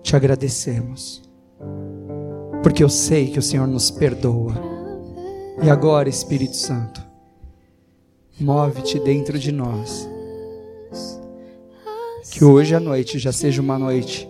Te 0.00 0.14
agradecemos, 0.14 1.23
porque 2.64 2.82
eu 2.82 2.88
sei 2.88 3.30
que 3.30 3.38
o 3.38 3.42
Senhor 3.42 3.68
nos 3.68 3.90
perdoa. 3.90 4.54
E 5.62 5.68
agora, 5.68 6.08
Espírito 6.08 6.56
Santo, 6.56 7.06
move-te 8.40 8.98
dentro 8.98 9.38
de 9.38 9.52
nós. 9.52 10.08
Que 12.32 12.42
hoje 12.42 12.74
à 12.74 12.80
noite 12.80 13.18
já 13.18 13.32
seja 13.32 13.60
uma 13.60 13.78
noite 13.78 14.26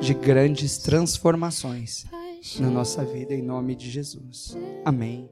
de 0.00 0.14
grandes 0.14 0.78
transformações 0.78 2.06
na 2.60 2.70
nossa 2.70 3.04
vida, 3.04 3.34
em 3.34 3.42
nome 3.42 3.74
de 3.74 3.90
Jesus. 3.90 4.56
Amém. 4.84 5.28